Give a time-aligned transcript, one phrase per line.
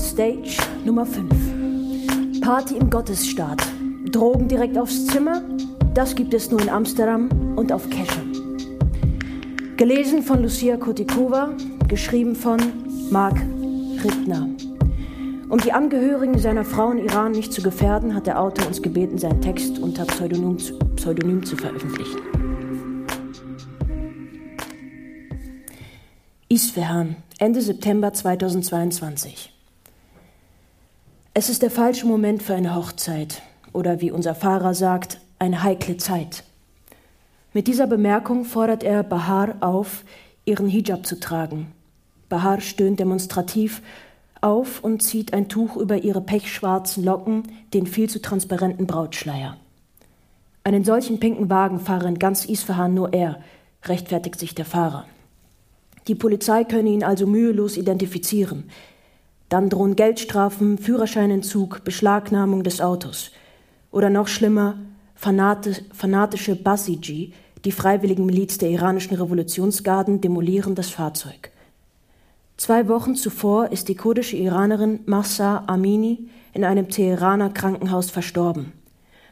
[0.00, 2.40] Stage Nummer 5.
[2.40, 3.62] Party im Gottesstaat.
[4.10, 5.42] Drogen direkt aufs Zimmer?
[5.94, 8.22] Das gibt es nur in Amsterdam und auf Kesche.
[9.76, 11.50] Gelesen von Lucia Kotikova,
[11.86, 12.58] geschrieben von
[13.10, 13.36] Marc
[14.02, 14.48] Rittner.
[15.50, 19.18] Um die Angehörigen seiner Frau in Iran nicht zu gefährden, hat der Autor uns gebeten,
[19.18, 20.56] seinen Text unter Pseudonym
[20.96, 22.20] Pseudonym zu veröffentlichen.
[26.48, 29.59] Isfahan, Ende September 2022.
[31.40, 33.40] Es ist der falsche Moment für eine Hochzeit
[33.72, 36.44] oder wie unser Fahrer sagt, eine heikle Zeit.
[37.54, 40.04] Mit dieser Bemerkung fordert er Bahar auf,
[40.44, 41.72] ihren Hijab zu tragen.
[42.28, 43.80] Bahar stöhnt demonstrativ
[44.42, 49.56] auf und zieht ein Tuch über ihre pechschwarzen Locken, den viel zu transparenten Brautschleier.
[50.62, 53.40] Einen solchen pinken Wagen fahre in ganz Isfahan nur er,
[53.86, 55.06] rechtfertigt sich der Fahrer.
[56.06, 58.64] Die Polizei könne ihn also mühelos identifizieren.
[59.50, 63.32] Dann drohen Geldstrafen, Führerscheinentzug, Beschlagnahmung des Autos.
[63.90, 64.78] Oder noch schlimmer,
[65.16, 67.32] fanatische Basiji,
[67.64, 71.50] die freiwilligen Miliz der iranischen Revolutionsgarden, demolieren das Fahrzeug.
[72.56, 78.72] Zwei Wochen zuvor ist die kurdische Iranerin Mahsa Amini in einem Teheraner Krankenhaus verstorben,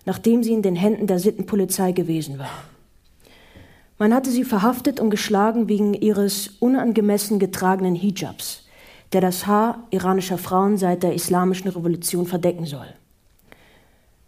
[0.05, 2.51] nachdem sie in den Händen der Sittenpolizei gewesen war.
[3.99, 8.68] Man hatte sie verhaftet und geschlagen wegen ihres unangemessen getragenen Hijabs,
[9.13, 12.87] der das Haar iranischer Frauen seit der islamischen Revolution verdecken soll.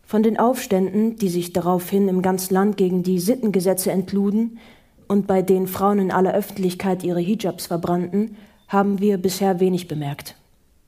[0.02, 4.58] Von den Aufständen, die sich daraufhin im ganzen Land gegen die Sittengesetze entluden
[5.06, 8.36] und bei denen Frauen in aller Öffentlichkeit ihre Hijabs verbrannten,
[8.68, 10.36] haben wir bisher wenig bemerkt.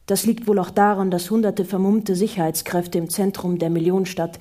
[0.06, 4.38] Das liegt wohl auch daran, dass hunderte vermummte Sicherheitskräfte im Zentrum der Millionenstadt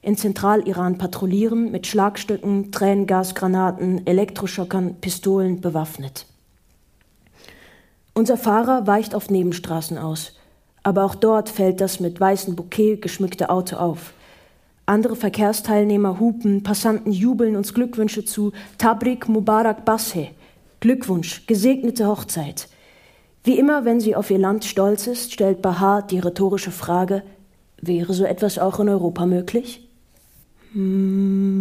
[0.00, 6.26] in Zentraliran patrouillieren, mit Schlagstücken, Tränengasgranaten, Elektroschockern, Pistolen bewaffnet.
[8.14, 10.32] Unser Fahrer weicht auf Nebenstraßen aus,
[10.82, 14.12] aber auch dort fällt das mit weißem Bouquet geschmückte Auto auf.
[14.84, 18.52] Andere Verkehrsteilnehmer hupen, Passanten jubeln uns Glückwünsche zu.
[18.78, 20.28] Tabrik Mubarak Bashe.
[20.80, 22.68] Glückwunsch, gesegnete Hochzeit.
[23.44, 27.22] Wie immer, wenn sie auf ihr Land stolz ist, stellt Bahar die rhetorische Frage,
[27.80, 29.88] wäre so etwas auch in Europa möglich?
[30.72, 31.52] Hm.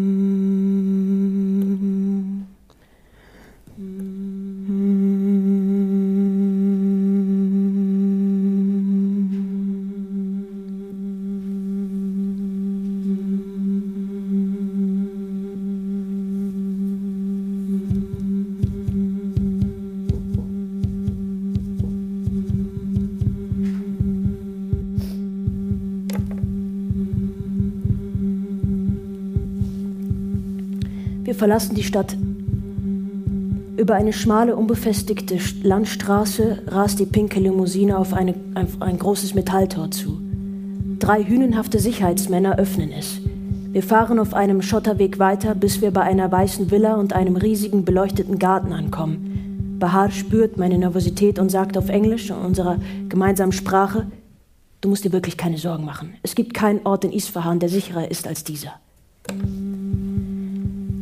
[31.41, 32.15] Verlassen die Stadt.
[33.75, 39.89] Über eine schmale, unbefestigte Landstraße rast die pinke Limousine auf, eine, ein, ein großes Metalltor
[39.89, 40.21] zu.
[40.99, 43.21] Drei hünenhafte Sicherheitsmänner öffnen es.
[43.71, 47.85] Wir fahren auf einem Schotterweg weiter, bis wir bei einer weißen Villa und einem riesigen
[47.85, 49.77] beleuchteten Garten ankommen.
[49.79, 52.77] Bahar spürt meine Nervosität und sagt auf Englisch in unserer
[53.09, 54.05] gemeinsamen Sprache,
[54.81, 56.13] du musst dir wirklich keine Sorgen machen.
[56.21, 58.73] Es gibt keinen Ort in Isfahan, der sicherer ist als dieser.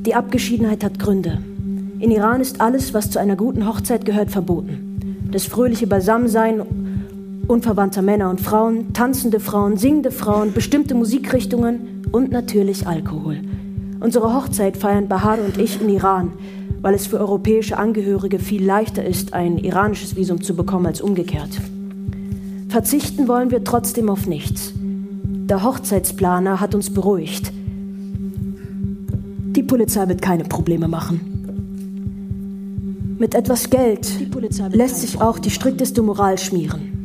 [0.06, 1.40] Die Abgeschiedenheit hat Gründe.
[2.00, 5.28] In Iran ist alles, was zu einer guten Hochzeit gehört, verboten.
[5.32, 6.62] Das fröhliche Beisammensein
[7.50, 13.42] unverwandter Männer und Frauen, tanzende Frauen, singende Frauen, bestimmte Musikrichtungen und natürlich Alkohol.
[14.00, 16.32] Unsere Hochzeit feiern Bahar und ich in Iran,
[16.82, 21.50] weil es für europäische Angehörige viel leichter ist, ein iranisches Visum zu bekommen als umgekehrt.
[22.70, 24.72] Verzichten wollen wir trotzdem auf nichts.
[24.76, 27.52] Der Hochzeitsplaner hat uns beruhigt.
[29.52, 31.40] Die Polizei wird keine Probleme machen.
[33.18, 34.08] Mit etwas Geld
[34.72, 37.00] lässt sich auch die strikteste Moral schmieren.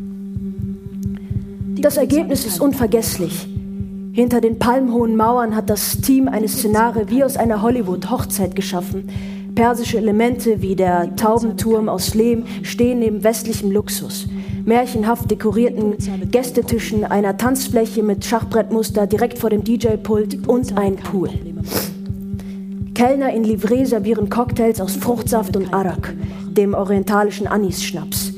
[1.81, 3.49] Das Ergebnis ist unvergesslich.
[4.12, 9.08] Hinter den palmhohen Mauern hat das Team eine Szenario wie aus einer Hollywood-Hochzeit geschaffen.
[9.55, 14.29] Persische Elemente wie der Taubenturm aus Lehm stehen neben westlichem Luxus.
[14.64, 15.94] Märchenhaft dekorierten
[16.31, 21.31] Gästetischen, einer Tanzfläche mit Schachbrettmuster direkt vor dem DJ-Pult und ein Pool.
[22.94, 26.14] Kellner in Livree servieren Cocktails aus Fruchtsaft und Arak,
[26.50, 28.32] dem orientalischen Anis-Schnaps.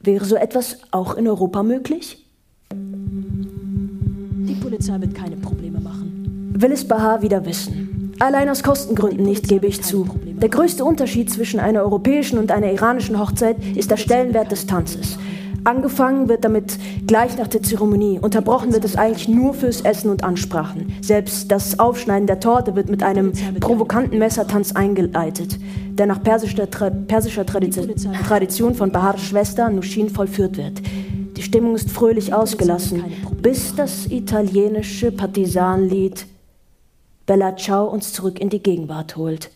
[0.00, 2.26] Wäre so etwas auch in Europa möglich?
[2.72, 6.52] Die Polizei wird keine Probleme machen.
[6.56, 8.12] Will es Bahar wieder wissen.
[8.18, 10.08] Allein aus Kostengründen nicht, gebe ich zu.
[10.24, 15.16] Der größte Unterschied zwischen einer europäischen und einer iranischen Hochzeit ist der Stellenwert des Tanzes.
[15.64, 16.76] Angefangen wird damit
[17.06, 18.18] gleich nach der Zeremonie.
[18.18, 20.92] Unterbrochen wird es eigentlich nur fürs Essen und Ansprachen.
[21.00, 25.58] Selbst das Aufschneiden der Torte wird mit einem provokanten Messertanz eingeleitet,
[25.90, 30.82] der nach persischer, Tra persischer Tradition von Bahars Schwester Nushin vollführt wird.
[31.36, 33.04] Die Stimmung ist fröhlich ausgelassen,
[33.40, 36.26] bis das italienische Partisanlied
[37.24, 39.50] Bella Ciao uns zurück in die Gegenwart holt.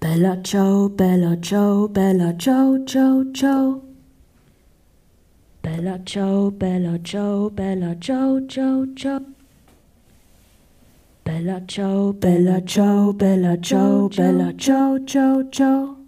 [0.00, 3.91] Bella Ciao, Bella Ciao, Bella Ciao, Ciao, Ciao.
[5.62, 9.22] Bella Ciao, Bella Ciao, Bella Ciao, Ciao, Ciao.
[11.24, 16.01] Bella Ciao, Bella Ciao, Bella Ciao, Bella Ciao, Ciao, Ciao.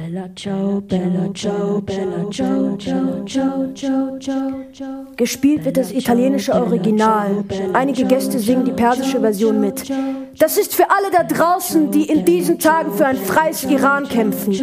[0.00, 4.18] Bella ciao, bella ciao, bella ciao, ciao, ciao, ciao,
[4.72, 5.06] ciao.
[5.16, 7.44] Gespielt wird das italienische Original.
[7.72, 9.90] Einige Gäste singen die persische Version mit.
[10.38, 14.54] Das ist für alle da draußen, die in diesen Tagen für ein freies Iran kämpfen,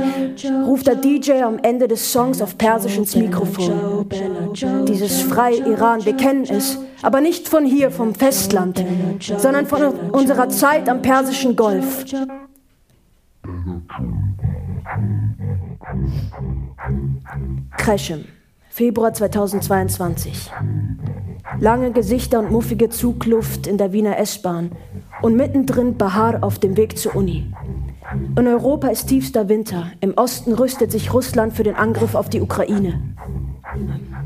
[0.66, 4.08] ruft der DJ am Ende des Songs auf Persisch ins Mikrofon.
[4.88, 8.84] Dieses freie Iran, wir kennen es, aber nicht von hier, vom Festland,
[9.38, 12.06] sondern von unserer Zeit am Persischen Golf.
[17.78, 18.26] Kreschem,
[18.70, 20.52] Februar 2022.
[21.60, 24.72] Lange Gesichter und muffige Zugluft in der Wiener S-Bahn
[25.22, 27.52] und mittendrin Bahar auf dem Weg zur Uni.
[28.38, 29.92] In Europa ist tiefster Winter.
[30.00, 33.02] Im Osten rüstet sich Russland für den Angriff auf die Ukraine.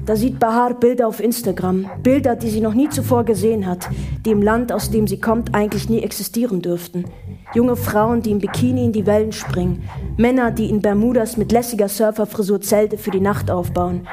[0.06, 3.90] Da sieht Bahar Bilder auf Instagram, Bilder, die sie noch nie zuvor gesehen hat,
[4.26, 7.06] die im Land, aus dem sie kommt, eigentlich nie existieren dürften.
[7.56, 11.90] Junge Frauen, die im Bikini in die Wellen springen, Männer, die in Bermudas mit lässiger
[11.90, 14.08] Surferfrisur Zelte für die Nacht aufbauen.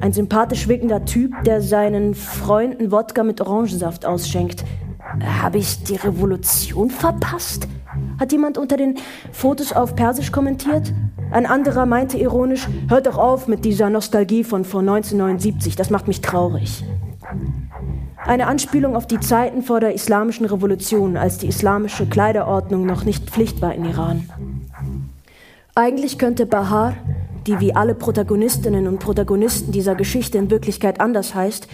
[0.00, 4.64] Ein sympathisch wirkender Typ, der seinen Freunden Wodka mit Orangensaft ausschenkt.
[5.42, 7.68] Habe ich die Revolution verpasst?
[8.18, 8.96] Hat jemand unter den
[9.30, 10.92] Fotos auf Persisch kommentiert?
[11.30, 16.08] Ein anderer meinte ironisch, hört doch auf mit dieser Nostalgie von vor 1979, das macht
[16.08, 16.82] mich traurig.
[18.24, 23.28] Eine Anspielung auf die Zeiten vor der islamischen Revolution, als die islamische Kleiderordnung noch nicht
[23.28, 24.30] Pflicht war in Iran.
[25.74, 26.94] Eigentlich könnte Bahar,
[27.46, 31.66] die wie alle Protagonistinnen und Protagonisten dieser Geschichte in Wirklichkeit anders heißt,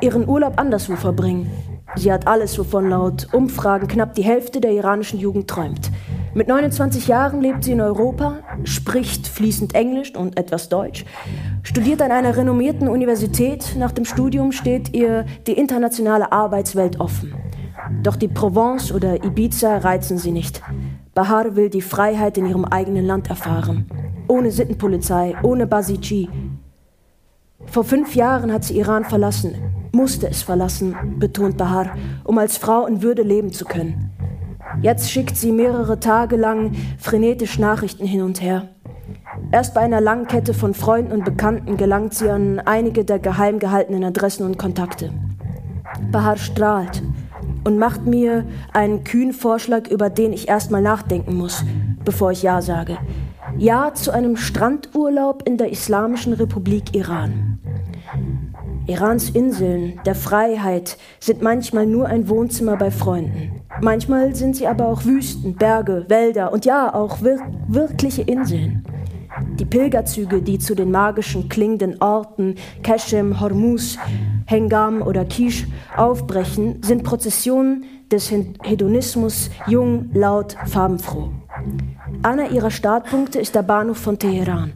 [0.00, 1.50] ihren Urlaub anderswo verbringen.
[1.96, 5.90] Sie hat alles, wovon laut Umfragen knapp die Hälfte der iranischen Jugend träumt.
[6.32, 11.04] Mit 29 Jahren lebt sie in Europa, spricht fließend Englisch und etwas Deutsch,
[11.64, 13.74] studiert an einer renommierten Universität.
[13.76, 17.34] Nach dem Studium steht ihr die internationale Arbeitswelt offen.
[18.04, 20.62] Doch die Provence oder Ibiza reizen sie nicht.
[21.14, 23.86] Bahar will die Freiheit in ihrem eigenen Land erfahren.
[24.28, 26.28] Ohne Sittenpolizei, ohne Basiji.
[27.66, 29.56] Vor fünf Jahren hat sie Iran verlassen,
[29.90, 34.09] musste es verlassen, betont Bahar, um als Frau in Würde leben zu können.
[34.82, 38.68] Jetzt schickt sie mehrere Tage lang frenetisch Nachrichten hin und her.
[39.52, 43.58] Erst bei einer langen Kette von Freunden und Bekannten gelangt sie an einige der geheim
[43.58, 45.10] gehaltenen Adressen und Kontakte.
[46.12, 47.02] Bahar strahlt
[47.64, 51.64] und macht mir einen kühnen Vorschlag, über den ich erstmal nachdenken muss,
[52.04, 52.98] bevor ich Ja sage.
[53.58, 57.58] Ja zu einem Strandurlaub in der Islamischen Republik Iran.
[58.86, 63.59] Irans Inseln der Freiheit sind manchmal nur ein Wohnzimmer bei Freunden.
[63.80, 68.84] Manchmal sind sie aber auch Wüsten, Berge, Wälder und ja, auch wir wirkliche Inseln.
[69.58, 73.98] Die Pilgerzüge, die zu den magischen klingenden Orten Keshem, Hormuz,
[74.46, 81.30] Hengam oder Kish aufbrechen, sind Prozessionen des Hedonismus, jung, laut, farbenfroh.
[82.22, 84.72] Einer ihrer Startpunkte ist der Bahnhof von Teheran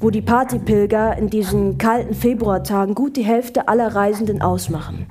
[0.00, 5.06] wo die Partypilger in diesen kalten Februartagen gut die Hälfte aller Reisenden ausmachen.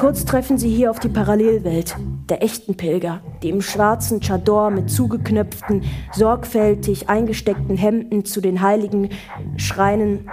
[0.00, 1.94] Kurz treffen sie hier auf die Parallelwelt
[2.30, 9.10] der echten Pilger, die im schwarzen Chador mit zugeknöpften, sorgfältig eingesteckten Hemden zu den heiligen
[9.58, 10.26] Schreinen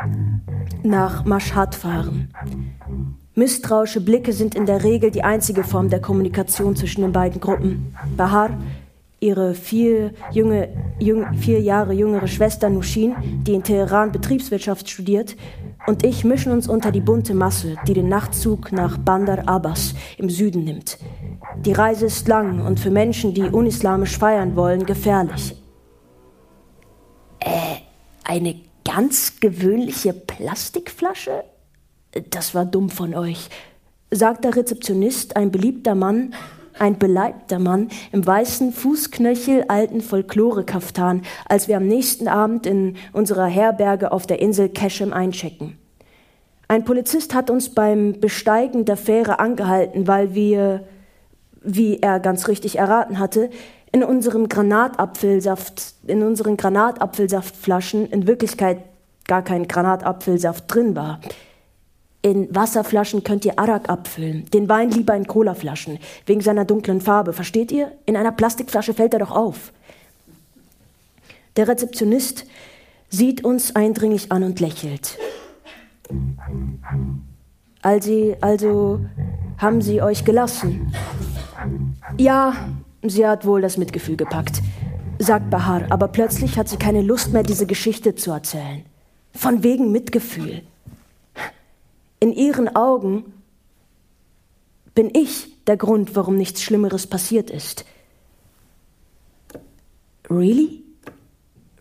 [0.84, 2.30] nach Mashhad fahren.
[3.36, 7.94] Misstrauische Blicke sind in der Regel die einzige Form der Kommunikation zwischen den beiden Gruppen.
[8.16, 8.52] Bahar
[9.20, 15.36] ihre vier, junge, jung, vier Jahre jüngere Schwester Nushin, die in Teheran Betriebswirtschaft studiert,
[15.88, 20.30] und ich mischen uns unter die bunte Masse, die den Nachtzug nach Bandar Abbas im
[20.30, 20.98] Süden nimmt.
[21.66, 25.56] Die Reise ist lang und für Menschen, die unislamisch feiern wollen, gefährlich.
[27.40, 27.78] Äh,
[28.26, 31.46] eine ganz gewöhnliche Plastikflasche?
[32.30, 33.50] Das war dumm von euch,
[34.12, 36.34] sagt der Rezeptionist, ein beliebter Mann,
[36.80, 43.46] ein beleibter Mann im weißen Fußknöchel alten Folklore-Kaftan, als wir am nächsten Abend in unserer
[43.46, 45.78] Herberge auf der Insel Keshem einchecken.
[46.68, 50.84] Ein Polizist hat uns beim Besteigen der Fähre angehalten, weil wir,
[51.62, 53.50] wie er ganz richtig erraten hatte,
[53.92, 58.80] in unserem Granatapfelsaft, in unseren Granatapfelsaftflaschen in Wirklichkeit
[59.28, 61.20] gar kein Granatapfelsaft drin war.
[62.28, 67.32] In Wasserflaschen könnt ihr Arak abfüllen, den Wein lieber in Colaflaschen, wegen seiner dunklen Farbe.
[67.32, 67.94] Versteht ihr?
[68.06, 69.72] In einer Plastikflasche fällt er doch auf.
[71.56, 72.46] Der Rezeptionist
[73.08, 75.18] sieht uns eindringlich an und lächelt.
[77.82, 79.00] Also, also
[79.58, 80.92] haben sie euch gelassen?
[82.18, 82.56] Ja,
[83.04, 84.62] sie hat wohl das Mitgefühl gepackt,
[85.18, 88.84] sagt Bahar, aber plötzlich hat sie keine Lust mehr, diese Geschichte zu erzählen.
[89.32, 90.64] Von wegen Mitgefühl.
[92.20, 93.34] In ihren Augen
[94.96, 97.86] bin ich der Grund, warum nichts Schlimmeres passiert ist.
[100.30, 100.84] Really?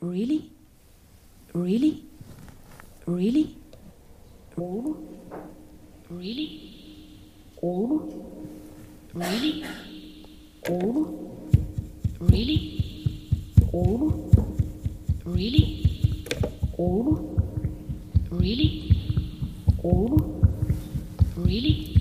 [0.02, 0.50] Really?
[1.54, 2.02] Really?
[3.06, 3.56] Really?
[4.56, 4.96] Oh?
[6.10, 6.60] Really?
[7.62, 8.02] Oh?
[9.14, 9.64] Really?
[10.68, 11.06] Oh?
[12.20, 13.04] Really?
[13.72, 14.30] Oh?
[15.24, 16.24] Really?
[16.76, 17.18] Oh?
[18.30, 18.95] Really?
[21.44, 21.92] Really?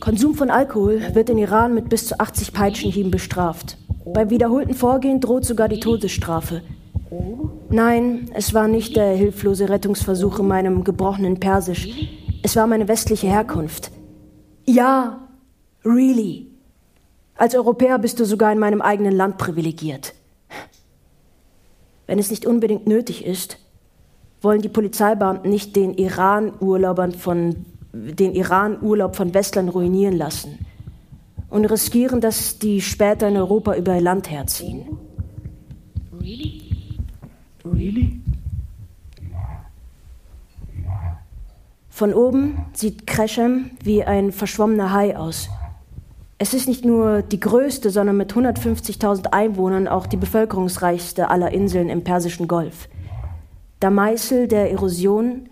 [0.00, 3.78] Konsum von Alkohol wird in Iran mit bis zu 80 Peitschenhieben bestraft.
[4.04, 6.62] Beim wiederholten Vorgehen droht sogar die Todesstrafe.
[7.70, 11.88] Nein, es war nicht der hilflose Rettungsversuch in meinem gebrochenen Persisch.
[12.42, 13.92] Es war meine westliche Herkunft.
[14.66, 15.28] Ja,
[15.84, 16.48] really.
[17.36, 20.14] Als Europäer bist du sogar in meinem eigenen Land privilegiert.
[22.06, 23.58] Wenn es nicht unbedingt nötig ist,
[24.42, 30.58] wollen die Polizeibeamten nicht den Iran-Urlaubern von den Iran-Urlaub von Westlern ruinieren lassen
[31.50, 34.98] und riskieren, dass die später in Europa über ihr Land herziehen.
[36.18, 36.62] Really?
[37.64, 38.20] Really?
[41.90, 45.48] Von oben sieht Kreshem wie ein verschwommener Hai aus.
[46.38, 51.88] Es ist nicht nur die größte, sondern mit 150.000 Einwohnern auch die bevölkerungsreichste aller Inseln
[51.90, 52.88] im Persischen Golf.
[53.82, 55.48] Der Meißel der Erosion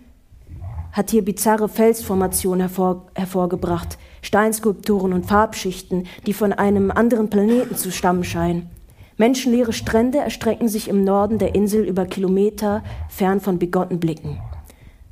[0.92, 7.90] hat hier bizarre Felsformationen hervor, hervorgebracht, Steinskulpturen und Farbschichten, die von einem anderen Planeten zu
[7.90, 8.70] stammen scheinen.
[9.16, 14.38] Menschenleere Strände erstrecken sich im Norden der Insel über Kilometer fern von bigotten Blicken.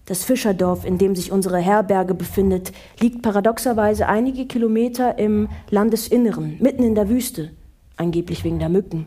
[0.07, 2.71] Das Fischerdorf, in dem sich unsere Herberge befindet,
[3.01, 7.51] liegt paradoxerweise einige Kilometer im Landesinneren, mitten in der Wüste,
[7.97, 9.07] angeblich wegen der Mücken.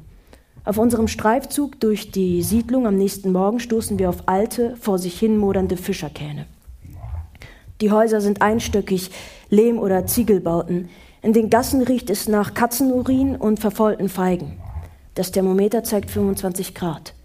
[0.64, 5.18] Auf unserem Streifzug durch die Siedlung am nächsten Morgen stoßen wir auf alte, vor sich
[5.18, 6.46] hin modernde Fischerkähne.
[7.82, 9.10] Die Häuser sind einstöckig,
[9.50, 10.90] Lehm- oder Ziegelbauten.
[11.24, 14.62] In den Gassen riecht es nach Katzenurin und verfaulten Feigen.
[15.16, 17.16] Das Thermometer zeigt 25 Grad.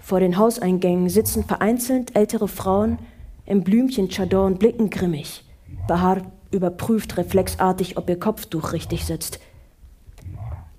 [0.00, 2.98] Vor den Hauseingängen sitzen vereinzelt ältere Frauen
[3.44, 5.44] im Blümchen-Chador und blicken grimmig.
[5.86, 9.38] Bahar überprüft reflexartig, ob ihr Kopftuch richtig sitzt.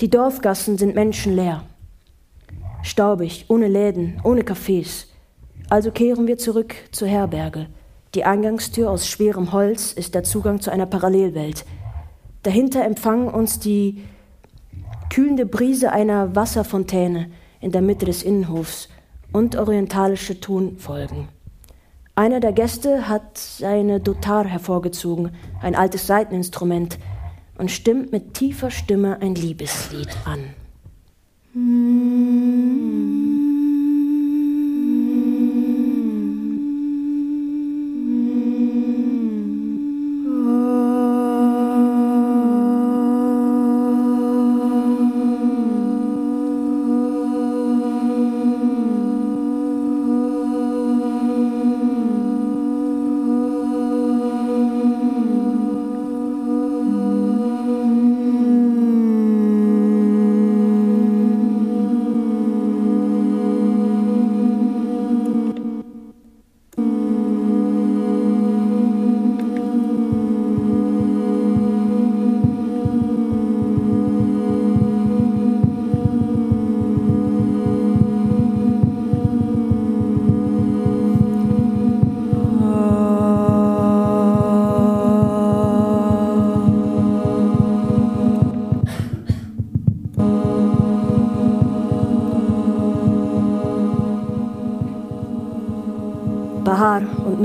[0.02, 1.64] Die Dorfgassen sind menschenleer.
[2.86, 5.08] Staubig, ohne Läden, ohne Cafés.
[5.70, 7.66] Also kehren wir zurück zur Herberge.
[8.14, 11.66] Die Eingangstür aus schwerem Holz ist der Zugang zu einer Parallelwelt.
[12.44, 14.04] Dahinter empfangen uns die
[15.10, 18.88] kühlende Brise einer Wasserfontäne in der Mitte des Innenhofs
[19.34, 21.28] und orientalische Tonfolgen.
[22.14, 27.00] Einer der Gäste hat seine Dotar hervorgezogen, ein altes Saiteninstrument,
[27.58, 30.54] und stimmt mit tiefer Stimme ein Liebeslied an.
[31.56, 33.25] Mm-hmm.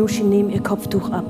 [0.01, 1.27] Und Nushin nehmen ihr Kopftuch ab.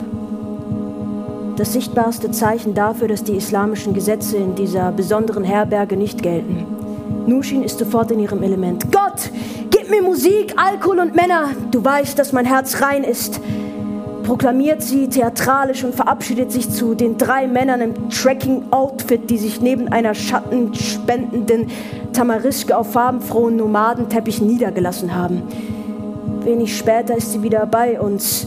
[1.57, 6.65] Das sichtbarste Zeichen dafür, dass die islamischen Gesetze in dieser besonderen Herberge nicht gelten.
[7.27, 8.93] Nushin ist sofort in ihrem Element.
[8.93, 9.31] Gott,
[9.71, 11.51] gib mir Musik, Alkohol und Männer.
[11.73, 13.41] Du weißt, dass mein Herz rein ist.
[14.23, 19.89] proklamiert sie theatralisch und verabschiedet sich zu den drei Männern im Trekking-Outfit, die sich neben
[19.89, 21.67] einer schattenspendenden
[22.13, 25.43] Tamariske auf farbenfrohen Nomadenteppichen niedergelassen haben.
[26.45, 28.47] Wenig später ist sie wieder bei uns.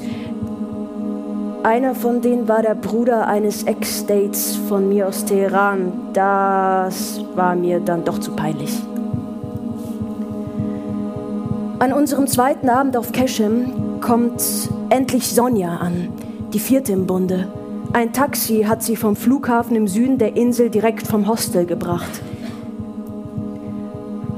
[1.64, 5.94] Einer von denen war der Bruder eines Ex-States von mir aus Teheran.
[6.12, 8.78] Das war mir dann doch zu peinlich.
[11.80, 14.44] An unserem zweiten Abend auf Keshem kommt
[14.90, 16.10] endlich Sonja an,
[16.54, 17.48] die vierte im Bunde.
[17.94, 22.22] Ein Taxi hat sie vom Flughafen im Süden der Insel direkt vom Hostel gebracht.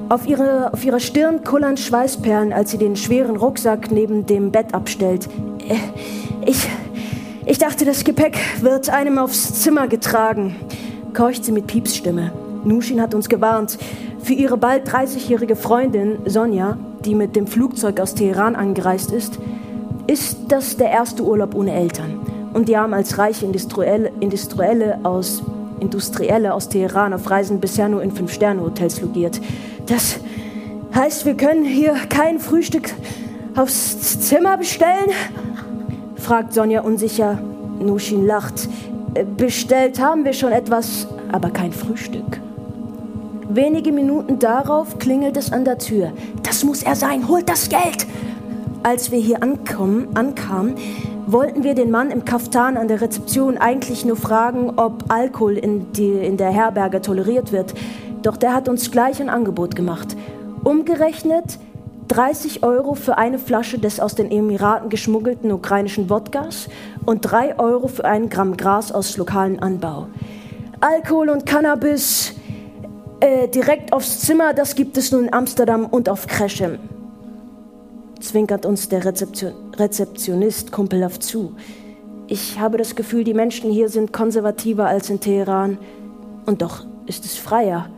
[0.10, 4.76] Auf, ihre, auf ihrer Stirn kullern Schweißperlen, als sie den schweren Rucksack neben dem Bett
[4.76, 5.28] abstellt.
[5.68, 5.76] Äh,
[6.46, 6.68] ich,
[7.46, 10.56] ich dachte, das Gepäck wird einem aufs Zimmer getragen,
[11.14, 12.32] keucht sie mit Piepsstimme.
[12.64, 13.78] Nushin hat uns gewarnt.
[14.24, 19.38] Für ihre bald 30-jährige Freundin Sonja, die mit dem Flugzeug aus Teheran angereist ist,
[20.08, 22.20] ist das der erste Urlaub ohne Eltern.
[22.54, 25.44] Und die haben als reiche Industrielle, Industrielle, aus,
[25.80, 29.40] Industrielle aus Teheran auf Reisen bisher nur in Fünf-Sterne-Hotels logiert.
[29.86, 30.20] Das
[30.96, 32.92] heißt, wir können hier kein Frühstück
[33.56, 35.12] aufs Zimmer bestellen?
[36.26, 37.38] Fragt Sonja unsicher.
[37.80, 38.68] Nushin lacht.
[39.38, 42.42] Bestellt haben wir schon etwas, aber kein Frühstück.
[43.48, 46.14] Wenige Minuten darauf klingelt es an der Tür.
[46.42, 48.08] Das muss er sein, holt das Geld!
[48.82, 50.76] Als wir hier ankommen, ankamen,
[51.28, 55.92] wollten wir den Mann im Kaftan an der Rezeption eigentlich nur fragen, ob Alkohol in,
[55.94, 57.76] die, in der Herberge toleriert wird.
[58.24, 60.18] Doch der hat uns gleich ein Angebot gemacht.
[60.64, 61.60] Umgerechnet
[62.16, 66.70] 30 Euro für eine Flasche des aus den Emiraten geschmuggelten ukrainischen Wodkas
[67.06, 70.08] und 3 Euro für ein Gramm Gras aus lokalem Anbau.
[70.80, 72.34] Alkohol und Cannabis
[73.20, 76.80] äh, direkt aufs Zimmer, das gibt es nun in Amsterdam und auf Kreschem.
[78.22, 81.58] Zwinkert uns der Rezeption Rezeptionist kumpelhaft zu.
[82.28, 85.78] Ich habe das Gefühl, die Menschen hier sind konservativer als in Teheran.
[86.46, 87.90] Und doch ist es freier.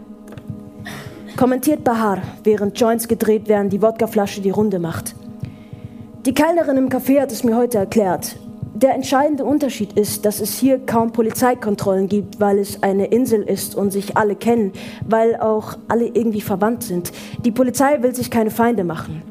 [1.38, 5.14] Kommentiert Bahar, während Joints gedreht werden, die Wodkaflasche die Runde macht.
[6.26, 8.38] Die Kellnerin im Café hat es mir heute erklärt.
[8.74, 13.76] Der entscheidende Unterschied ist, dass es hier kaum Polizeikontrollen gibt, weil es eine Insel ist
[13.76, 14.72] und sich alle kennen,
[15.08, 17.12] weil auch alle irgendwie verwandt sind.
[17.46, 19.22] Die Polizei will sich keine Feinde machen.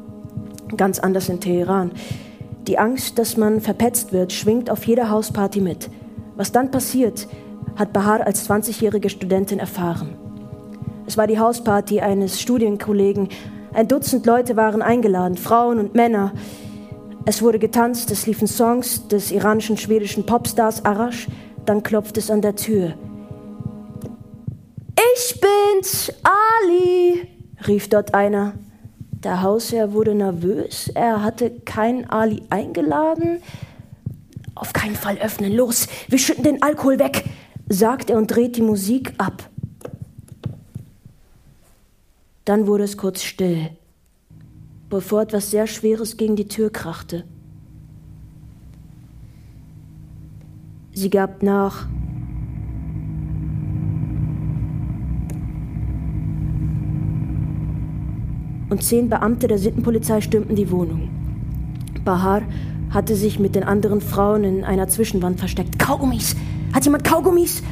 [0.77, 1.91] Ganz anders in Teheran.
[2.67, 5.89] Die Angst, dass man verpetzt wird, schwingt auf jeder Hausparty mit.
[6.37, 7.27] Was dann passiert,
[7.75, 10.26] hat Bahar als 20-jährige Studentin erfahren.
[11.07, 13.29] Es war die Hausparty eines Studienkollegen.
[13.73, 16.33] Ein Dutzend Leute waren eingeladen, Frauen und Männer.
[17.25, 21.27] Es wurde getanzt, es liefen Songs des iranischen schwedischen Popstars Arash,
[21.65, 22.93] dann klopft es an der Tür.
[25.15, 27.27] Ich bin's, Ali,
[27.67, 28.53] rief dort einer.
[29.11, 33.41] Der Hausherr wurde nervös, er hatte keinen Ali eingeladen.
[34.55, 37.23] Auf keinen Fall öffnen, los, wir schütten den Alkohol weg,
[37.69, 39.49] sagt er und dreht die Musik ab.
[42.47, 43.69] Dann wurde es kurz still
[44.89, 47.25] bevor etwas sehr Schweres gegen die Tür krachte.
[50.93, 51.87] Sie gab nach.
[58.69, 61.09] Und zehn Beamte der Sittenpolizei stürmten die Wohnung.
[62.03, 62.41] Bahar
[62.89, 65.77] hatte sich mit den anderen Frauen in einer Zwischenwand versteckt.
[65.79, 66.35] Kaugummis!
[66.73, 67.63] Hat jemand Kaugummis?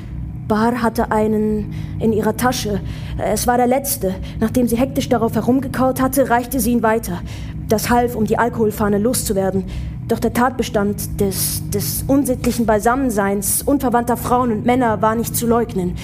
[0.48, 2.80] Bar hatte einen in ihrer Tasche.
[3.18, 4.16] Es war der letzte.
[4.40, 7.22] Nachdem sie hektisch darauf herumgekaut hatte, reichte sie ihn weiter.
[7.68, 9.66] Das half, um die Alkoholfahne loszuwerden.
[10.08, 15.96] Doch der Tatbestand des, des unsittlichen Beisammenseins unverwandter Frauen und Männer war nicht zu leugnen.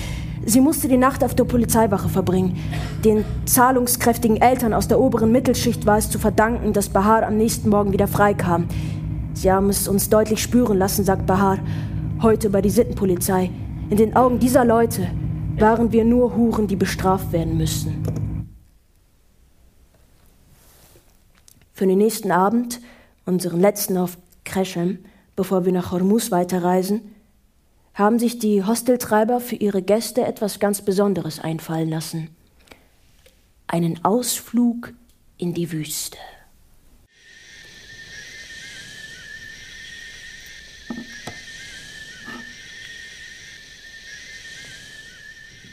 [0.43, 2.57] Sie musste die Nacht auf der Polizeiwache verbringen.
[3.05, 7.69] Den zahlungskräftigen Eltern aus der oberen Mittelschicht war es zu verdanken, dass Bahar am nächsten
[7.69, 8.65] Morgen wieder freikam.
[9.35, 11.59] Sie haben es uns deutlich spüren lassen, sagt Bahar.
[12.23, 13.51] Heute bei die Sittenpolizei.
[13.91, 15.05] In den Augen dieser Leute
[15.57, 18.01] waren wir nur Huren, die bestraft werden müssten.
[21.73, 22.79] Für den nächsten Abend,
[23.25, 24.99] unseren letzten auf Kreshem,
[25.35, 27.01] bevor wir nach Hormuz weiterreisen,
[27.93, 32.29] haben sich die Hosteltreiber für ihre Gäste etwas ganz Besonderes einfallen lassen.
[33.67, 34.93] Einen Ausflug
[35.37, 36.17] in die Wüste.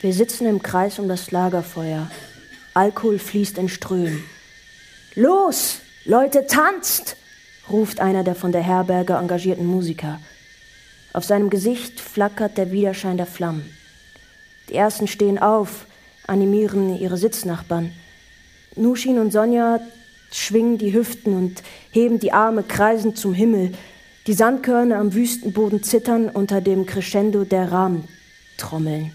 [0.01, 2.09] Wir sitzen im Kreis um das Lagerfeuer.
[2.73, 4.23] Alkohol fließt in Strömen.
[5.15, 7.17] Los, Leute, tanzt!
[7.69, 10.21] ruft einer der von der Herberge engagierten Musiker.
[11.13, 13.75] Auf seinem Gesicht flackert der Widerschein der Flammen.
[14.69, 15.87] Die ersten stehen auf,
[16.29, 17.93] animieren ihre Sitznachbarn.
[18.77, 19.81] Nushin und Sonja
[20.31, 23.73] schwingen die Hüften und heben die Arme kreisend zum Himmel.
[24.29, 29.13] Die Sandkörner am Wüstenboden zittern unter dem Crescendo der Rahmentrommeln.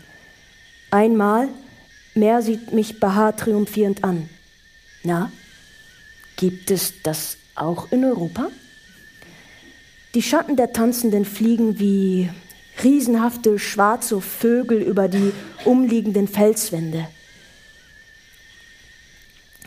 [0.93, 1.49] Einmal,
[2.13, 4.29] mehr sieht mich Bahar triumphierend an.
[5.01, 5.31] Na,
[6.35, 8.49] gibt es das auch in Europa?
[10.13, 12.29] Die Schatten der Tanzenden fliegen wie
[12.83, 15.31] riesenhafte schwarze Vögel über die
[15.65, 17.07] umliegenden Felswände.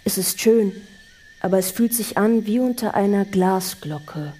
[0.04, 0.70] Es ist schön,
[1.40, 4.32] aber es fühlt sich an wie unter einer Glasglocke.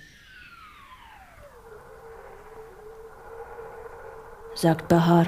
[4.54, 5.26] sagt Bahar.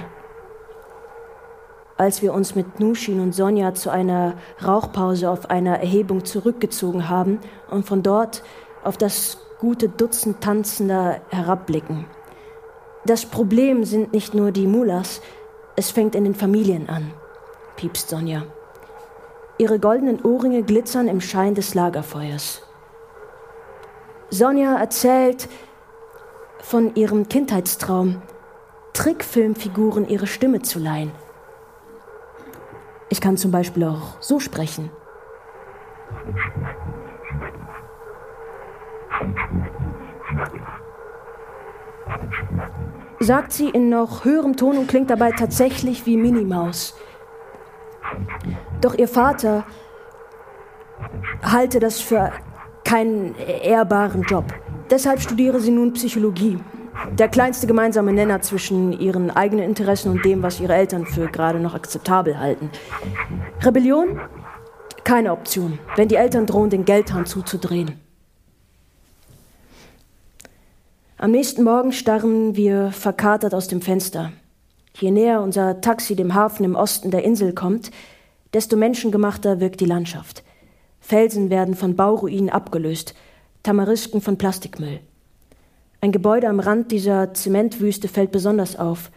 [1.99, 4.35] Als wir uns mit Nushin und Sonja zu einer
[4.65, 8.45] Rauchpause auf einer Erhebung zurückgezogen haben und von dort
[8.85, 12.07] auf das gute Dutzend Tanzender herabblicken.
[13.05, 15.21] Das Problem sind nicht nur die Mullahs,
[15.75, 17.13] es fängt in den Familien an,
[17.77, 18.45] piepst Sonja.
[19.59, 22.63] Ihre goldenen Ohrringe glitzern im Schein des Lagerfeuers.
[24.31, 25.49] Sonja erzählt
[26.61, 28.23] von ihrem Kindheitstraum,
[28.93, 31.11] Trickfilmfiguren ihre Stimme zu leihen.
[33.11, 34.91] Ich kann zum Beispiel auch so sprechen.
[43.21, 46.95] Sagt sie in noch höherem Ton und klingt dabei tatsächlich wie Minimaus.
[48.81, 49.65] Doch ihr Vater
[51.43, 52.33] halte das für
[52.85, 54.45] keinen ehrbaren Job.
[54.91, 56.59] Deshalb studiere sie nun Psychologie.
[57.13, 61.61] Der kleinste gemeinsame Nenner zwischen ihren eigenen Interessen und dem, was ihre Eltern für gerade
[61.61, 62.71] noch akzeptabel halten.
[63.63, 64.21] Rebellion?
[65.05, 68.01] Keine Option, wenn die Eltern drohen, den Geldhahn zuzudrehen.
[71.17, 74.33] Am nächsten Morgen starren wir verkatert aus dem Fenster.
[74.95, 77.91] Je näher unser Taxi dem Hafen im Osten der Insel kommt,
[78.53, 80.43] desto menschengemachter wirkt die Landschaft.
[81.01, 83.15] Felsen werden von Bauruinen abgelöst,
[83.63, 85.01] Tamarisken von Plastikmüll.
[86.01, 89.11] Ein Gebäude am Rand dieser Zementwüste fällt besonders auf.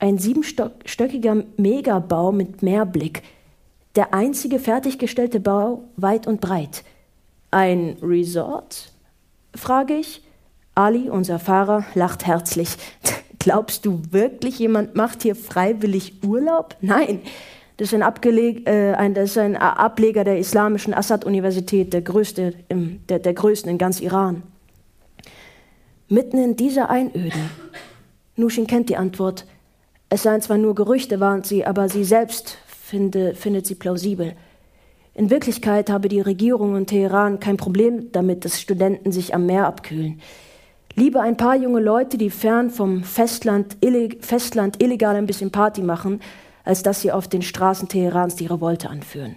[0.00, 3.22] Ein siebenstöckiger Megabau mit Meerblick.
[3.94, 6.82] Der einzige fertiggestellte Bau weit und breit.
[7.50, 8.92] Ein Resort?
[9.54, 10.22] frage ich.
[10.74, 12.76] Ali, unser Fahrer, lacht herzlich.
[13.38, 16.76] Glaubst du wirklich, jemand macht hier freiwillig Urlaub?
[16.80, 17.20] Nein,
[17.76, 22.54] das ist ein, Abgeleg äh, ein, das ist ein Ableger der islamischen Assad-Universität, der, größte
[23.08, 24.42] der, der größten in ganz Iran.
[26.08, 27.36] Mitten in dieser Einöde.
[28.36, 29.44] Nushin kennt die Antwort.
[30.08, 34.34] Es seien zwar nur Gerüchte, warnt sie, aber sie selbst finde, findet sie plausibel.
[35.12, 39.66] In Wirklichkeit habe die Regierung in Teheran kein Problem damit, dass Studenten sich am Meer
[39.66, 40.20] abkühlen.
[40.94, 45.82] Lieber ein paar junge Leute, die fern vom Festland, illeg Festland illegal ein bisschen Party
[45.82, 46.20] machen,
[46.64, 49.36] als dass sie auf den Straßen Teherans die Revolte anführen.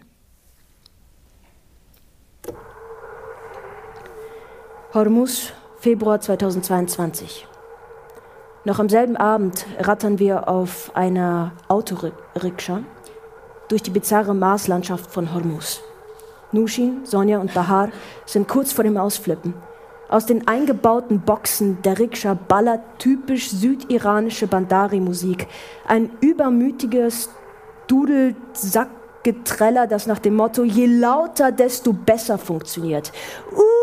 [4.93, 7.47] Hormuz, Februar 2022.
[8.65, 12.83] Noch am selben Abend rattern wir auf einer Autorikscha
[13.67, 15.81] durch die bizarre Marslandschaft von Hormuz.
[16.51, 17.89] Nushin, Sonja und Bahar
[18.27, 19.55] sind kurz vor dem Ausflippen.
[20.07, 25.47] Aus den eingebauten Boxen der Rikscha ballert typisch südiranische Bandari-Musik.
[25.87, 27.31] Ein übermütiges
[27.87, 33.11] Dudelsackgetreller, das nach dem Motto je lauter, desto besser funktioniert.
[33.51, 33.80] Uh,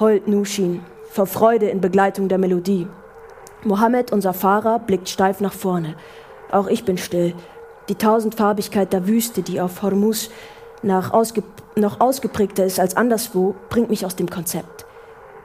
[0.00, 2.88] heult Nushin vor Freude in Begleitung der Melodie.
[3.64, 5.94] Mohammed, unser Fahrer, blickt steif nach vorne.
[6.50, 7.34] Auch ich bin still.
[7.90, 10.30] Die Tausendfarbigkeit der Wüste, die auf Hormuz
[10.82, 11.42] ausge
[11.76, 14.86] noch ausgeprägter ist als anderswo, bringt mich aus dem Konzept.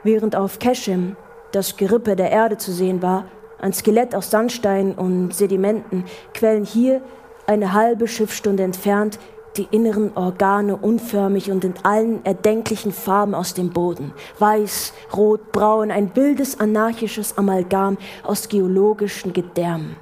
[0.04, 1.18] Während auf Keshem
[1.52, 3.26] das Gerippe der Erde zu sehen war,
[3.60, 7.02] ein Skelett aus Sandstein und Sedimenten, quellen hier
[7.48, 9.20] eine halbe Schiffsstunde entfernt
[9.58, 14.14] die inneren Organe unförmig und in allen erdenklichen Farben aus dem Boden.
[14.40, 19.96] Weiß, rot, braun, ein wildes anarchisches Amalgam aus geologischen Gedärmen.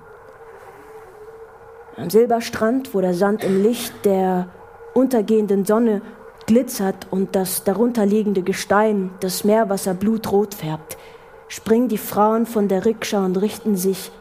[1.95, 4.49] Am Silberstrand, wo der Sand im Licht der
[4.93, 6.01] untergehenden Sonne
[6.45, 10.97] glitzert und das darunterliegende Gestein das Meerwasser blutrot färbt,
[11.47, 14.11] springen die Frauen von der Rikscha und richten sich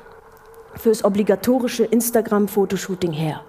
[0.75, 3.43] fürs obligatorische Instagram-Fotoshooting her.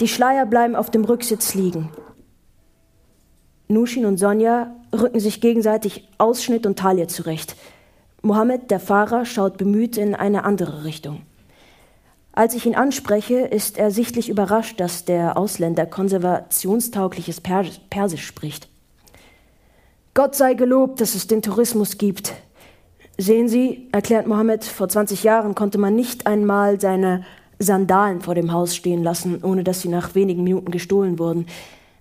[0.00, 1.90] Die Schleier bleiben auf dem Rücksitz liegen.
[3.68, 7.54] Nushin und Sonja rücken sich gegenseitig Ausschnitt und Taille zurecht.
[8.22, 11.22] Mohammed, der Fahrer, schaut bemüht in eine andere Richtung.
[12.32, 18.68] Als ich ihn anspreche, ist er sichtlich überrascht, dass der Ausländer konservationstaugliches Persisch spricht.
[20.14, 22.32] Gott sei gelobt, dass es den Tourismus gibt.
[23.18, 27.24] Sehen Sie, erklärt Mohammed, vor 20 Jahren konnte man nicht einmal seine
[27.60, 31.46] Sandalen vor dem Haus stehen lassen, ohne dass sie nach wenigen Minuten gestohlen wurden.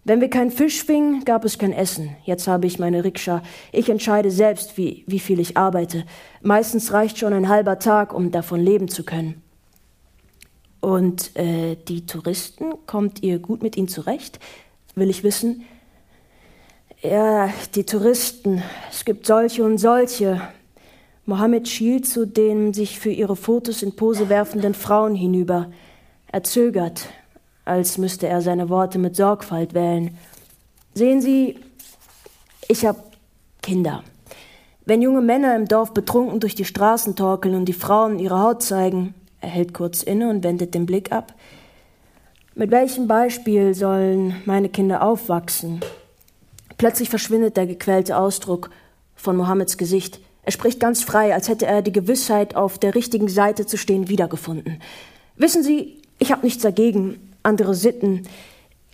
[0.06, 2.15] Wenn wir keinen Fisch fingen, gab es kein Essen.
[2.24, 3.43] Jetzt habe ich meine Rikscha.
[3.72, 6.06] Ich entscheide selbst, wie, wie viel ich arbeite.
[6.41, 9.43] Meistens reicht schon ein halber Tag, um davon leben zu können.
[10.80, 14.39] Und äh, die Touristen, kommt ihr gut mit ihnen zurecht?
[14.95, 15.65] Will ich wissen.
[17.02, 18.63] Ja, die Touristen.
[18.89, 20.41] Es gibt solche und solche.
[21.29, 25.67] Mohammed schielt zu den sich für ihre Fotos in Pose werfenden Frauen hinüber.
[26.31, 27.07] Er zögert,
[27.65, 30.17] als müsste er seine Worte mit Sorgfalt wählen.
[30.95, 31.59] Sehen Sie,
[32.67, 33.03] ich habe
[33.61, 34.03] Kinder.
[34.85, 38.63] Wenn junge Männer im Dorf betrunken durch die Straßen torkeln und die Frauen ihre Haut
[38.63, 41.35] zeigen, er hält kurz inne und wendet den Blick ab.
[42.55, 45.81] Mit welchem Beispiel sollen meine Kinder aufwachsen?
[46.79, 48.71] Plötzlich verschwindet der gequälte Ausdruck
[49.15, 50.19] von Mohammeds Gesicht.
[50.43, 54.10] Er spricht ganz frei, als hätte er die Gewissheit, auf der richtigen Seite zu stehen,
[54.10, 54.82] wiedergefunden.
[55.36, 58.23] Wissen Sie, ich habe nichts dagegen, andere Sitten.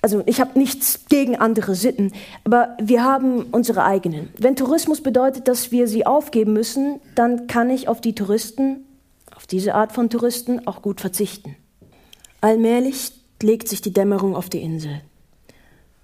[0.02, 2.12] Also ich habe nichts gegen andere Sitten,
[2.44, 4.30] aber wir haben unsere eigenen.
[4.38, 8.86] Wenn Tourismus bedeutet, dass wir sie aufgeben müssen, dann kann ich auf die Touristen,
[9.36, 11.56] auf diese Art von Touristen auch gut verzichten.
[12.40, 15.02] Allmählich legt sich die Dämmerung auf die Insel.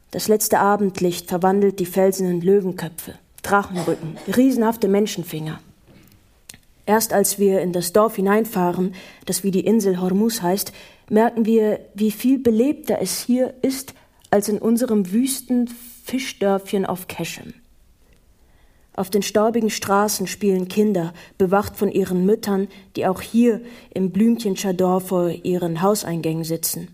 [0.09, 5.59] Das letzte Abendlicht verwandelt die Felsen in Löwenköpfe, Drachenrücken, riesenhafte Menschenfinger.
[6.85, 10.73] Erst als wir in das Dorf hineinfahren, das wie die Insel Hormuz heißt,
[11.09, 13.93] merken wir, wie viel belebter es hier ist
[14.29, 15.69] als in unserem wüsten
[16.03, 17.53] Fischdörfchen auf Keschem.
[18.93, 23.61] Auf den staubigen Straßen spielen Kinder, bewacht von ihren Müttern, die auch hier
[23.93, 26.89] im Blümchenschador vor ihren Hauseingängen sitzen.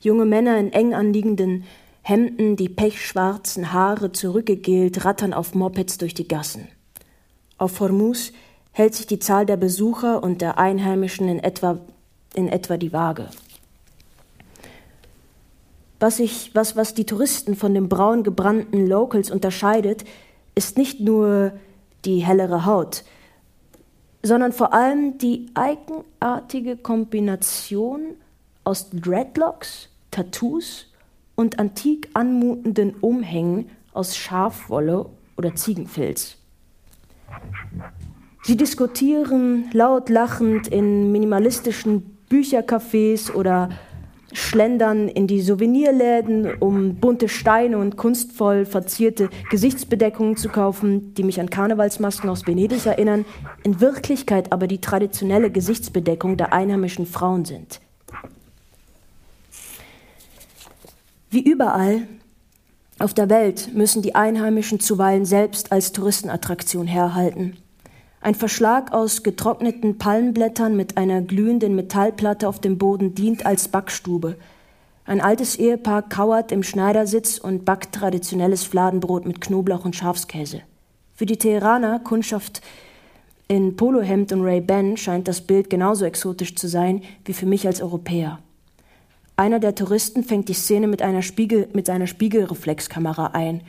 [0.00, 1.64] Junge Männer in eng anliegenden
[2.02, 6.68] Hemden, die pechschwarzen Haare zurückgegelt, rattern auf Mopeds durch die Gassen.
[7.58, 8.32] Auf Hormuz
[8.72, 11.78] hält sich die Zahl der Besucher und der Einheimischen in etwa,
[12.34, 13.28] in etwa die Waage.
[16.00, 20.02] Was, ich, was, was die Touristen von den braun gebrannten Locals unterscheidet,
[20.56, 21.52] ist nicht nur
[22.04, 23.04] die hellere Haut,
[24.24, 28.16] sondern vor allem die eigenartige Kombination
[28.64, 30.91] aus Dreadlocks, Tattoos
[31.34, 36.36] und antik anmutenden Umhängen aus Schafwolle oder Ziegenfilz.
[38.42, 43.68] Sie diskutieren laut lachend in minimalistischen Büchercafés oder
[44.32, 51.40] schlendern in die Souvenirläden, um bunte Steine und kunstvoll verzierte Gesichtsbedeckungen zu kaufen, die mich
[51.40, 53.24] an Karnevalsmasken aus Venedig erinnern,
[53.62, 57.80] in Wirklichkeit aber die traditionelle Gesichtsbedeckung der einheimischen Frauen sind.
[61.32, 62.08] Wie überall
[62.98, 67.56] auf der Welt müssen die Einheimischen zuweilen selbst als Touristenattraktion herhalten.
[68.20, 74.36] Ein Verschlag aus getrockneten Palmblättern mit einer glühenden Metallplatte auf dem Boden dient als Backstube.
[75.06, 80.60] Ein altes Ehepaar kauert im Schneidersitz und backt traditionelles Fladenbrot mit Knoblauch und Schafskäse.
[81.14, 82.60] Für die Teheraner, Kundschaft
[83.48, 87.80] in Polohemd und Ray-Ban, scheint das Bild genauso exotisch zu sein wie für mich als
[87.80, 88.38] Europäer.
[89.36, 93.62] Einer der Touristen fängt die Szene mit einer Spiegel, mit seiner Spiegelreflexkamera ein.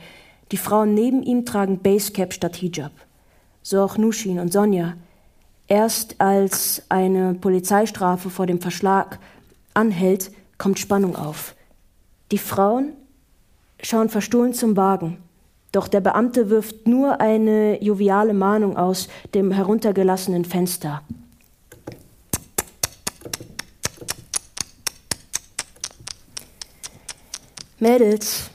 [0.52, 2.92] Die Frauen neben ihm tragen Basecap statt Hijab
[3.64, 4.94] so auch Nushin und Sonja.
[5.66, 9.18] Erst als eine Polizeistrafe vor dem Verschlag
[9.72, 11.56] anhält, kommt Spannung auf.
[12.30, 12.92] Die Frauen
[13.82, 15.16] schauen verstohlen zum Wagen,
[15.72, 21.02] doch der Beamte wirft nur eine joviale Mahnung aus dem heruntergelassenen Fenster.
[27.80, 28.50] Mädels,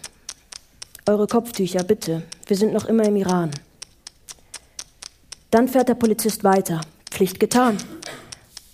[1.06, 3.52] eure Kopftücher bitte, wir sind noch immer im Iran.
[5.52, 6.80] Dann fährt der Polizist weiter.
[7.12, 7.78] Pflicht getan.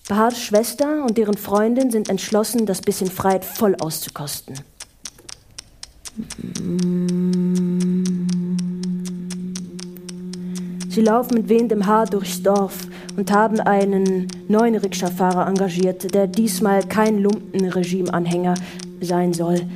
[0.07, 4.59] Bahars Schwester und deren Freundin sind entschlossen, das bisschen Freiheit voll auszukosten.
[10.89, 16.83] Sie laufen mit wehendem Haar durchs Dorf und haben einen neuen Rikscha-Fahrer engagiert, der diesmal
[16.83, 18.53] kein Lumpenregime-Anhänger
[19.01, 19.67] sein soll.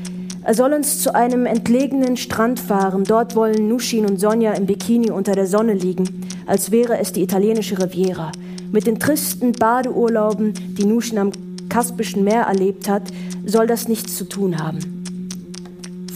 [0.49, 3.03] Er soll uns zu einem entlegenen Strand fahren.
[3.03, 7.21] Dort wollen Nushin und Sonja im Bikini unter der Sonne liegen, als wäre es die
[7.21, 8.31] italienische Riviera.
[8.71, 11.31] Mit den tristen Badeurlauben, die Nushin am
[11.69, 13.03] Kaspischen Meer erlebt hat,
[13.45, 15.03] soll das nichts zu tun haben.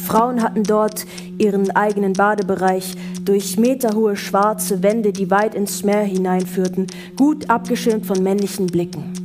[0.04, 1.06] Frauen hatten dort
[1.38, 8.24] ihren eigenen Badebereich durch meterhohe schwarze Wände, die weit ins Meer hineinführten, gut abgeschirmt von
[8.24, 9.23] männlichen Blicken.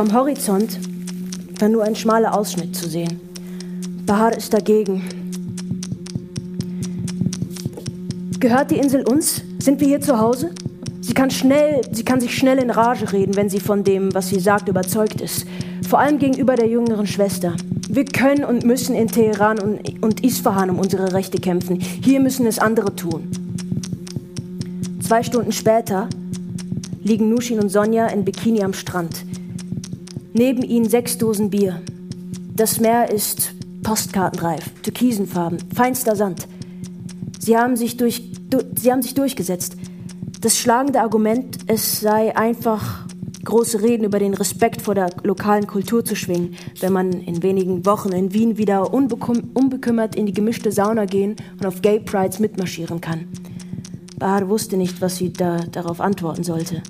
[0.00, 0.80] Vom Horizont
[1.58, 3.20] war nur ein schmaler Ausschnitt zu sehen.
[4.06, 5.02] Bahar ist dagegen.
[8.40, 9.42] Gehört die Insel uns?
[9.58, 10.52] Sind wir hier zu Hause?
[11.02, 14.30] Sie kann, schnell, sie kann sich schnell in Rage reden, wenn sie von dem, was
[14.30, 15.44] sie sagt, überzeugt ist.
[15.86, 17.54] Vor allem gegenüber der jüngeren Schwester.
[17.90, 21.78] Wir können und müssen in Teheran und, und Isfahan um unsere Rechte kämpfen.
[21.78, 23.30] Hier müssen es andere tun.
[25.06, 26.08] Zwei Stunden später
[27.02, 29.26] liegen Nushin und Sonja in Bikini am Strand.
[30.32, 31.82] Neben ihnen sechs Dosen Bier.
[32.54, 36.46] Das Meer ist postkartenreif, türkisenfarben, feinster Sand.
[37.38, 39.76] Sie haben sich, durch, du, sie haben sich durchgesetzt.
[40.40, 43.06] Das schlagende Argument, es sei einfach
[43.44, 47.84] große Reden über den Respekt vor der lokalen Kultur zu schwingen, wenn man in wenigen
[47.84, 53.00] Wochen in Wien wieder unbekümmert in die gemischte Sauna gehen und auf Gay Prides mitmarschieren
[53.00, 53.26] kann.
[54.18, 56.82] Bahar wusste nicht, was sie da, darauf antworten sollte.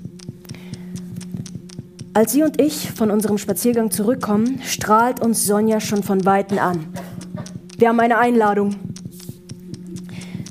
[2.13, 6.87] Als sie und ich von unserem Spaziergang zurückkommen, strahlt uns Sonja schon von Weitem an.
[7.77, 8.75] Wir haben eine Einladung.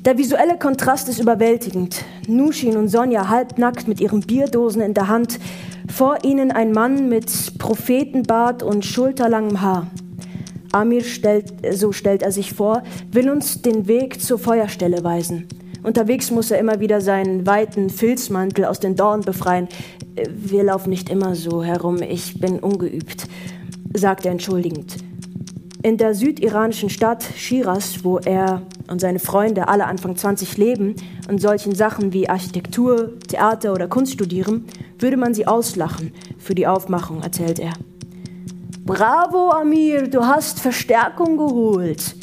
[0.03, 2.03] Der visuelle Kontrast ist überwältigend.
[2.27, 5.39] Nushin und Sonja halbnackt mit ihren Bierdosen in der Hand,
[5.87, 9.85] vor ihnen ein Mann mit Prophetenbart und schulterlangem Haar.
[10.71, 15.47] Amir stellt, so stellt er sich vor, will uns den Weg zur Feuerstelle weisen.
[15.83, 19.67] Unterwegs muss er immer wieder seinen weiten Filzmantel aus den Dornen befreien.
[20.27, 23.27] Wir laufen nicht immer so herum, ich bin ungeübt,
[23.93, 24.97] sagt er entschuldigend.
[25.81, 30.95] In der südiranischen Stadt Shiraz, wo er und seine Freunde alle Anfang 20 leben
[31.27, 34.65] und solchen Sachen wie Architektur, Theater oder Kunst studieren,
[34.99, 37.73] würde man sie auslachen für die Aufmachung, erzählt er.
[38.85, 42.15] Bravo, Amir, du hast Verstärkung geholt.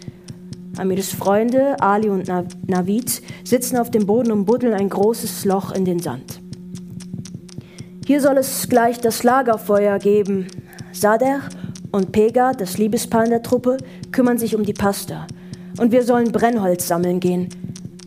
[0.77, 2.29] Amirs Freunde, Ali und
[2.67, 6.41] Navid, sitzen auf dem Boden und buddeln ein großes Loch in den Sand.
[8.07, 10.47] Hier soll es gleich das Lagerfeuer geben.
[10.93, 11.41] Sader
[11.93, 13.77] und Pega, das Liebespaar in der Truppe,
[14.13, 15.27] kümmern sich um die Pasta.
[15.79, 17.49] Und wir sollen Brennholz sammeln gehen.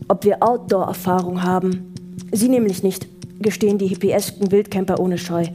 [0.08, 1.94] Ob wir Outdoor-Erfahrung haben.
[2.32, 3.08] Sie nämlich nicht,
[3.40, 5.46] gestehen die hippiesken Wildcamper ohne Scheu.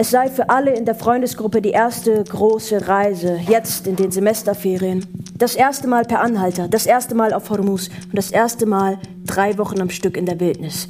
[0.00, 5.04] Es sei für alle in der Freundesgruppe die erste große Reise, jetzt in den Semesterferien.
[5.36, 9.58] Das erste Mal per Anhalter, das erste Mal auf Hormuz und das erste Mal drei
[9.58, 10.88] Wochen am Stück in der Wildnis.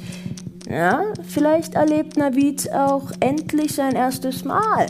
[0.69, 4.85] Ja, vielleicht erlebt Navid auch endlich sein erstes Mal,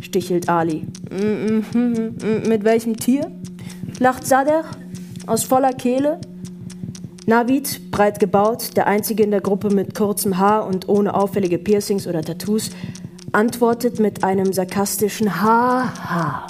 [0.00, 0.86] stichelt Ali.
[1.10, 3.32] Mit welchem Tier?
[3.98, 4.62] lacht Sadr
[5.26, 6.20] aus voller Kehle.
[7.26, 12.06] Navid, breit gebaut, der einzige in der Gruppe mit kurzem Haar und ohne auffällige Piercings
[12.06, 12.70] oder Tattoos,
[13.32, 16.46] antwortet mit einem sarkastischen Ha-Ha.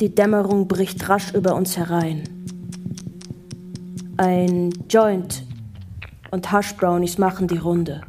[0.00, 2.22] Die Dämmerung bricht rasch über uns herein.
[4.16, 5.44] Ein Joint
[6.30, 8.02] und Hashbrownies machen die Runde.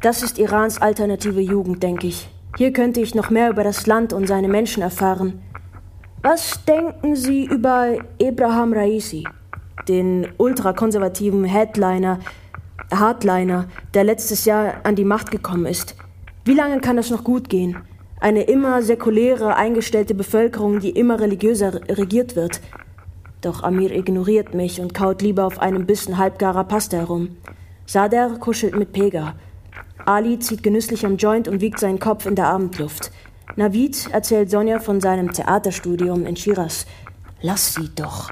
[0.00, 2.28] Das ist Irans alternative Jugend, denke ich.
[2.56, 5.42] Hier könnte ich noch mehr über das Land und seine Menschen erfahren.
[6.22, 9.26] Was denken Sie über Abraham Raisi,
[9.88, 12.18] den ultrakonservativen Headliner,
[12.92, 15.96] Hardliner, der letztes Jahr an die Macht gekommen ist?
[16.44, 17.76] Wie lange kann das noch gut gehen?
[18.20, 22.60] Eine immer säkuläre, eingestellte Bevölkerung, die immer religiöser regiert wird.
[23.40, 27.36] Doch Amir ignoriert mich und kaut lieber auf einem Bissen halbgarer Pasta herum.
[27.86, 29.34] Sader kuschelt mit Pega.
[30.04, 33.10] Ali zieht genüsslich am Joint und wiegt seinen Kopf in der Abendluft.
[33.56, 36.86] Navid erzählt Sonja von seinem Theaterstudium in Shiraz.
[37.40, 38.30] Lass sie doch.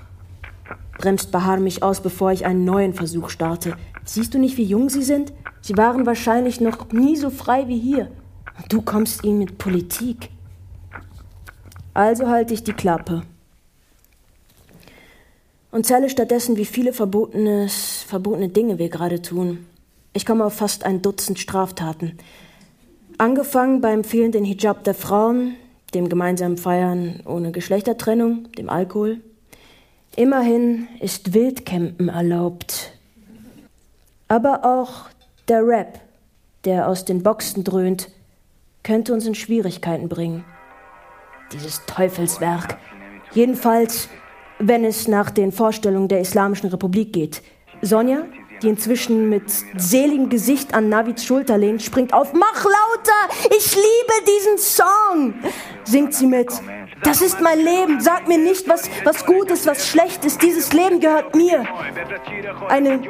[0.99, 3.77] Bremst Bahar mich aus, bevor ich einen neuen Versuch starte.
[4.05, 5.33] Siehst du nicht, wie jung sie sind?
[5.61, 8.11] Sie waren wahrscheinlich noch nie so frei wie hier.
[8.57, 10.31] Und du kommst ihnen mit Politik.
[11.95, 13.23] Also halte ich die Klappe
[15.71, 19.67] und zähle stattdessen, wie viele verbotenes, verbotene Dinge wir gerade tun.
[20.13, 22.19] Ich komme auf fast ein Dutzend Straftaten.
[23.19, 25.55] Angefangen beim fehlenden Hijab der Frauen,
[25.95, 29.21] dem gemeinsamen Feiern ohne Geschlechtertrennung, dem Alkohol.
[30.19, 32.93] Immerhin ist Wildcampen erlaubt.
[34.27, 35.09] Aber auch
[35.47, 36.01] der Rap,
[36.65, 38.09] der aus den Boxen dröhnt,
[38.83, 40.45] könnte uns in Schwierigkeiten bringen.
[41.53, 42.79] Dieses Teufelswerk.
[43.33, 44.09] Jedenfalls
[44.59, 47.43] wenn es nach den Vorstellungen der Islamischen Republik geht.
[47.81, 48.25] Sonja,
[48.63, 49.45] die inzwischen mit
[49.77, 52.33] seligem Gesicht an Navids Schulter lehnt, springt auf.
[52.33, 53.35] Mach lauter!
[53.57, 55.35] Ich liebe diesen Song!
[55.89, 56.49] singt sie mit.
[57.03, 58.01] Das ist mein Leben.
[58.01, 60.43] Sag mir nicht, was, was gut ist, was schlecht ist.
[60.43, 61.65] Dieses Leben gehört mir.
[62.69, 63.01] Eine,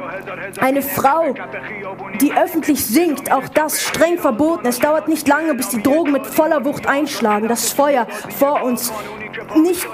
[0.59, 1.33] eine Frau,
[2.21, 4.67] die öffentlich singt, auch das streng verboten.
[4.67, 7.47] Es dauert nicht lange, bis die Drogen mit voller Wucht einschlagen.
[7.47, 8.91] Das Feuer vor uns
[9.55, 9.87] nicht,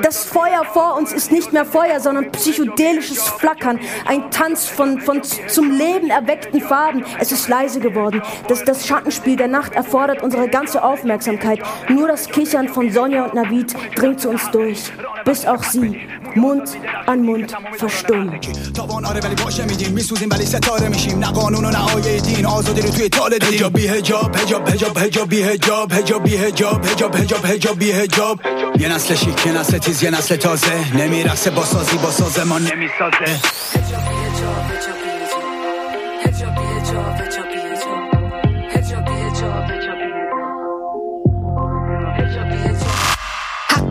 [0.00, 3.78] das Feuer vor uns ist nicht mehr Feuer, sondern psychedelisches Flackern.
[4.06, 7.03] Ein Tanz von, von zum Leben erweckten Farben.
[7.19, 8.21] Es ist leise geworden.
[8.47, 11.59] Das, das Schattenspiel der Nacht erfordert unsere ganze Aufmerksamkeit.
[11.89, 14.91] Nur das Das Kichern von Sonja und Navid dringt zu uns durch,
[15.25, 16.77] bis auch sie Mund
[17.07, 18.39] an Mund verstummen.
[28.79, 33.25] یه نسل شیک یه نسل تیز یه نسل تازه نمیرسه با سازی با سازمان نمیسازه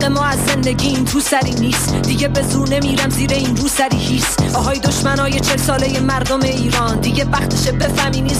[0.08, 1.94] ما از زندگیم تو سری نیست.
[1.94, 7.00] دیگه به زور نمیرم زیر این رو سری هیست آهای دشمنای چل ساله مردم ایران.
[7.00, 8.34] دیگه وقتشه بفهمینی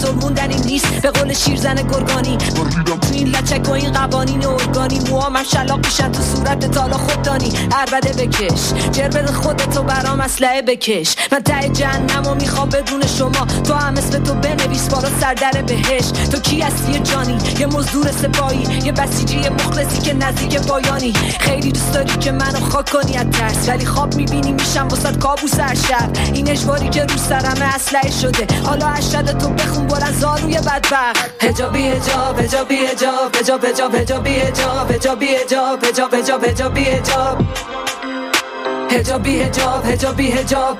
[0.49, 1.01] این نیست.
[1.01, 4.99] به قول شیرزن گرگانی تو این لچک و این قوانین ارگانی.
[4.99, 11.15] موامم شلاق میشن تو صورت تالا خوددانی عربده بکش جربل خودتو برام اسلحه بکش.
[11.31, 13.47] من ته جهنم و می‌خوام بدون شما.
[13.63, 18.67] تو هم اسم تو بنویس بالا سردر بهش تو کی هستی جانی؟ یه مزدور سپایی
[18.83, 21.13] یه بسیجی مخلصی که نزدیک پایانی.
[21.39, 25.17] خیلی خیلی دوست داری که منو خاک کنی از ترس ولی خواب می‌بینی میشم وسط
[25.17, 30.07] کابوس هر شب این اجباری که رو سرم اسلحه شده حالا اشد تو بخون بر
[30.07, 36.45] از زاروی بدبخت حجابی حجاب حجابی حجاب حجاب حجاب حجابی حجاب حجابی حجاب حجاب حجاب
[36.45, 37.41] حجابی حجاب
[38.91, 40.77] حجابی حجاب حجابی حجاب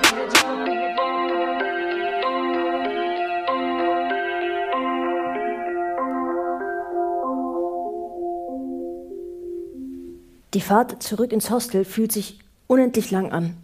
[10.54, 13.58] Die Fahrt zurück ins Hostel fühlt sich unendlich lang an.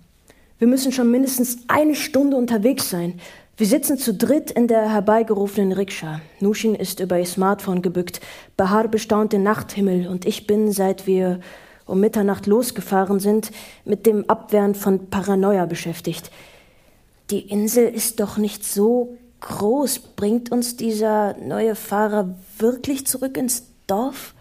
[0.60, 3.20] Wir müssen schon mindestens eine Stunde unterwegs sein.
[3.56, 6.22] Wir sitzen zu dritt in der herbeigerufenen Rikscha.
[6.40, 8.20] Nushin ist über ihr Smartphone gebückt.
[8.58, 11.40] Bahar bestaunt den Nachthimmel und ich bin, seit wir
[11.86, 13.52] um Mitternacht losgefahren sind,
[13.86, 16.32] mit dem Abwehren von Paranoia beschäftigt.
[17.30, 20.00] Die Insel ist doch nicht so groß.
[20.16, 24.34] Bringt uns dieser neue Fahrer wirklich zurück ins Dorf?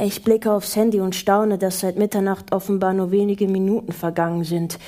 [0.00, 4.78] Ich blicke aufs Handy und staune, dass seit Mitternacht offenbar nur wenige Minuten vergangen sind.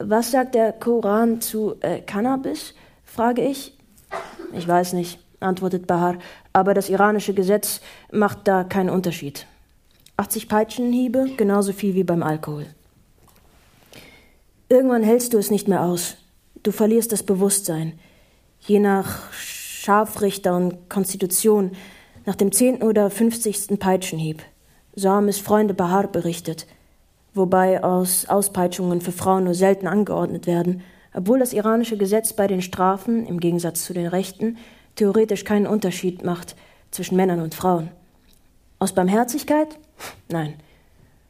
[0.00, 2.74] Was sagt der Koran zu äh, Cannabis?
[3.04, 3.78] frage ich.
[4.52, 6.18] Ich weiß nicht, antwortet Bahar,
[6.52, 7.80] aber das iranische Gesetz
[8.10, 9.46] macht da keinen Unterschied.
[10.16, 12.66] 80 Peitschenhiebe, genauso viel wie beim Alkohol.
[14.68, 16.16] Irgendwann hältst du es nicht mehr aus.
[16.64, 17.98] Du verlierst das Bewusstsein.
[18.60, 21.72] Je nach Scharfrichter und Konstitution
[22.26, 24.42] nach dem zehnten oder fünfzigsten Peitschenhieb.
[24.94, 26.66] So haben es Freunde Bahar berichtet,
[27.34, 32.62] wobei aus Auspeitschungen für Frauen nur selten angeordnet werden, obwohl das iranische Gesetz bei den
[32.62, 34.56] Strafen, im Gegensatz zu den Rechten,
[34.96, 36.56] theoretisch keinen Unterschied macht
[36.90, 37.88] zwischen Männern und Frauen.
[38.78, 39.78] Aus Barmherzigkeit?
[40.28, 40.54] Nein.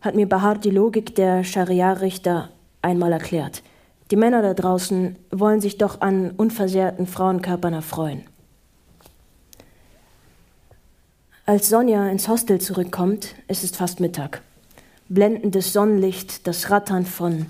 [0.01, 2.51] Hat mir Bahar die Logik der Scharia-Richter
[2.83, 3.63] einmal erklärt.
[4.11, 8.25] Die Männer da draußen wollen sich doch an unversehrten Frauenkörpern erfreuen.
[11.47, 14.41] Als Sonja ins Hostel zurückkommt, ist es fast Mittag.
[15.11, 17.45] Blendendes Sonnenlicht, das Rattern von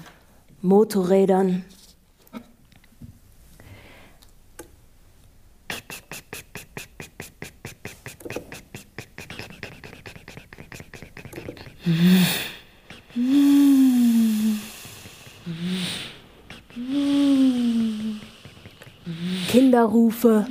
[0.63, 1.65] Motorrädern.
[19.53, 20.47] Kinderrufe.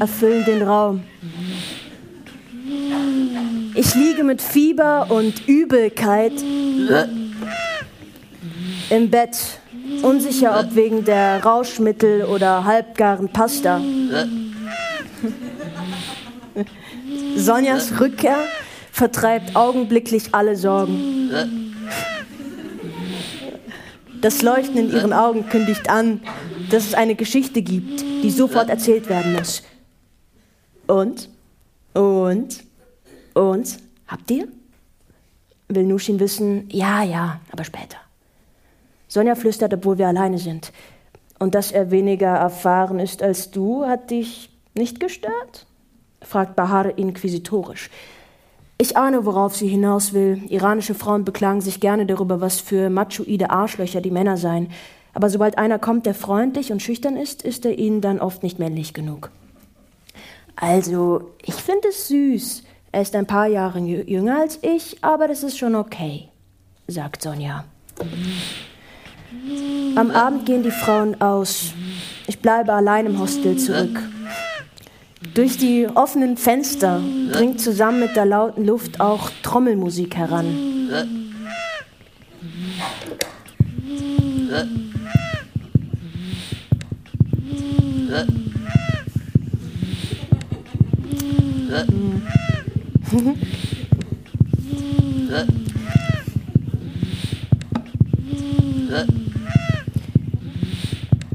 [0.00, 1.02] Erfüllen den Raum.
[3.74, 6.32] Ich liege mit Fieber und Übelkeit
[8.90, 9.38] im Bett,
[10.02, 13.80] unsicher ob wegen der Rauschmittel oder halbgaren Pasta.
[17.36, 18.38] Sonjas Rückkehr
[18.90, 21.30] vertreibt augenblicklich alle Sorgen.
[24.20, 26.20] Das Leuchten in ihren Augen kündigt an,
[26.70, 29.62] dass es eine Geschichte gibt, die sofort erzählt werden muss.
[30.90, 31.28] Und?
[31.94, 32.64] Und?
[33.34, 33.78] Und?
[34.08, 34.48] Habt ihr?
[35.68, 37.96] Will Nushin wissen, ja, ja, aber später.
[39.06, 40.72] Sonja flüstert, obwohl wir alleine sind.
[41.38, 45.66] Und dass er weniger erfahren ist als du, hat dich nicht gestört?
[46.22, 47.88] fragt Bahar inquisitorisch.
[48.76, 50.42] Ich ahne, worauf sie hinaus will.
[50.48, 54.72] Iranische Frauen beklagen sich gerne darüber, was für machoide Arschlöcher die Männer seien.
[55.14, 58.58] Aber sobald einer kommt, der freundlich und schüchtern ist, ist er ihnen dann oft nicht
[58.58, 59.30] männlich genug.
[60.60, 62.62] Also, ich finde es süß.
[62.92, 66.28] Er ist ein paar Jahre jünger als ich, aber das ist schon okay,
[66.86, 67.64] sagt Sonja.
[69.96, 71.72] Am Abend gehen die Frauen aus.
[72.26, 73.98] Ich bleibe allein im Hostel zurück.
[75.34, 77.00] Durch die offenen Fenster
[77.32, 80.90] dringt zusammen mit der lauten Luft auch Trommelmusik heran.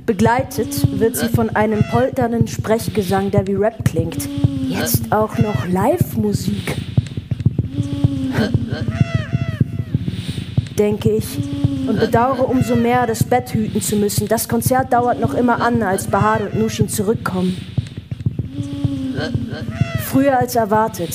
[0.06, 4.30] Begleitet wird sie von einem polternden Sprechgesang, der wie Rap klingt.
[4.70, 6.76] Jetzt auch noch Live-Musik.
[10.78, 11.26] Denke ich
[11.88, 14.28] und bedauere umso mehr, das Bett hüten zu müssen.
[14.28, 17.56] Das Konzert dauert noch immer an, als Bahar und Nushin zurückkommen.
[20.05, 21.11] Früher als erwartet.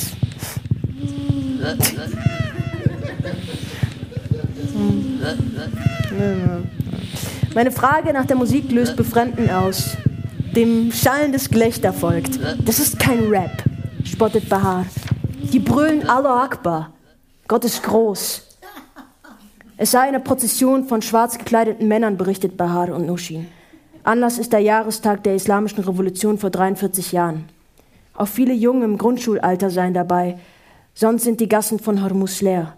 [7.54, 9.96] Meine Frage nach der Musik löst Befremden aus.
[10.54, 12.38] Dem schallendes Gelächter folgt.
[12.64, 13.62] Das ist kein Rap,
[14.04, 14.86] spottet Bahar.
[15.52, 16.92] Die brüllen Allah Akbar.
[17.48, 18.46] Gott ist groß.
[19.76, 23.46] Es sei eine Prozession von schwarz gekleideten Männern, berichtet Bahar und Nushin.
[24.02, 27.44] Anlass ist der Jahrestag der Islamischen Revolution vor 43 Jahren.
[28.20, 30.38] Auch viele Jungen im Grundschulalter seien dabei,
[30.92, 32.76] sonst sind die Gassen von Hormuz leer.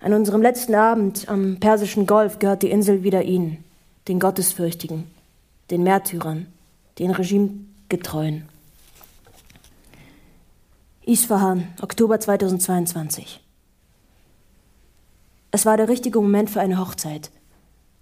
[0.00, 3.62] An unserem letzten Abend am Persischen Golf gehört die Insel wieder ihnen,
[4.08, 5.04] den Gottesfürchtigen,
[5.70, 6.46] den Märtyrern,
[6.98, 8.48] den Regimegetreuen.
[11.04, 13.44] Isfahan, Oktober 2022.
[15.50, 17.30] Es war der richtige Moment für eine Hochzeit,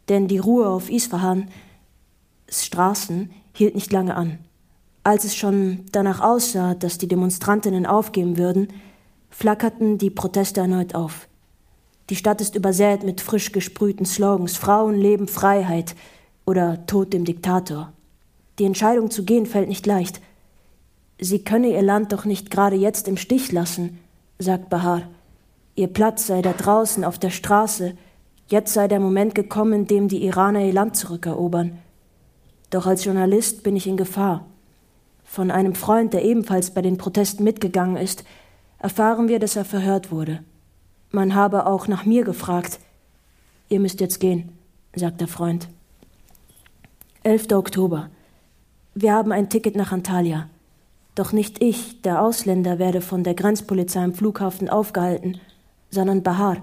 [0.08, 1.48] denn die Ruhe auf Isfahan
[2.48, 4.38] Straßen hielt nicht lange an.
[5.06, 8.66] Als es schon danach aussah, dass die Demonstrantinnen aufgeben würden,
[9.30, 11.28] flackerten die Proteste erneut auf.
[12.10, 15.94] Die Stadt ist übersät mit frisch gesprühten Slogans Frauen leben Freiheit
[16.44, 17.92] oder Tod dem Diktator.
[18.58, 20.20] Die Entscheidung zu gehen fällt nicht leicht.
[21.20, 24.00] Sie könne ihr Land doch nicht gerade jetzt im Stich lassen,
[24.40, 25.02] sagt Bahar.
[25.76, 27.96] Ihr Platz sei da draußen auf der Straße.
[28.48, 31.78] Jetzt sei der Moment gekommen, in dem die Iraner ihr Land zurückerobern.
[32.70, 34.44] Doch als Journalist bin ich in Gefahr.
[35.26, 38.24] Von einem Freund, der ebenfalls bei den Protesten mitgegangen ist,
[38.78, 40.42] erfahren wir, dass er verhört wurde.
[41.10, 42.78] Man habe auch nach mir gefragt.
[43.68, 44.56] Ihr müsst jetzt gehen,
[44.94, 45.68] sagt der Freund.
[47.24, 47.52] 11.
[47.52, 48.08] Oktober.
[48.94, 50.48] Wir haben ein Ticket nach Antalya.
[51.16, 55.38] Doch nicht ich, der Ausländer, werde von der Grenzpolizei am Flughafen aufgehalten,
[55.90, 56.58] sondern Bahar,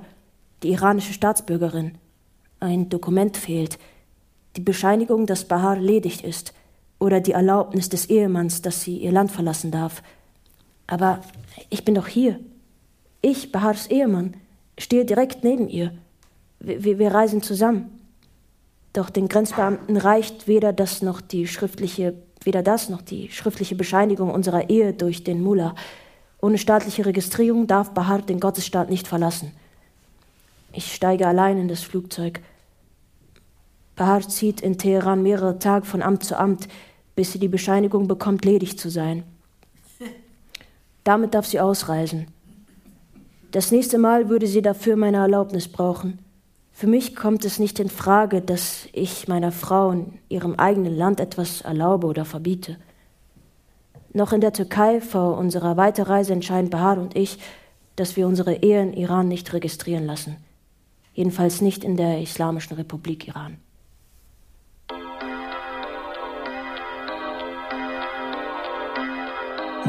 [0.63, 1.95] die iranische Staatsbürgerin.
[2.59, 3.77] Ein Dokument fehlt.
[4.55, 6.53] Die Bescheinigung, dass Bahar ledig ist
[7.03, 10.01] oder die Erlaubnis des Ehemanns, dass sie ihr Land verlassen darf.
[10.87, 11.19] Aber
[11.69, 12.39] ich bin doch hier.
[13.21, 14.35] Ich, Bahars Ehemann,
[14.77, 15.91] stehe direkt neben ihr.
[16.61, 17.99] Wir, wir reisen zusammen.
[18.93, 24.31] Doch den Grenzbeamten reicht weder das noch die schriftliche, weder das noch die schriftliche Bescheinigung
[24.31, 25.75] unserer Ehe durch den Mullah.
[26.41, 29.51] Ohne staatliche Registrierung darf Bahar den Gottesstaat nicht verlassen.
[30.71, 32.39] Ich steige allein in das Flugzeug.
[33.97, 36.69] Bahar zieht in Teheran mehrere Tage von Amt zu Amt,
[37.15, 39.23] bis sie die Bescheinigung bekommt, ledig zu sein.
[41.03, 42.27] Damit darf sie ausreisen.
[43.51, 46.19] Das nächste Mal würde sie dafür meine Erlaubnis brauchen.
[46.71, 51.19] Für mich kommt es nicht in Frage, dass ich meiner Frau in ihrem eigenen Land
[51.19, 52.77] etwas erlaube oder verbiete.
[54.11, 57.37] Noch in der Türkei vor unserer Weiterreise entscheiden Bahar und ich,
[57.95, 60.37] dass wir unsere Ehe in Iran nicht registrieren lassen.
[61.13, 63.57] Jedenfalls nicht in der Islamischen Republik Iran.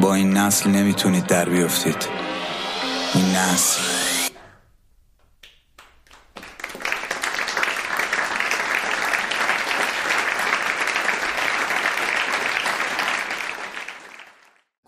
[0.02, 2.08] با این نسل نمیتونید در بیفتید
[3.16, 3.82] این نسل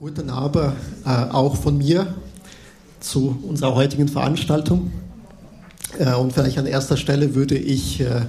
[0.02, 0.74] Guten Abend
[1.06, 2.08] äh, auch von mir
[3.00, 4.92] zu unserer heutigen Veranstaltung.
[6.00, 8.22] Äh, und vielleicht an erster Stelle würde ich äh,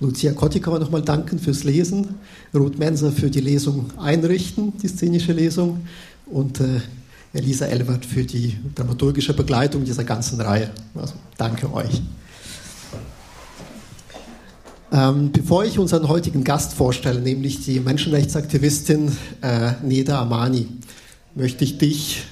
[0.00, 2.14] Lucia Kotikova nochmal danken fürs Lesen,
[2.54, 5.80] Ruth Menser für die Lesung einrichten, die szenische Lesung
[6.25, 6.81] und äh,
[7.33, 10.69] Elisa Elbert für die dramaturgische Begleitung dieser ganzen Reihe.
[10.95, 12.01] Also danke euch.
[14.91, 19.11] Ähm, bevor ich unseren heutigen Gast vorstelle, nämlich die Menschenrechtsaktivistin
[19.41, 20.67] äh, Neda Amani,
[21.33, 22.25] möchte ich dich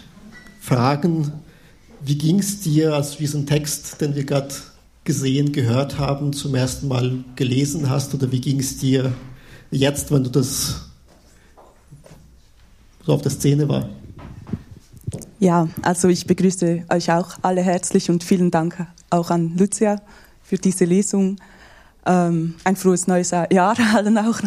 [0.59, 1.31] fragen,
[2.03, 4.53] wie ging es dir, als du diesen Text, den wir gerade
[5.03, 8.13] gesehen, gehört haben, zum ersten Mal gelesen hast?
[8.13, 9.11] Oder wie ging es dir
[9.71, 10.90] jetzt, wenn du das
[13.05, 13.89] so auf der Szene war?
[15.39, 20.01] Ja, also ich begrüße euch auch alle herzlich und vielen Dank auch an Lucia
[20.43, 21.37] für diese Lesung.
[22.05, 24.39] Ähm, ein frohes neues Jahr allen auch.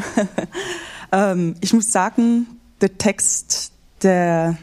[1.13, 2.47] ähm, ich muss sagen,
[2.81, 4.57] der Text, der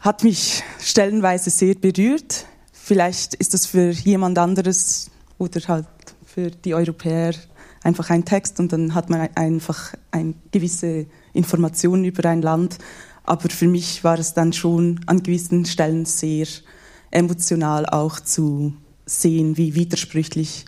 [0.00, 2.46] hat mich stellenweise sehr berührt.
[2.72, 5.86] Vielleicht ist das für jemand anderes oder halt
[6.24, 7.34] für die Europäer
[7.82, 12.78] einfach ein Text und dann hat man einfach eine gewisse Information über ein Land.
[13.24, 16.46] Aber für mich war es dann schon an gewissen Stellen sehr
[17.10, 18.74] emotional auch zu
[19.06, 20.64] sehen, wie widersprüchlich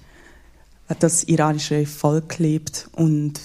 [1.01, 2.89] das iranische Volk lebt.
[2.93, 3.41] Und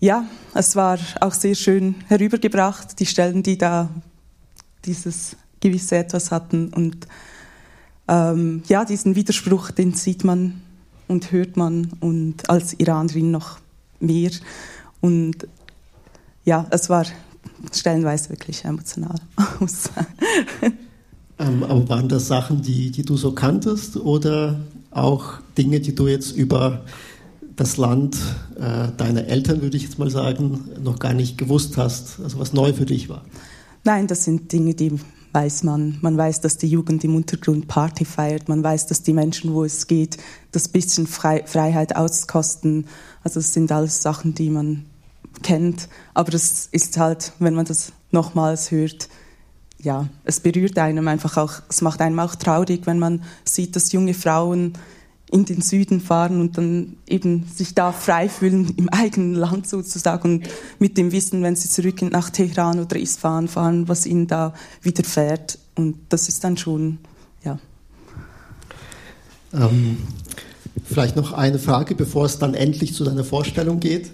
[0.00, 3.88] ja, es war auch sehr schön herübergebracht, die Stellen, die da
[4.84, 6.68] dieses gewisse Etwas hatten.
[6.68, 7.06] Und
[8.08, 10.60] ähm, ja, diesen Widerspruch, den sieht man
[11.08, 13.58] und hört man und als Iranerin noch
[14.00, 14.32] mehr.
[15.00, 15.46] Und
[16.44, 17.04] ja, es war
[17.72, 19.16] stellenweise wirklich emotional.
[21.38, 26.08] ähm, aber waren das Sachen, die, die du so kanntest oder auch Dinge, die du
[26.08, 26.84] jetzt über
[27.56, 28.16] das Land
[28.56, 32.52] äh, deiner Eltern, würde ich jetzt mal sagen, noch gar nicht gewusst hast, also was
[32.52, 33.24] neu für dich war?
[33.84, 34.98] Nein, das sind Dinge, die
[35.32, 35.98] weiß man.
[36.02, 38.48] Man weiß, dass die Jugend im Untergrund Party feiert.
[38.48, 40.18] Man weiß, dass die Menschen, wo es geht,
[40.52, 42.86] das bisschen Frei Freiheit auskosten.
[43.24, 44.84] Also das sind alles Sachen, die man
[45.42, 45.88] kennt.
[46.14, 49.08] Aber das ist halt, wenn man das nochmals hört,
[49.82, 53.92] ja, es berührt einem einfach auch, es macht einem auch traurig, wenn man sieht, dass
[53.92, 54.74] junge Frauen
[55.32, 60.22] in den Süden fahren und dann eben sich da frei fühlen im eigenen Land sozusagen
[60.22, 64.52] und mit dem Wissen, wenn sie zurück nach Teheran oder Isfahan fahren, was ihnen da
[64.82, 65.58] widerfährt.
[65.74, 66.98] Und das ist dann schon,
[67.44, 67.58] ja.
[69.54, 69.96] Ähm,
[70.84, 74.10] vielleicht noch eine Frage, bevor es dann endlich zu deiner Vorstellung geht.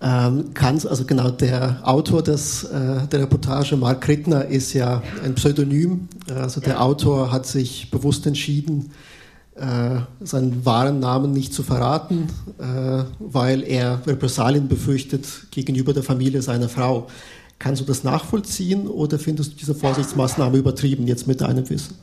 [0.00, 5.34] Ähm, Kanz, also genau der Autor des, äh, der Reportage, Mark Rittner, ist ja ein
[5.34, 6.08] Pseudonym.
[6.32, 8.92] Also der Autor hat sich bewusst entschieden,
[9.56, 12.28] äh, seinen wahren Namen nicht zu verraten,
[12.58, 17.08] äh, weil er Repressalien befürchtet gegenüber der Familie seiner Frau.
[17.58, 21.96] Kannst du das nachvollziehen oder findest du diese Vorsichtsmaßnahme übertrieben jetzt mit deinem Wissen?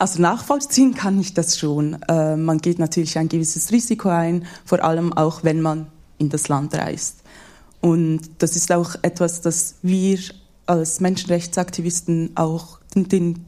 [0.00, 1.96] Also nachvollziehen kann ich das schon.
[2.08, 5.86] Äh, man geht natürlich ein gewisses Risiko ein, vor allem auch wenn man
[6.18, 7.22] in das Land reist.
[7.80, 10.18] Und das ist auch etwas, das wir
[10.66, 13.46] als Menschenrechtsaktivisten auch den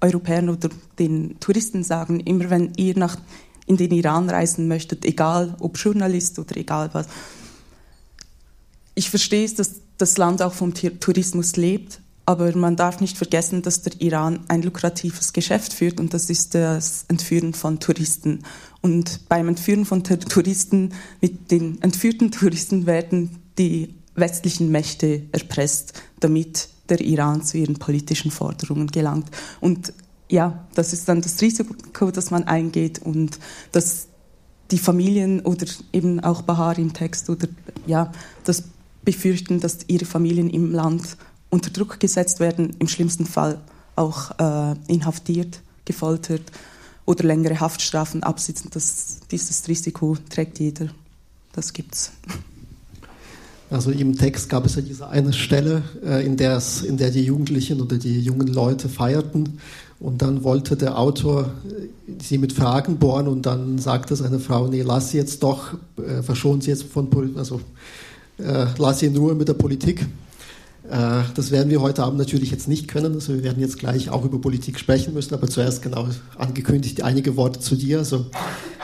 [0.00, 3.16] Europäern oder den Touristen sagen, immer wenn ihr nach,
[3.66, 7.06] in den Iran reisen möchtet, egal ob Journalist oder egal was.
[8.94, 13.62] Ich verstehe es, dass das Land auch vom Tourismus lebt, aber man darf nicht vergessen,
[13.62, 18.42] dass der Iran ein lukratives Geschäft führt und das ist das Entführen von Touristen.
[18.86, 26.68] Und beim Entführen von Touristen, mit den entführten Touristen werden die westlichen Mächte erpresst, damit
[26.88, 29.28] der Iran zu ihren politischen Forderungen gelangt.
[29.60, 29.92] Und
[30.30, 33.40] ja, das ist dann das Risiko, das man eingeht und
[33.72, 34.06] dass
[34.70, 37.48] die Familien oder eben auch Bahar im Text oder
[37.88, 38.12] ja,
[38.44, 38.62] das
[39.04, 41.16] befürchten, dass ihre Familien im Land
[41.50, 43.60] unter Druck gesetzt werden, im schlimmsten Fall
[43.96, 46.52] auch äh, inhaftiert, gefoltert
[47.06, 48.70] oder längere Haftstrafen absitzen.
[48.72, 50.88] Das, dieses Risiko trägt jeder.
[51.52, 52.12] Das gibt's.
[53.70, 57.80] Also im Text gab es ja diese eine Stelle, äh, in, in der die Jugendlichen
[57.80, 59.58] oder die jungen Leute feierten
[59.98, 64.68] und dann wollte der Autor äh, sie mit Fragen bohren und dann sagte seine Frau,
[64.68, 67.60] nee, lass sie jetzt doch, äh, verschonen sie jetzt von, also
[68.38, 70.06] äh, lass sie in Ruhe mit der Politik.
[70.90, 74.10] Äh, das werden wir heute Abend natürlich jetzt nicht können, also wir werden jetzt gleich
[74.10, 76.08] auch über Politik sprechen müssen, aber zuerst genau
[76.38, 77.98] angekündigt einige Worte zu dir.
[77.98, 78.26] Also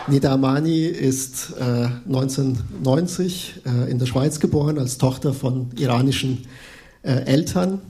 [0.08, 6.46] Nida Amani ist äh, 1990 äh, in der Schweiz geboren, als Tochter von iranischen
[7.02, 7.80] äh, Eltern.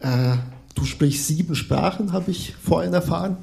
[0.00, 0.36] Äh,
[0.74, 3.36] du sprichst sieben Sprachen, habe ich vorhin erfahren.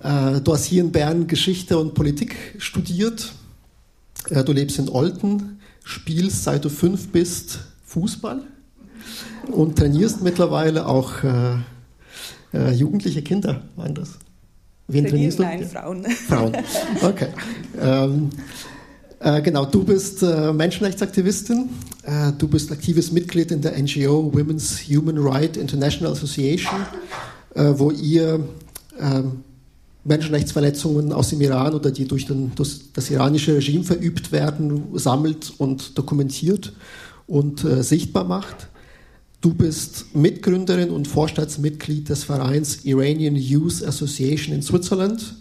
[0.00, 3.32] Äh, du hast hier in Bern Geschichte und Politik studiert.
[4.28, 7.60] Äh, du lebst in Olten, spielst seit du fünf bist
[7.92, 8.42] Fußball
[9.50, 11.12] und trainierst mittlerweile auch
[12.72, 13.62] jugendliche Kinder.
[13.76, 14.18] Waren das?
[14.88, 15.42] Wen trainierst du?
[15.42, 16.04] Nein, Frauen.
[16.04, 16.52] Frauen,
[17.02, 17.28] okay.
[17.80, 18.30] Ähm,
[19.20, 21.70] äh, genau, du bist äh, Menschenrechtsaktivistin.
[22.02, 26.80] Äh, du bist aktives Mitglied in der NGO Women's Human Rights International Association,
[27.54, 28.40] äh, wo ihr
[29.00, 29.44] ähm,
[30.04, 35.52] Menschenrechtsverletzungen aus dem Iran oder die durch, den, durch, das iranische Regime verübt werden, sammelt
[35.58, 36.72] und dokumentiert
[37.32, 38.68] und äh, sichtbar macht.
[39.40, 45.34] Du bist Mitgründerin und Vorstandsmitglied des Vereins Iranian Youth Association in Switzerland.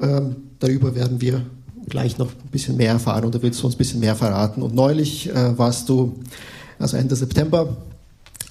[0.00, 1.46] Ähm, darüber werden wir
[1.88, 4.62] gleich noch ein bisschen mehr erfahren oder willst du uns ein bisschen mehr verraten?
[4.62, 6.18] Und neulich äh, warst du,
[6.76, 7.76] also Ende September,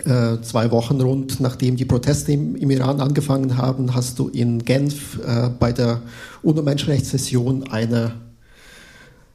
[0.06, 4.64] äh, zwei Wochen rund nachdem die Proteste im, im, Iran angefangen haben, hast du in
[4.64, 6.02] Genf äh, bei der
[6.42, 8.14] UNO-Menschenrechtssession eine,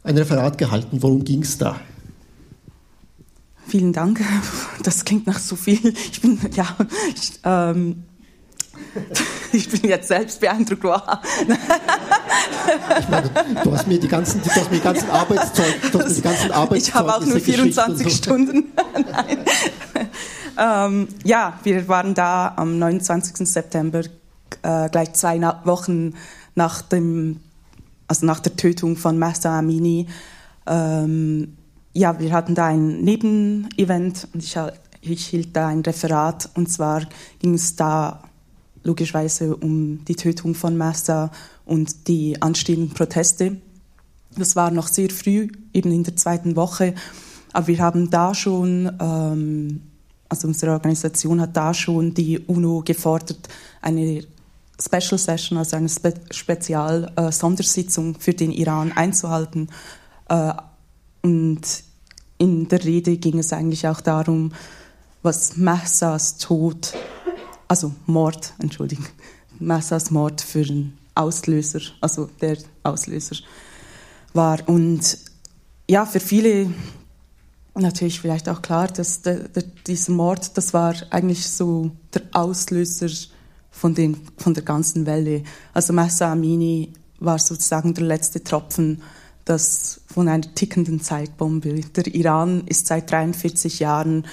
[0.05, 1.03] ein Referat gehalten.
[1.03, 1.79] Worum ging es da?
[3.71, 4.21] Vielen Dank.
[4.83, 5.95] Das klingt nach so viel.
[6.11, 6.67] Ich bin, ja,
[7.15, 8.03] ich, ähm,
[9.53, 10.83] ich bin jetzt selbst beeindruckt.
[10.83, 11.01] Wow.
[12.99, 13.31] ich meine,
[13.63, 16.21] du hast mir die ganzen, du hast mir die ganzen Arbeitszeug, du hast mir die
[16.21, 18.11] ganzen Arbeitszeugnisse Ich habe auch nur 24 so.
[18.17, 18.73] Stunden.
[20.59, 23.47] ähm, ja, wir waren da am 29.
[23.49, 24.01] September,
[24.63, 26.15] äh, gleich zwei Wochen
[26.57, 27.39] nach dem,
[28.09, 30.09] also nach der Tötung von Master Amini.
[30.67, 31.57] Ähm,
[31.93, 34.57] ja, wir hatten da ein Nebenevent und ich,
[35.01, 37.07] ich hielt da ein Referat und zwar
[37.41, 38.23] ging es da
[38.83, 41.31] logischerweise um die Tötung von Massa
[41.67, 43.57] und die anstehenden Proteste.
[44.37, 46.95] Das war noch sehr früh, eben in der zweiten Woche,
[47.53, 49.83] aber wir haben da schon, ähm,
[50.29, 53.49] also unsere Organisation hat da schon die UNO gefordert,
[53.83, 54.23] eine
[54.81, 59.69] Special Session, also eine Spe Spezial-Sondersitzung äh, für den Iran einzuhalten.
[60.29, 60.53] Äh,
[61.23, 61.61] und
[62.39, 64.53] in der Rede ging es eigentlich auch darum,
[65.23, 66.95] was Mahsas Tod
[67.71, 69.07] also Mord, entschuldigen,
[69.61, 73.37] Massas Mord für den Auslöser, also der Auslöser
[74.35, 74.69] war.
[74.69, 75.19] Und
[75.89, 76.75] ja, für viele
[77.77, 83.09] natürlich vielleicht auch klar, dass der, der, dieser Mord, das war eigentlich so der Auslöser
[83.71, 85.45] von, den, von der ganzen Welle.
[85.73, 89.01] Also Massa Amini war sozusagen der letzte Tropfen
[89.45, 91.81] das von einer tickenden Zeitbombe.
[91.81, 94.27] Der Iran ist seit 43 Jahren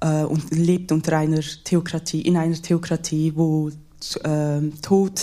[0.00, 3.70] äh, und lebt unter einer Theokratie, in einer Theokratie, wo
[4.24, 5.20] äh, Tod,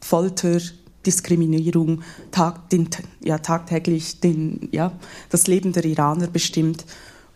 [0.00, 0.58] Folter,
[1.04, 2.88] Diskriminierung tag, den,
[3.20, 4.92] ja, tagtäglich den, ja,
[5.30, 6.84] das Leben der Iraner bestimmt.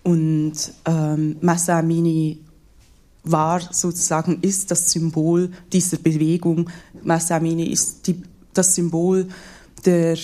[0.02, 0.54] Und
[0.84, 2.38] ähm, Massa Amini
[3.24, 6.70] war sozusagen, ist das Symbol dieser Bewegung.
[7.02, 8.22] Massa Amini ist die,
[8.54, 9.28] das Symbol
[9.84, 10.16] der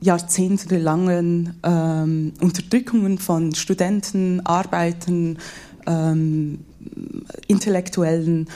[0.00, 5.38] jahrzehntelangen ähm, Unterdrückungen von Studenten, Arbeitern,
[5.86, 6.60] ähm,
[7.46, 8.48] Intellektuellen.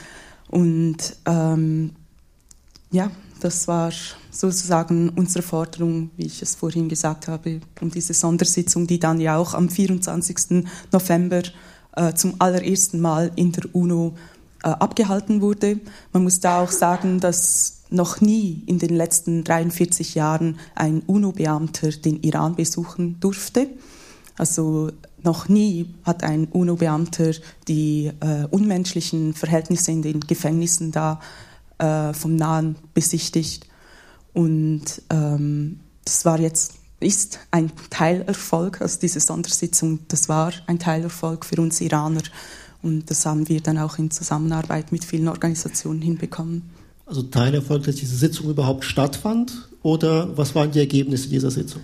[0.49, 1.91] Und ähm,
[2.91, 3.91] ja, das war
[4.31, 9.37] sozusagen unsere Forderung, wie ich es vorhin gesagt habe, um diese Sondersitzung, die dann ja
[9.37, 10.65] auch am 24.
[10.93, 11.43] November
[11.97, 14.15] äh, zum allerersten Mal in der UNO
[14.63, 15.81] äh, abgehalten wurde.
[16.13, 21.91] Man muss da auch sagen, dass noch nie in den letzten 43 Jahren ein UNO-Beamter
[21.91, 23.69] den Iran besuchen durfte.
[24.39, 24.91] Also
[25.23, 27.33] noch nie hat ein UNO-Beamter
[27.69, 31.21] die äh, unmenschlichen Verhältnisse in den Gefängnissen da
[31.79, 33.67] äh, vom Nahen besichtigt.
[34.33, 41.45] Und ähm, das war jetzt, ist ein Teilerfolg, also diese Sondersitzung, das war ein Teilerfolg
[41.45, 42.23] für uns Iraner.
[42.83, 46.71] Und das haben wir dann auch in Zusammenarbeit mit vielen Organisationen hinbekommen.
[47.13, 49.69] Also Teilerfolg, dass diese Sitzung überhaupt stattfand?
[49.83, 51.83] Oder was waren die Ergebnisse dieser Sitzung?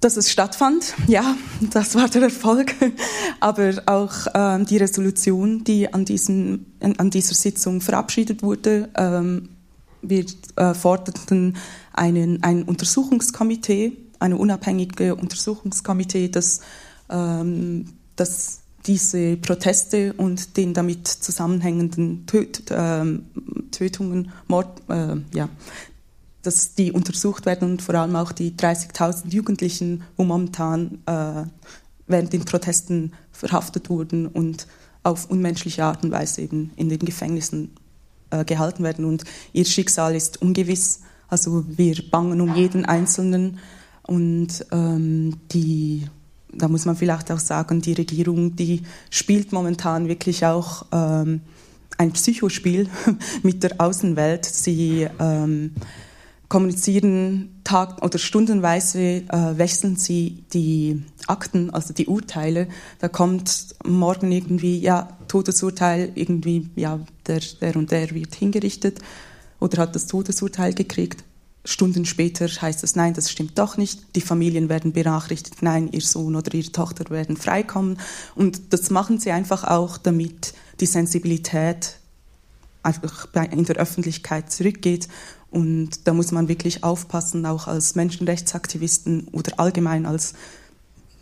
[0.00, 0.94] dass es stattfand.
[1.06, 1.36] Ja,
[1.70, 2.74] das war der Erfolg.
[3.40, 9.50] Aber auch ähm, die Resolution, die an, diesem, an dieser Sitzung verabschiedet wurde, ähm,
[10.00, 10.24] wir
[10.56, 11.56] äh, forderten
[11.92, 16.62] einen, ein Untersuchungskomitee, eine unabhängige Untersuchungskomitee, das,
[17.10, 17.84] ähm,
[18.16, 23.04] das diese Proteste und den damit zusammenhängenden Töt, äh,
[23.70, 25.48] Tötungen, Mord, äh, ja,
[26.42, 31.44] dass die untersucht werden und vor allem auch die 30.000 Jugendlichen, wo momentan äh,
[32.06, 34.66] während den Protesten verhaftet wurden und
[35.04, 37.70] auf unmenschliche Art und Weise eben in den Gefängnissen
[38.30, 39.04] äh, gehalten werden.
[39.04, 41.00] Und ihr Schicksal ist ungewiss.
[41.28, 43.58] Also wir bangen um jeden Einzelnen.
[44.02, 46.06] Und ähm, die,
[46.52, 51.40] da muss man vielleicht auch sagen, die Regierung, die spielt momentan wirklich auch ähm,
[51.98, 52.88] ein Psychospiel
[53.42, 54.44] mit der Außenwelt.
[54.44, 55.72] Sie ähm,
[56.48, 62.68] kommunizieren tag- oder stundenweise, äh, wechseln sie die Akten, also die Urteile.
[62.98, 68.98] Da kommt morgen irgendwie, ja, Todesurteil, irgendwie, ja, der, der und der wird hingerichtet
[69.60, 71.24] oder hat das Todesurteil gekriegt.
[71.64, 74.16] Stunden später heißt es, nein, das stimmt doch nicht.
[74.16, 77.98] Die Familien werden benachrichtigt, nein, ihr Sohn oder ihre Tochter werden freikommen.
[78.34, 81.98] Und das machen sie einfach auch, damit die Sensibilität
[82.82, 85.08] einfach in der Öffentlichkeit zurückgeht
[85.52, 90.32] und da muss man wirklich aufpassen, auch als Menschenrechtsaktivisten oder allgemein als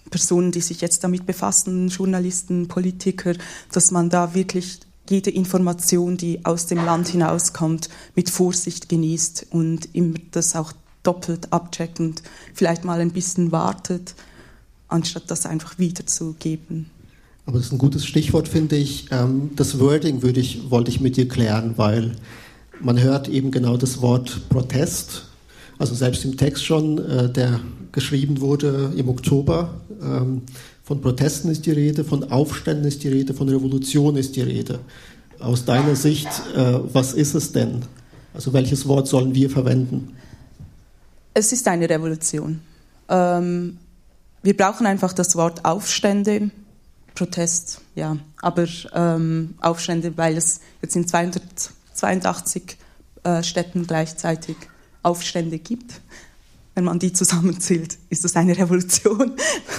[0.08, 3.34] Personen, die sich jetzt damit befassen, Journalisten, Politiker,
[3.72, 4.80] dass man da wirklich
[5.10, 11.52] jede Information, die aus dem Land hinauskommt, mit Vorsicht genießt und immer das auch doppelt
[11.52, 12.22] abcheckt und
[12.54, 14.14] vielleicht mal ein bisschen wartet,
[14.88, 16.86] anstatt das einfach wiederzugeben.
[17.46, 19.06] Aber das ist ein gutes Stichwort, finde ich.
[19.10, 22.12] Ähm, das Wording würde ich, wollte ich mit dir klären, weil
[22.80, 25.26] man hört eben genau das Wort Protest,
[25.78, 27.60] also selbst im Text schon, äh, der
[27.92, 29.74] geschrieben wurde im Oktober.
[30.90, 34.80] Von Protesten ist die Rede, von Aufständen ist die Rede, von Revolution ist die Rede.
[35.38, 36.26] aus deiner Sicht,
[36.56, 37.82] äh, was ist es denn?
[38.34, 40.16] Also welches Wort sollen wir verwenden?
[41.32, 42.60] Es ist eine Revolution.
[43.08, 43.78] Ähm,
[44.42, 46.50] wir brauchen einfach das Wort Aufstände,
[47.14, 52.76] Protest, ja, aber ähm, Aufstände, weil es jetzt in 282
[53.22, 54.56] äh, Städten gleichzeitig
[55.04, 56.00] Aufstände gibt.
[56.80, 59.32] Wenn man die zusammenzählt, ist das eine Revolution.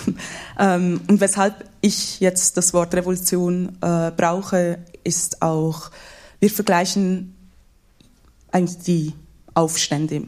[0.60, 5.90] ähm, und weshalb ich jetzt das Wort Revolution äh, brauche, ist auch,
[6.40, 7.34] wir vergleichen
[8.52, 9.14] eigentlich die
[9.56, 10.28] Aufstände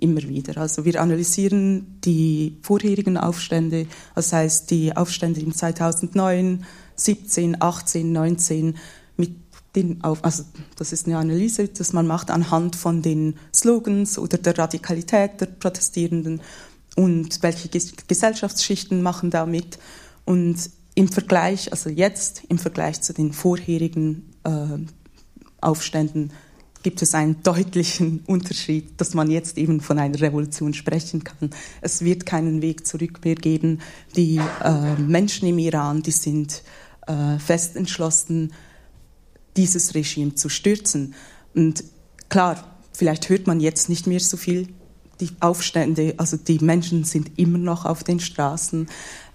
[0.00, 0.56] immer wieder.
[0.56, 6.64] Also wir analysieren die vorherigen Aufstände, das heißt die Aufstände in 2009,
[6.96, 8.76] 17, 18, 19 mit
[9.74, 10.44] den auf, also
[10.76, 15.46] das ist eine Analyse, die man macht anhand von den Slogans oder der Radikalität der
[15.46, 16.40] Protestierenden
[16.96, 19.78] und welche Gesellschaftsschichten machen da mit
[20.24, 24.78] und im Vergleich, also jetzt im Vergleich zu den vorherigen äh,
[25.60, 26.30] Aufständen
[26.84, 31.50] gibt es einen deutlichen Unterschied, dass man jetzt eben von einer Revolution sprechen kann.
[31.80, 33.80] Es wird keinen Weg zurück mehr geben.
[34.14, 36.62] Die äh, Menschen im Iran, die sind
[37.06, 38.52] äh, fest entschlossen,
[39.56, 41.14] dieses Regime zu stürzen.
[41.54, 41.84] Und
[42.28, 44.68] klar, vielleicht hört man jetzt nicht mehr so viel
[45.20, 48.88] die Aufstände, also die Menschen sind immer noch auf den Straßen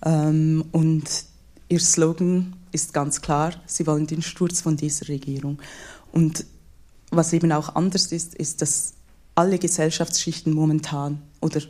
[0.05, 1.03] ähm, und
[1.70, 5.59] ihr Slogan ist ganz klar, sie wollen den Sturz von dieser Regierung.
[6.11, 6.45] Und
[7.11, 8.93] was eben auch anders ist, ist, dass
[9.36, 11.61] alle Gesellschaftsschichten momentan oder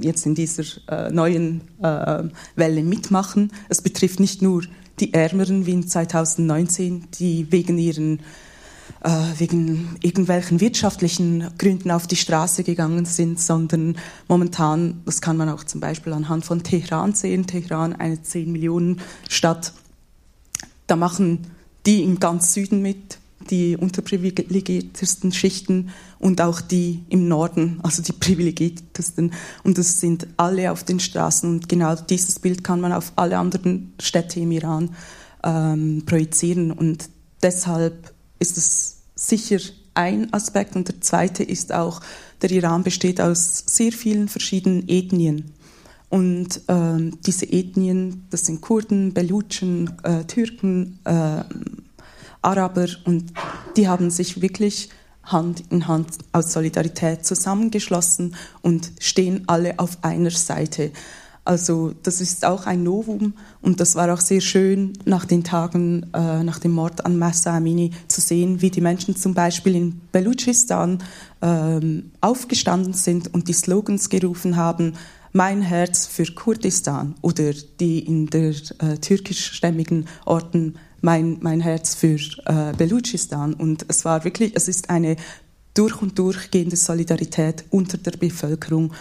[0.00, 2.24] jetzt in dieser äh, neuen äh,
[2.56, 3.52] Welle mitmachen.
[3.68, 4.64] Es betrifft nicht nur
[5.00, 8.20] die Ärmeren wie in 2019, die wegen ihren
[9.02, 13.96] äh, wegen irgendwelchen wirtschaftlichen Gründen auf die Straße gegangen sind, sondern
[14.28, 19.00] momentan, das kann man auch zum Beispiel anhand von Teheran sehen, Teheran eine 10 Millionen
[19.28, 19.72] Stadt,
[20.86, 21.46] da machen
[21.86, 23.18] die im ganz Süden mit,
[23.50, 29.32] die unterprivilegiertesten Schichten und auch die im Norden, also die privilegiertesten.
[29.62, 31.48] Und das sind alle auf den Straßen.
[31.48, 34.90] Und genau dieses Bild kann man auf alle anderen Städte im Iran
[35.44, 36.72] ähm, projizieren.
[36.72, 37.08] Und
[37.42, 39.58] deshalb ist es sicher
[39.94, 40.74] ein Aspekt.
[40.74, 42.00] Und der zweite ist auch,
[42.42, 45.52] der Iran besteht aus sehr vielen verschiedenen Ethnien.
[46.08, 51.44] Und ähm, diese Ethnien, das sind Kurden, Belutschen, äh, Türken, äh,
[52.40, 53.32] Araber und
[53.76, 54.90] die haben sich wirklich
[55.32, 60.92] Hand in Hand aus Solidarität zusammengeschlossen und stehen alle auf einer Seite.
[61.48, 66.02] Also das ist auch ein Novum und das war auch sehr schön nach den Tagen
[66.12, 70.00] äh, nach dem Mord an Massa Amini zu sehen, wie die Menschen zum Beispiel in
[70.12, 70.98] Belutschistan
[71.40, 74.92] ähm, aufgestanden sind und die Slogans gerufen haben,
[75.32, 78.50] mein Herz für Kurdistan oder die in der
[78.80, 83.54] äh, türkischstämmigen Orten mein, mein Herz für äh, Belutschistan.
[83.54, 85.16] Und es war wirklich, es ist eine
[85.74, 88.92] durch und durchgehende Solidarität unter der Bevölkerung.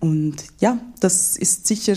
[0.00, 1.96] Und ja, das ist sicher,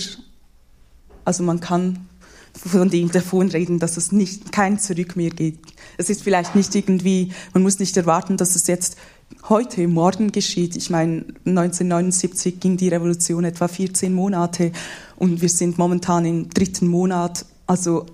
[1.26, 2.08] also man kann
[2.54, 5.60] von dem davon reden, dass es nicht kein Zurück mehr geht.
[5.98, 8.98] Es ist vielleicht nicht irgendwie, man muss nicht erwarten, dass es jetzt
[9.48, 10.76] heute, morgen geschieht.
[10.76, 14.72] Ich meine, 1979 ging die Revolution etwa 14 Monate
[15.16, 17.46] und wir sind momentan im dritten Monat.
[17.68, 18.06] Also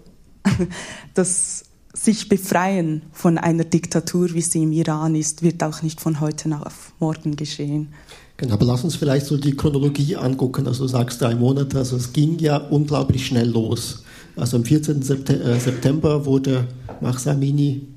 [1.14, 6.20] das sich befreien von einer Diktatur, wie sie im Iran ist, wird auch nicht von
[6.20, 7.90] heute auf morgen geschehen.
[8.38, 10.68] Genau, aber lass uns vielleicht so die Chronologie angucken.
[10.68, 14.04] Also du sagst drei Monate, also es ging ja unglaublich schnell los.
[14.36, 15.02] Also am 14.
[15.02, 16.68] Äh, September wurde
[17.02, 17.88] Mahsa Amini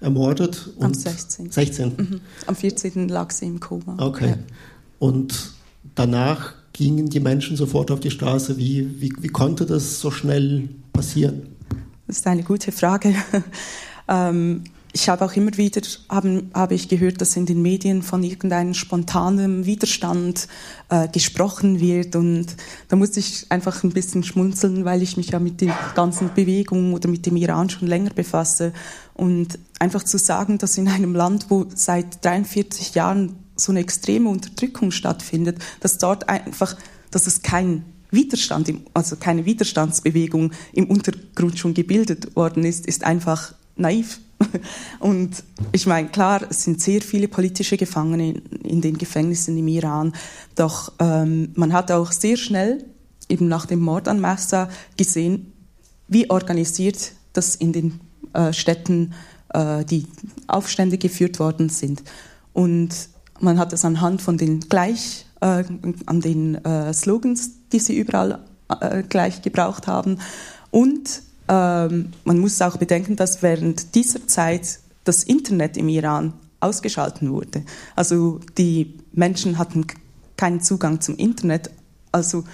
[0.00, 0.68] ermordet.
[0.78, 1.50] am 16.
[1.50, 1.92] 16.
[1.96, 2.20] Mhm.
[2.46, 3.08] Am 14.
[3.08, 3.96] lag sie im Koma.
[3.98, 4.28] Okay.
[4.28, 4.36] Ja.
[4.98, 5.52] Und
[5.94, 8.58] danach gingen die Menschen sofort auf die Straße.
[8.58, 11.42] Wie, wie, wie konnte das so schnell passieren?
[12.12, 13.14] Das ist eine gute Frage.
[14.06, 18.22] ähm, ich habe auch immer wieder haben, habe ich gehört, dass in den Medien von
[18.22, 20.46] irgendeinem spontanen Widerstand
[20.90, 22.48] äh, gesprochen wird und
[22.88, 26.92] da musste ich einfach ein bisschen schmunzeln, weil ich mich ja mit der ganzen Bewegung
[26.92, 28.74] oder mit dem Iran schon länger befasse
[29.14, 34.28] und einfach zu sagen, dass in einem Land, wo seit 43 Jahren so eine extreme
[34.28, 36.76] Unterdrückung stattfindet, dass dort einfach,
[37.10, 43.54] dass es kein Widerstand, also keine Widerstandsbewegung im Untergrund schon gebildet worden ist, ist einfach
[43.76, 44.20] naiv.
[45.00, 45.42] Und
[45.72, 50.12] ich meine, klar, es sind sehr viele politische Gefangene in den Gefängnissen im Iran,
[50.54, 52.84] doch ähm, man hat auch sehr schnell,
[53.28, 55.52] eben nach dem Mord an Massa, gesehen,
[56.08, 58.00] wie organisiert das in den
[58.34, 59.14] äh, Städten
[59.54, 60.06] äh, die
[60.48, 62.02] Aufstände geführt worden sind.
[62.52, 62.90] Und
[63.40, 65.64] man hat es anhand von den gleich äh,
[66.06, 68.38] an den äh, Slogans, die sie überall
[68.80, 70.18] äh, gleich gebraucht haben
[70.70, 76.32] und äh, ähm, man muss auch bedenken, dass während dieser Zeit das Internet im Iran
[76.60, 77.64] ausgeschalten wurde.
[77.96, 79.86] Also die Menschen hatten
[80.36, 81.70] keinen Zugang zum Internet.
[82.12, 82.44] Also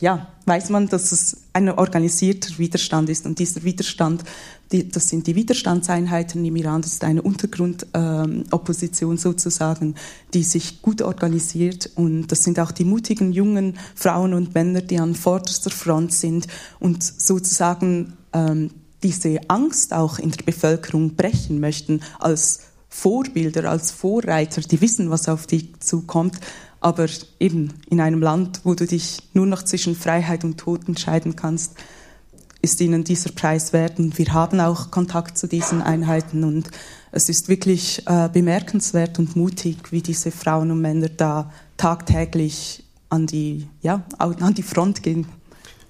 [0.00, 3.26] ja, weiß man, dass es ein organisierter Widerstand ist.
[3.26, 4.24] Und dieser Widerstand,
[4.72, 9.94] die, das sind die Widerstandseinheiten im Iran, das ist eine Untergrundopposition ähm, sozusagen,
[10.34, 11.90] die sich gut organisiert.
[11.94, 16.48] Und das sind auch die mutigen jungen Frauen und Männer, die an vorderster Front sind
[16.80, 18.70] und sozusagen ähm,
[19.02, 25.28] diese Angst auch in der Bevölkerung brechen möchten als Vorbilder, als Vorreiter, die wissen, was
[25.28, 26.40] auf dich zukommt,
[26.80, 27.06] aber
[27.38, 31.74] eben in einem Land, wo du dich nur noch zwischen Freiheit und Tod entscheiden kannst,
[32.66, 34.00] ist ihnen dieser Preis wert.
[34.00, 36.68] Und wir haben auch Kontakt zu diesen Einheiten und
[37.12, 43.28] es ist wirklich äh, bemerkenswert und mutig, wie diese Frauen und Männer da tagtäglich an
[43.28, 45.26] die, ja, an die Front gehen.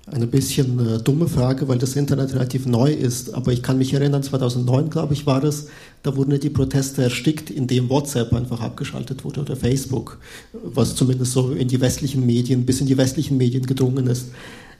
[0.07, 3.95] Eine bisschen äh, dumme Frage, weil das Internet relativ neu ist, aber ich kann mich
[3.95, 5.69] erinnern, 2009, glaube ich, war das,
[6.03, 10.19] da wurden die Proteste erstickt, indem WhatsApp einfach abgeschaltet wurde oder Facebook,
[10.53, 14.27] was zumindest so in die westlichen Medien, bis in die westlichen Medien gedrungen ist.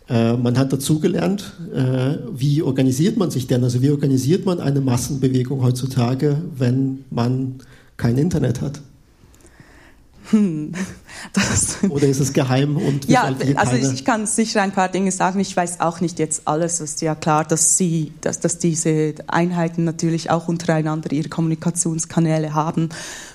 [0.09, 3.65] Äh, man hat dazugelernt, äh, wie organisiert man sich denn?
[3.65, 7.57] Also wie organisiert man eine Massenbewegung heutzutage, wenn man
[7.97, 8.81] kein Internet hat?
[10.31, 10.73] Hm,
[11.89, 15.39] Oder ist es geheim und Ja, also ich, ich, kann sicher ein paar Dinge sagen.
[15.41, 16.81] Ich weiß auch nicht jetzt alles.
[16.81, 22.55] Es ist ja klar, dass sie, dass, dass diese Einheiten natürlich auch untereinander ihre Kommunikationskanäle
[22.55, 22.89] haben.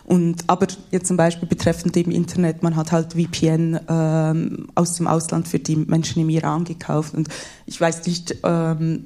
[0.05, 5.07] Und aber jetzt zum Beispiel betreffend dem Internet, man hat halt VPN ähm, aus dem
[5.07, 7.13] Ausland für die Menschen im Iran gekauft.
[7.13, 7.29] Und
[7.65, 8.35] ich weiß nicht.
[8.43, 9.05] Ähm,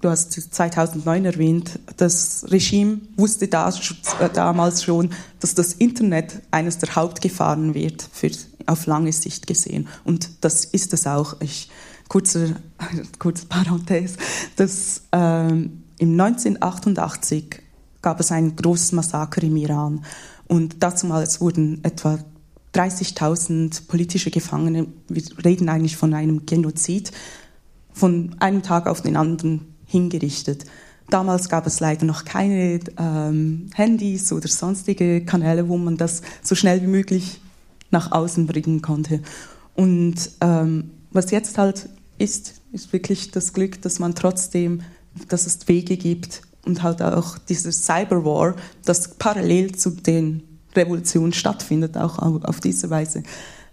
[0.00, 6.78] du hast 2009 erwähnt, das Regime wusste da, äh, damals schon, dass das Internet eines
[6.78, 8.30] der Hauptgefahren wird, für,
[8.66, 9.88] auf lange Sicht gesehen.
[10.04, 11.40] Und das ist es auch.
[11.40, 11.70] Ich,
[12.08, 12.56] kurze,
[13.18, 14.16] kurze Parenthese,
[14.56, 17.62] dass ähm, im 1988
[18.02, 20.04] gab es ein großes Massaker im Iran
[20.48, 22.18] und damals wurden etwa
[22.74, 27.12] 30.000 politische Gefangene, wir reden eigentlich von einem Genozid,
[27.92, 30.64] von einem Tag auf den anderen hingerichtet.
[31.10, 36.54] Damals gab es leider noch keine ähm, Handys oder sonstige Kanäle, wo man das so
[36.54, 37.40] schnell wie möglich
[37.90, 39.20] nach außen bringen konnte.
[39.74, 41.88] Und ähm, was jetzt halt
[42.18, 44.82] ist, ist wirklich das Glück, dass man trotzdem,
[45.28, 50.44] dass es Wege gibt und halt auch dieses Cyberwar, das parallel zu den
[50.76, 53.24] Revolutionen stattfindet, auch auf diese Weise,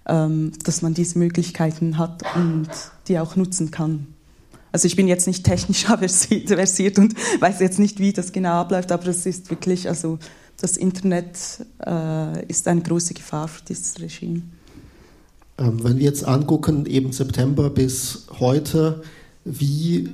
[0.07, 2.69] ähm, dass man diese Möglichkeiten hat und
[3.07, 4.07] die auch nutzen kann.
[4.77, 5.85] Also ich bin jetzt nicht technisch
[6.45, 10.19] versiert und weiß jetzt nicht, wie das genau abläuft, aber es ist wirklich, also
[10.61, 11.35] das Internet
[11.83, 14.43] äh, ist eine große Gefahr für dieses Regime.
[15.57, 19.01] Ähm, wenn wir jetzt angucken, eben September bis heute,
[19.45, 20.11] wie,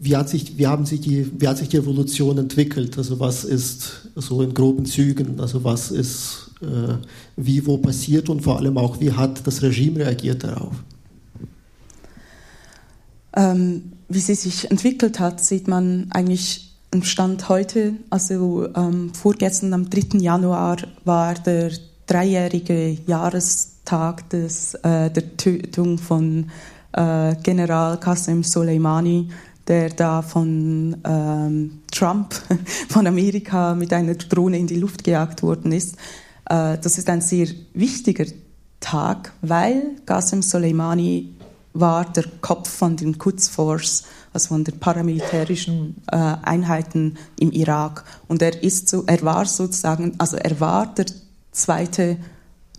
[0.00, 2.98] wie, hat sich, wie, haben sich die, wie hat sich die Revolution entwickelt?
[2.98, 6.96] Also was ist so in groben Zügen, also was ist äh,
[7.36, 10.74] wie, wo passiert und vor allem auch, wie hat das Regime reagiert darauf?
[13.36, 17.94] Ähm, wie sie sich entwickelt hat, sieht man eigentlich am Stand heute.
[18.10, 20.18] Also ähm, vorgestern am 3.
[20.18, 21.70] Januar war der
[22.06, 26.50] dreijährige Jahrestag des, äh, der Tötung von
[26.92, 29.28] äh, General Qasem Soleimani,
[29.66, 32.34] der da von ähm, Trump,
[32.88, 35.96] von Amerika mit einer Drohne in die Luft gejagt worden ist.
[36.48, 38.26] Äh, das ist ein sehr wichtiger
[38.80, 41.35] Tag, weil Qasem Soleimani
[41.80, 48.04] war der Kopf von den Quds Force, also von den paramilitärischen äh, Einheiten im Irak.
[48.28, 51.06] Und er ist so, er war sozusagen, also er war der
[51.52, 52.18] zweite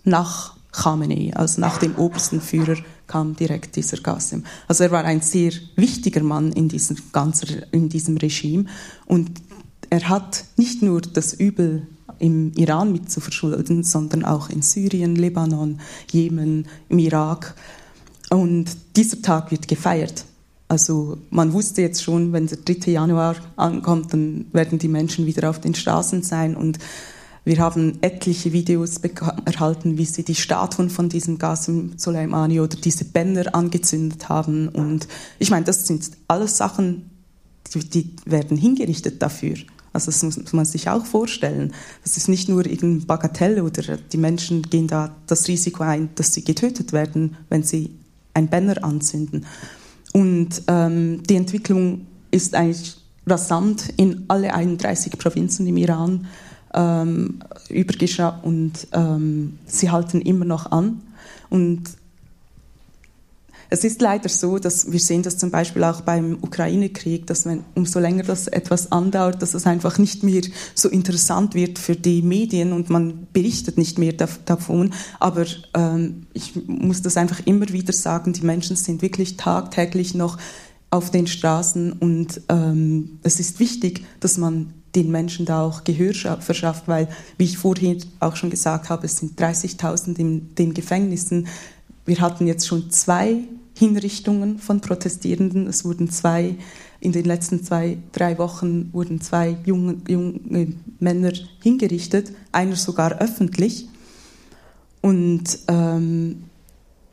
[0.04, 2.76] nach Khamenei, also nach dem obersten Führer
[3.06, 4.44] kam direkt dieser Qasem.
[4.68, 8.66] Also er war ein sehr wichtiger Mann in diesem, ganzen, in diesem Regime
[9.06, 9.30] und
[9.90, 11.86] er hat nicht nur das Übel
[12.18, 15.80] im Iran mit zu verschulden, sondern auch in Syrien, Libanon,
[16.10, 17.54] Jemen, im Irak.
[18.30, 18.66] Und
[18.96, 20.24] dieser Tag wird gefeiert.
[20.68, 22.90] Also man wusste jetzt schon, wenn der 3.
[22.92, 26.78] Januar ankommt, dann werden die Menschen wieder auf den Straßen sein und
[27.44, 33.06] wir haben etliche Videos erhalten, wie sie die Statuen von diesem Qasim Soleimani oder diese
[33.06, 34.68] Bänder angezündet haben.
[34.68, 35.08] Und
[35.38, 37.08] ich meine, das sind alles Sachen,
[37.72, 39.56] die, die werden hingerichtet dafür.
[39.94, 41.72] Also das muss man sich auch vorstellen.
[42.04, 46.34] Das ist nicht nur irgendein Bagatelle oder die Menschen gehen da das Risiko ein, dass
[46.34, 47.97] sie getötet werden, wenn sie
[48.38, 49.44] ein Banner anzünden.
[50.12, 56.26] Und ähm, die Entwicklung ist eigentlich rasant in alle 31 Provinzen im Iran
[56.74, 61.02] ähm, übergeschraubt und ähm, sie halten immer noch an.
[61.50, 61.82] Und
[63.70, 67.64] es ist leider so, dass wir sehen das zum Beispiel auch beim Ukraine-Krieg, dass wenn,
[67.74, 70.42] umso länger das etwas andauert, dass es einfach nicht mehr
[70.74, 74.94] so interessant wird für die Medien und man berichtet nicht mehr davon.
[75.20, 75.44] Aber
[75.74, 80.38] ähm, ich muss das einfach immer wieder sagen, die Menschen sind wirklich tagtäglich noch
[80.90, 86.14] auf den Straßen und ähm, es ist wichtig, dass man den Menschen da auch Gehör
[86.40, 91.46] verschafft, weil, wie ich vorhin auch schon gesagt habe, es sind 30.000 in den Gefängnissen.
[92.06, 93.44] Wir hatten jetzt schon zwei
[93.78, 95.68] Hinrichtungen von Protestierenden.
[95.68, 96.56] Es wurden zwei,
[96.98, 103.88] in den letzten zwei, drei Wochen wurden zwei junge, junge Männer hingerichtet, einer sogar öffentlich.
[105.00, 106.44] Und ähm,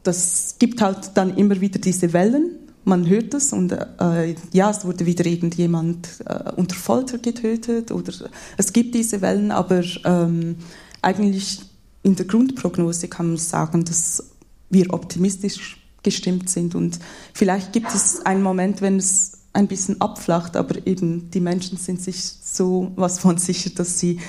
[0.01, 2.55] das gibt halt dann immer wieder diese Wellen.
[2.83, 8.11] Man hört es und äh, ja, es wurde wieder irgendjemand äh, unter Folter getötet oder
[8.57, 10.55] es gibt diese Wellen, aber ähm,
[11.01, 11.61] eigentlich
[12.03, 14.23] in der Grundprognose kann man sagen, dass
[14.69, 16.75] wir optimistisch gestimmt sind.
[16.75, 16.99] Und
[17.33, 22.01] vielleicht gibt es einen Moment, wenn es ein bisschen abflacht, aber eben die Menschen sind
[22.01, 24.19] sich so was von sicher, dass sie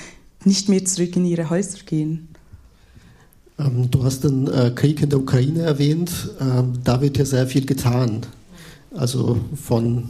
[0.43, 2.29] nicht mehr zurück in ihre Häuser gehen.
[3.59, 6.11] Ähm, du hast den äh, Krieg in der Ukraine erwähnt.
[6.39, 8.25] Ähm, da wird ja sehr viel getan,
[8.95, 10.09] also von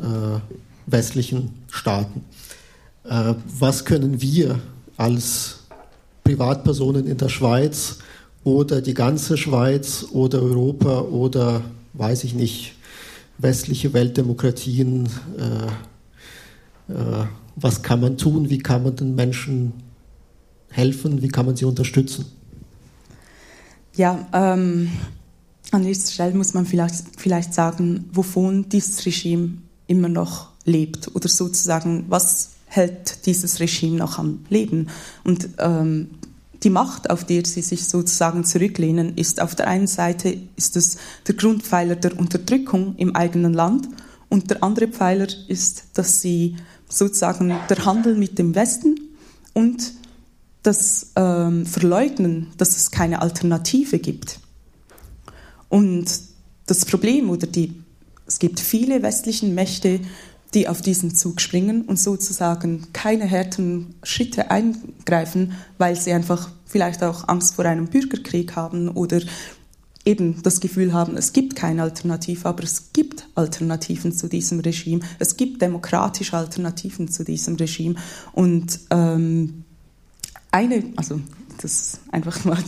[0.00, 0.40] äh,
[0.86, 2.24] westlichen Staaten.
[3.04, 4.60] Äh, was können wir
[4.96, 5.60] als
[6.24, 7.98] Privatpersonen in der Schweiz
[8.44, 11.62] oder die ganze Schweiz oder Europa oder
[11.94, 12.74] weiß ich nicht,
[13.38, 15.08] westliche Weltdemokratien.
[15.38, 17.26] Äh, äh,
[17.56, 18.50] was kann man tun?
[18.50, 19.72] Wie kann man den Menschen
[20.70, 21.22] helfen?
[21.22, 22.26] Wie kann man sie unterstützen?
[23.96, 24.90] Ja, ähm,
[25.72, 31.28] an erster Stelle muss man vielleicht, vielleicht sagen, wovon dieses Regime immer noch lebt oder
[31.28, 34.88] sozusagen, was hält dieses Regime noch am Leben.
[35.24, 36.10] Und ähm,
[36.62, 40.96] die Macht, auf die sie sich sozusagen zurücklehnen, ist auf der einen Seite ist es
[41.26, 43.88] der Grundpfeiler der Unterdrückung im eigenen Land
[44.28, 46.56] und der andere Pfeiler ist, dass sie
[46.88, 48.96] sozusagen der Handel mit dem Westen
[49.52, 49.92] und
[50.62, 54.40] das ähm, Verleugnen, dass es keine Alternative gibt.
[55.68, 56.06] Und
[56.66, 57.82] das Problem oder die,
[58.26, 60.00] es gibt viele westliche Mächte,
[60.54, 67.02] die auf diesen Zug springen und sozusagen keine härteren Schritte eingreifen, weil sie einfach vielleicht
[67.02, 69.20] auch Angst vor einem Bürgerkrieg haben oder
[70.04, 75.00] eben das Gefühl haben, es gibt keine Alternative, aber es gibt Alternativen zu diesem Regime.
[75.18, 77.96] Es gibt demokratische Alternativen zu diesem Regime.
[78.32, 79.64] Und ähm,
[80.50, 81.20] eine, also
[81.60, 82.62] das einfach mal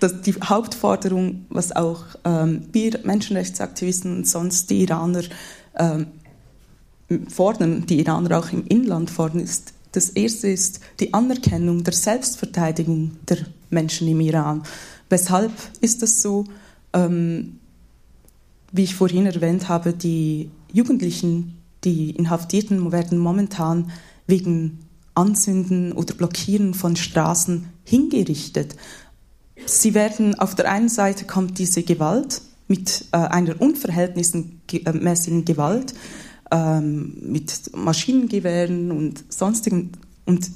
[0.00, 5.22] dass die Hauptforderung, was auch ähm, wir Menschenrechtsaktivisten und sonst die Iraner
[5.78, 6.08] ähm,
[7.28, 13.12] fordern, die Iraner auch im Inland fordern, ist, das erste ist die Anerkennung der Selbstverteidigung
[13.28, 13.38] der
[13.70, 14.62] Menschen im Iran.
[15.08, 16.44] Weshalb ist das so?
[16.92, 17.58] Ähm,
[18.72, 23.90] wie ich vorhin erwähnt habe, die Jugendlichen, die Inhaftierten werden momentan
[24.26, 24.80] wegen
[25.14, 28.76] Anzünden oder Blockieren von Straßen hingerichtet.
[29.64, 35.94] Sie werden auf der einen Seite kommt diese Gewalt mit äh, einer unverhältnismäßigen Gewalt
[36.50, 39.92] ähm, mit Maschinengewehren und sonstigen.
[40.24, 40.50] Und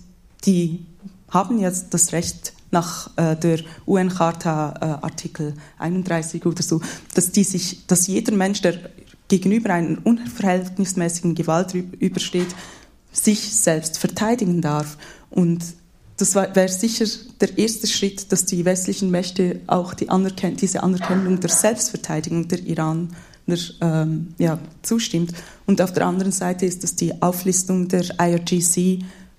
[0.44, 0.84] die
[1.28, 6.80] haben jetzt das Recht nach äh, der UN-Charta äh, Artikel 31 oder so,
[7.14, 8.78] dass, die sich, dass jeder Mensch, der
[9.28, 12.48] gegenüber einer unverhältnismäßigen Gewalt übersteht,
[13.12, 14.98] sich selbst verteidigen darf.
[15.30, 15.64] Und
[16.16, 17.06] das wäre sicher
[17.40, 22.60] der erste Schritt, dass die westlichen Mächte auch die Anerken diese Anerkennung der Selbstverteidigung der
[22.60, 23.14] Iran
[23.80, 25.32] ähm, ja, zustimmt.
[25.66, 28.76] Und auf der anderen Seite ist es die Auflistung der IRGC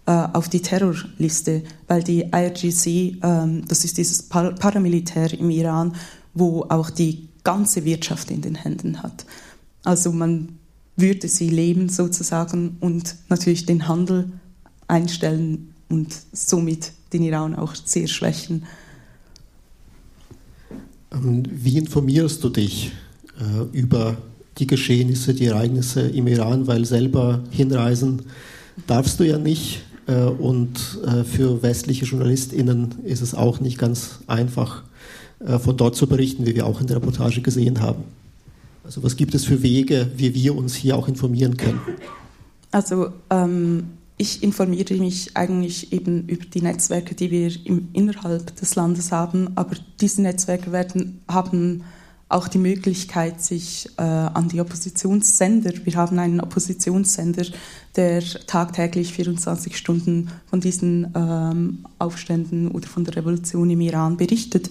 [0.06, 5.96] äh, auf die Terrorliste, weil die IRGC, ähm, das ist dieses Par Paramilitär im Iran,
[6.34, 9.26] wo auch die ganze Wirtschaft in den Händen hat.
[9.84, 10.60] Also man
[10.96, 14.32] würde sie leben sozusagen und natürlich den Handel
[14.88, 18.66] einstellen und somit den Iran auch sehr schwächen.
[21.12, 22.92] Ähm, wie informierst du dich
[23.72, 24.18] über
[24.58, 28.24] die Geschehnisse, die Ereignisse im Iran, weil selber hinreisen
[28.88, 29.82] darfst du ja nicht.
[30.08, 34.84] Äh, und äh, für westliche JournalistInnen ist es auch nicht ganz einfach,
[35.40, 38.04] äh, von dort zu berichten, wie wir auch in der Reportage gesehen haben.
[38.84, 41.80] Also was gibt es für Wege, wie wir uns hier auch informieren können?
[42.72, 43.84] Also ähm,
[44.18, 49.50] ich informiere mich eigentlich eben über die Netzwerke, die wir im, innerhalb des Landes haben,
[49.56, 51.84] aber diese Netzwerke werden, haben
[52.32, 57.46] auch die Möglichkeit, sich äh, an die Oppositionssender, wir haben einen Oppositionssender,
[57.96, 64.70] der tagtäglich 24 Stunden von diesen ähm, Aufständen oder von der Revolution im Iran berichtet.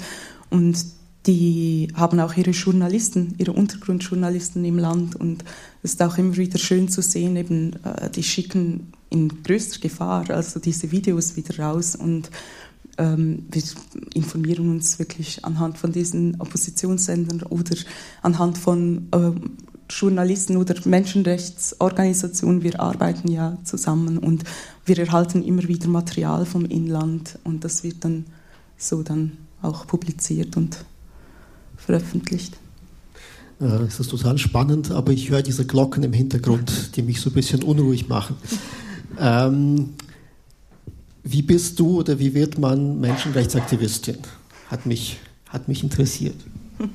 [0.49, 0.85] Und
[1.27, 5.45] die haben auch ihre Journalisten, ihre Untergrundjournalisten im Land und
[5.83, 10.31] es ist auch immer wieder schön zu sehen, eben, äh, die schicken in größter Gefahr
[10.31, 12.31] also diese Videos wieder raus und
[13.03, 13.63] wir
[14.15, 17.77] informieren uns wirklich anhand von diesen Oppositionssendern oder
[18.23, 19.57] anhand von ähm,
[19.91, 24.45] Journalisten oder Menschenrechtsorganisationen, wir arbeiten ja zusammen und
[24.85, 28.27] wir erhalten immer wieder Material vom Inland und das wird dann
[28.77, 29.33] so dann
[29.63, 30.85] auch publiziert und
[31.77, 32.57] veröffentlicht.
[33.61, 37.31] Äh, es ist total spannend, aber ich höre diese Glocken im Hintergrund, die mich so
[37.31, 38.37] ein bisschen unruhig machen.
[39.19, 39.91] Ähm,
[41.23, 44.19] wie bist du oder wie wird man Menschenrechtsaktivistin?
[44.69, 45.19] Hat mich,
[45.49, 46.37] hat mich interessiert.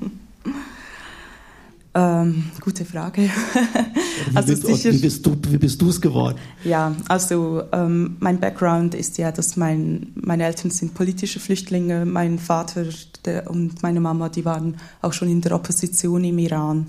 [1.98, 3.22] Ähm, gute Frage.
[3.22, 6.38] Wie, also bist, sicher, wie bist du wie bist du es geworden?
[6.66, 12.06] Ja, also ähm, mein Background ist ja, dass mein, meine Eltern sind politische Flüchtlinge.
[12.06, 12.86] Mein Vater
[13.24, 16.88] der, und meine Mama, die waren auch schon in der Opposition im Iran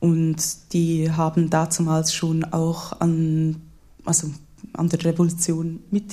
[0.00, 0.36] und
[0.72, 3.56] die haben damals schon auch an,
[4.04, 4.28] also
[4.72, 6.12] an der Revolution mit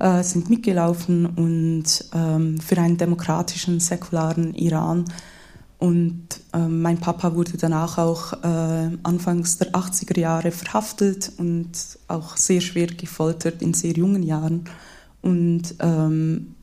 [0.00, 5.04] äh, sind mitgelaufen und ähm, für einen demokratischen, säkularen Iran
[5.80, 11.70] und äh, mein Papa wurde danach auch äh, anfangs der 80er Jahre verhaftet und
[12.06, 14.64] auch sehr schwer gefoltert in sehr jungen Jahren.
[15.22, 16.54] Und ähm,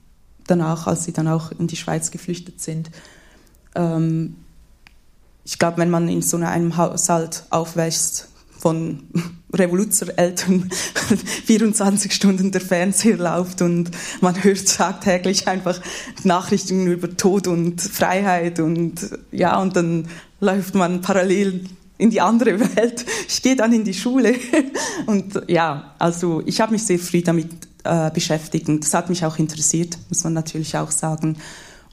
[0.45, 2.91] danach, als sie dann auch in die Schweiz geflüchtet sind,
[3.73, 4.35] ähm,
[5.43, 8.29] ich glaube, wenn man in so einem Haushalt aufwächst,
[8.67, 8.99] von
[9.53, 10.69] Revoluzereltern
[11.45, 15.79] 24 Stunden der Fernseher läuft und man hört tagtäglich einfach
[16.25, 20.09] Nachrichten über Tod und Freiheit und ja, und dann
[20.41, 21.63] läuft man parallel
[21.97, 23.05] in die andere Welt.
[23.29, 24.35] Ich gehe dann in die Schule
[25.05, 27.47] und ja, also ich habe mich sehr früh damit
[27.85, 31.37] äh, beschäftigt und das hat mich auch interessiert, muss man natürlich auch sagen.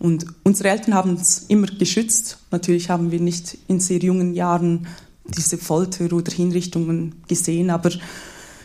[0.01, 2.39] Und unsere Eltern haben uns immer geschützt.
[2.51, 4.89] Natürlich haben wir nicht in sehr jungen Jahren
[5.25, 7.91] diese Folter oder Hinrichtungen gesehen, aber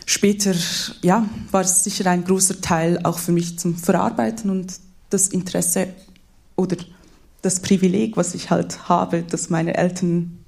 [0.06, 0.54] später
[1.02, 4.74] ja, war es sicher ein großer Teil auch für mich zum Verarbeiten und
[5.08, 5.88] das Interesse
[6.56, 6.76] oder
[7.42, 10.38] das Privileg, was ich halt habe, dass meine Eltern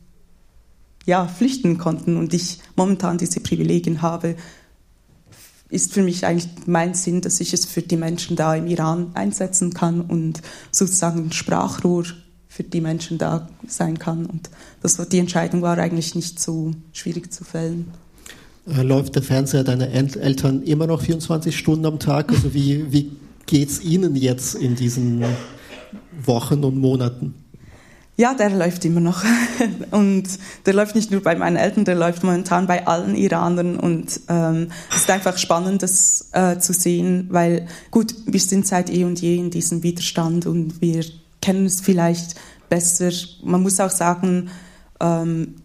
[1.06, 4.36] ja, flüchten konnten und ich momentan diese Privilegien habe,
[5.68, 9.10] ist für mich eigentlich mein Sinn, dass ich es für die Menschen da im Iran
[9.14, 12.04] einsetzen kann und sozusagen ein Sprachrohr
[12.52, 14.26] für die Menschen da sein kann.
[14.26, 14.50] Und
[14.82, 17.92] das, die Entscheidung war eigentlich nicht so schwierig zu fällen.
[18.66, 22.30] Äh, läuft der Fernseher deiner Eltern immer noch 24 Stunden am Tag?
[22.30, 23.10] Also wie, wie
[23.46, 25.24] geht es Ihnen jetzt in diesen
[26.24, 27.34] Wochen und Monaten?
[28.18, 29.24] Ja, der läuft immer noch.
[29.90, 30.24] Und
[30.66, 33.76] der läuft nicht nur bei meinen Eltern, der läuft momentan bei allen Iranern.
[33.76, 38.90] Und ähm, es ist einfach spannend, das äh, zu sehen, weil gut, wir sind seit
[38.90, 41.02] eh und je in diesem Widerstand und wir
[41.42, 42.36] kennen es vielleicht
[42.70, 43.10] besser.
[43.44, 44.48] Man muss auch sagen,
[45.00, 45.56] ähm,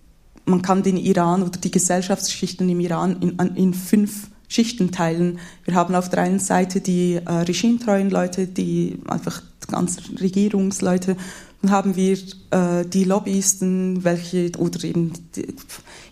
[0.43, 5.39] man kann den Iran oder die Gesellschaftsschichten im Iran in, in fünf Schichten teilen.
[5.65, 11.17] Wir haben auf der einen Seite die äh, regimetreuen Leute, die einfach ganz Regierungsleute.
[11.61, 12.17] Dann haben wir
[12.51, 15.47] äh, die Lobbyisten, welche oder eben die,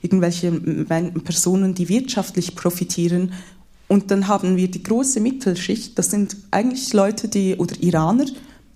[0.01, 0.51] irgendwelche
[1.23, 3.33] Personen, die wirtschaftlich profitieren.
[3.87, 5.97] Und dann haben wir die große Mittelschicht.
[5.97, 8.25] Das sind eigentlich Leute, die oder Iraner,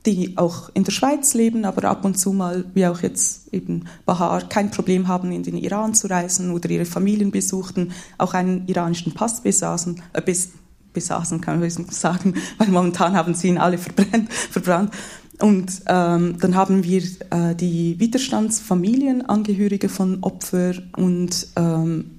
[0.06, 3.86] die auch in der Schweiz leben, aber ab und zu mal, wie auch jetzt eben
[4.06, 8.68] Bahar, kein Problem haben, in den Iran zu reisen oder ihre Familien besuchten, auch einen
[8.68, 10.50] iranischen Pass besaßen, äh, bes,
[10.94, 14.32] besaßen kann man sagen, weil momentan haben sie ihn alle verbrannt.
[14.52, 14.94] verbrannt.
[15.42, 22.19] Und ähm, dann haben wir äh, die Widerstandsfamilienangehörige von Opfern und ähm,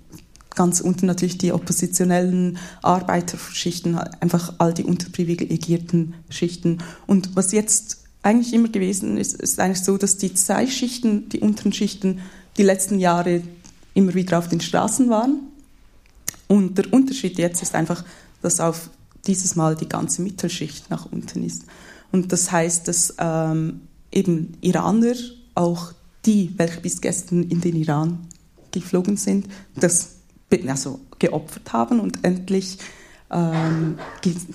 [0.55, 6.79] ganz unten natürlich die oppositionellen Arbeiterschichten, einfach all die unterprivilegierten Schichten.
[7.07, 11.41] Und was jetzt eigentlich immer gewesen ist, ist eigentlich so, dass die zwei Schichten, die
[11.41, 12.21] unteren Schichten,
[12.57, 13.43] die letzten Jahre
[13.95, 15.41] immer wieder auf den Straßen waren.
[16.49, 18.05] Und der Unterschied jetzt ist einfach,
[18.43, 18.91] dass auf
[19.27, 21.63] dieses Mal die ganze Mittelschicht nach unten ist.
[22.13, 25.15] Und das heißt, dass ähm, eben Iraner,
[25.55, 25.93] auch
[26.27, 28.27] die, welche bis gestern in den Iran
[28.73, 29.47] geflogen sind,
[29.77, 30.20] das
[30.69, 32.79] also geopfert haben und endlich
[33.31, 33.99] ähm,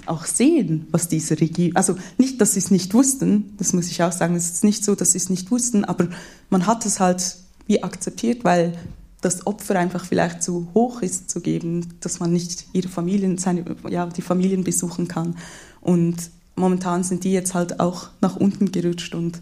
[0.06, 4.04] auch sehen, was diese Regierung, also nicht, dass sie es nicht wussten, das muss ich
[4.04, 6.10] auch sagen, es ist nicht so, dass sie es nicht wussten, aber
[6.50, 8.78] man hat es halt wie akzeptiert, weil
[9.22, 13.64] das Opfer einfach vielleicht zu hoch ist zu geben, dass man nicht ihre Familien, seine,
[13.90, 15.36] ja, die Familien besuchen kann.
[15.82, 19.40] Und momentan sind die jetzt halt auch nach unten gerutscht und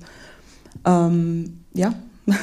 [0.85, 1.95] ähm, ja.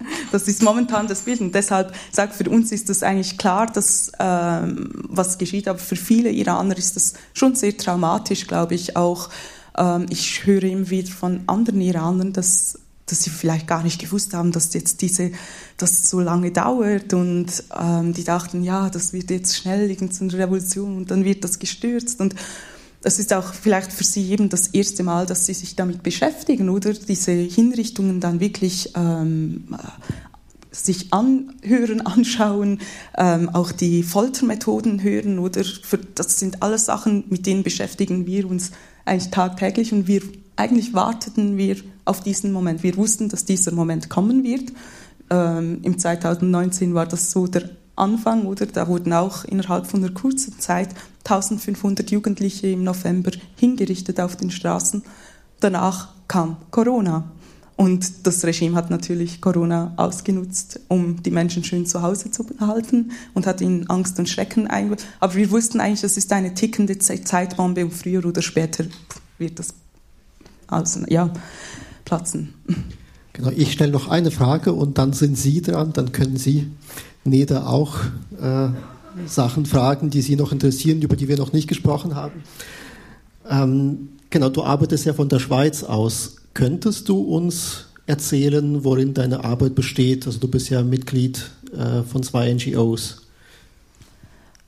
[0.30, 1.40] Das ist momentan das Bild.
[1.40, 5.68] Und deshalb sagt für uns ist das eigentlich klar, dass ähm, was geschieht.
[5.68, 9.30] Aber für viele Iraner ist das schon sehr traumatisch, glaube ich, auch
[9.78, 14.34] Ähm, ich höre immer wieder von anderen Iranern, dass, dass sie vielleicht gar nicht gewusst
[14.34, 15.30] haben, dass jetzt diese,
[15.76, 17.46] dass so lange dauert und
[17.78, 22.20] ähm, die dachten, ja, das wird jetzt schnell irgendeine Revolution und dann wird das gestürzt
[22.20, 22.34] und
[23.08, 26.68] das ist auch vielleicht für Sie eben das erste Mal, dass Sie sich damit beschäftigen,
[26.68, 29.64] oder diese Hinrichtungen dann wirklich ähm,
[30.70, 32.80] sich anhören, anschauen,
[33.16, 38.46] ähm, auch die Foltermethoden hören, oder für, das sind alles Sachen, mit denen beschäftigen wir
[38.46, 38.72] uns
[39.06, 40.20] eigentlich tagtäglich und wir
[40.56, 42.82] eigentlich warteten wir auf diesen Moment.
[42.82, 44.70] Wir wussten, dass dieser Moment kommen wird.
[45.30, 48.66] Ähm, Im 2019 war das so der Anfang, oder?
[48.66, 50.90] Da wurden auch innerhalb von einer kurzen Zeit
[51.24, 55.02] 1500 Jugendliche im November hingerichtet auf den Straßen.
[55.60, 57.30] Danach kam Corona.
[57.76, 63.12] Und das Regime hat natürlich Corona ausgenutzt, um die Menschen schön zu Hause zu behalten
[63.34, 65.04] und hat ihnen Angst und Schrecken eingebaut.
[65.20, 68.84] Aber wir wussten eigentlich, das ist eine tickende Zeitbombe und früher oder später
[69.38, 69.74] wird das
[70.66, 71.32] aus, ja,
[72.04, 72.52] platzen.
[73.38, 76.66] Genau, ich stelle noch eine Frage und dann sind Sie dran, dann können Sie
[77.22, 77.98] Neda auch
[78.42, 78.70] äh,
[79.26, 82.42] Sachen fragen, die Sie noch interessieren, über die wir noch nicht gesprochen haben.
[83.48, 86.38] Ähm, genau, du arbeitest ja von der Schweiz aus.
[86.52, 90.26] Könntest du uns erzählen, worin deine Arbeit besteht?
[90.26, 93.22] Also du bist ja Mitglied äh, von zwei NGOs.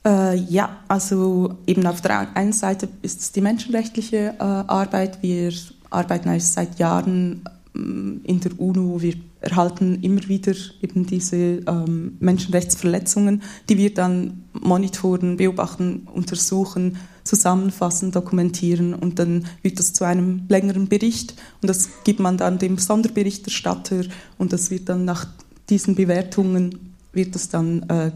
[0.07, 5.25] Äh, ja, also eben auf der einen Seite ist es die menschenrechtliche äh, Arbeit.
[5.25, 5.53] Wir
[5.91, 7.43] arbeiten eigentlich seit Jahren
[7.75, 9.01] in der UNO.
[9.01, 18.11] Wir erhalten immer wieder eben diese ähm, Menschenrechtsverletzungen, die wir dann monitoren, beobachten, untersuchen, zusammenfassen,
[18.11, 22.77] dokumentieren und dann wird das zu einem längeren Bericht und das gibt man dann dem
[22.77, 24.05] Sonderberichterstatter
[24.37, 25.27] und das wird dann nach
[25.69, 28.11] diesen Bewertungen wird das dann, äh,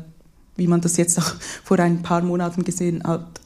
[0.56, 3.40] wie man das jetzt auch vor ein paar Monaten gesehen hat,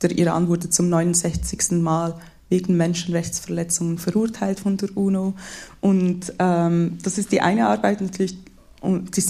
[0.00, 1.82] der Iran wurde zum 69.
[1.82, 2.14] Mal
[2.48, 5.34] wegen Menschenrechtsverletzungen verurteilt von der UNO.
[5.80, 8.38] Und ähm, das ist die eine Arbeit natürlich,
[8.80, 9.20] und die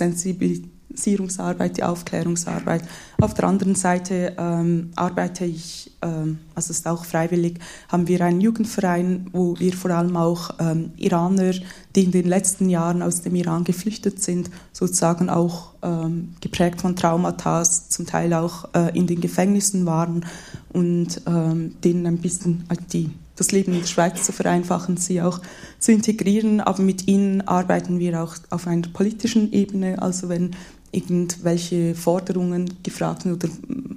[0.98, 2.82] Sensibilisierungsarbeit, die Aufklärungsarbeit.
[3.20, 7.58] Auf der anderen Seite ähm, arbeite ich, ähm, also ist auch freiwillig,
[7.88, 11.52] haben wir einen Jugendverein, wo wir vor allem auch ähm, Iraner,
[11.94, 16.96] die in den letzten Jahren aus dem Iran geflüchtet sind, sozusagen auch ähm, geprägt von
[16.96, 20.24] Traumata, zum Teil auch äh, in den Gefängnissen waren
[20.72, 25.22] und ähm, denen ein bisschen äh, die, das Leben in der Schweiz zu vereinfachen, sie
[25.22, 25.40] auch
[25.78, 26.60] zu integrieren.
[26.60, 30.56] Aber mit ihnen arbeiten wir auch auf einer politischen Ebene, also wenn
[30.92, 33.96] irgendwelche Forderungen gefragt sind oder mm,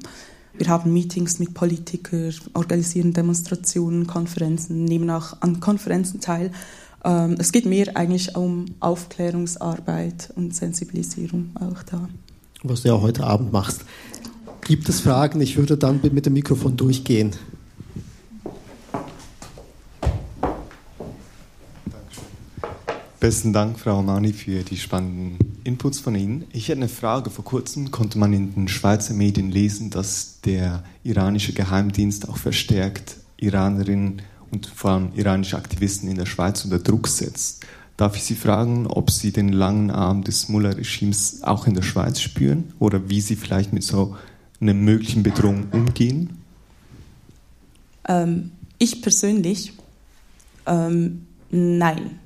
[0.53, 6.51] wir haben Meetings mit Politikern, organisieren Demonstrationen, Konferenzen, nehmen auch an Konferenzen teil.
[7.03, 12.09] Ähm, es geht mehr eigentlich um Aufklärungsarbeit und Sensibilisierung auch da.
[12.63, 13.85] Was du ja heute Abend machst.
[14.61, 15.41] Gibt es Fragen?
[15.41, 17.31] Ich würde dann mit dem Mikrofon durchgehen.
[23.19, 26.45] Besten Dank, Frau Mani, für die spannenden Inputs von Ihnen.
[26.53, 27.29] Ich hätte eine Frage.
[27.29, 33.17] Vor kurzem konnte man in den Schweizer Medien lesen, dass der iranische Geheimdienst auch verstärkt
[33.37, 34.21] Iranerinnen
[34.51, 37.65] und vor allem iranische Aktivisten in der Schweiz unter Druck setzt.
[37.97, 42.19] Darf ich Sie fragen, ob Sie den langen Arm des Mullah-Regimes auch in der Schweiz
[42.19, 44.15] spüren oder wie Sie vielleicht mit so
[44.59, 46.41] einer möglichen Bedrohung umgehen?
[48.07, 49.73] Ähm, ich persönlich,
[50.65, 52.19] ähm, nein.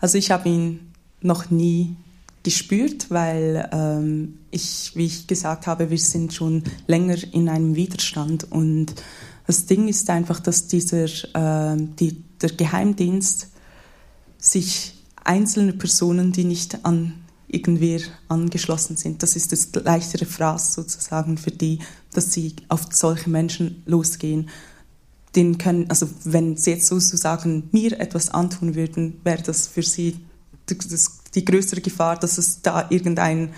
[0.00, 1.96] Also ich habe ihn noch nie
[2.48, 8.50] gespürt, weil ähm, ich, wie ich gesagt habe, wir sind schon länger in einem Widerstand
[8.50, 8.94] und
[9.46, 13.48] das Ding ist einfach, dass dieser, äh, die, der Geheimdienst
[14.38, 17.12] sich einzelne Personen, die nicht an
[17.48, 19.22] irgendwer angeschlossen sind.
[19.22, 21.80] Das ist das leichtere Phrase sozusagen für die,
[22.14, 24.48] dass sie auf solche Menschen losgehen.
[25.36, 30.16] Den können, also wenn sie jetzt sozusagen mir etwas antun würden, wäre das für sie
[30.76, 33.52] das, die größere Gefahr, dass es da irgendein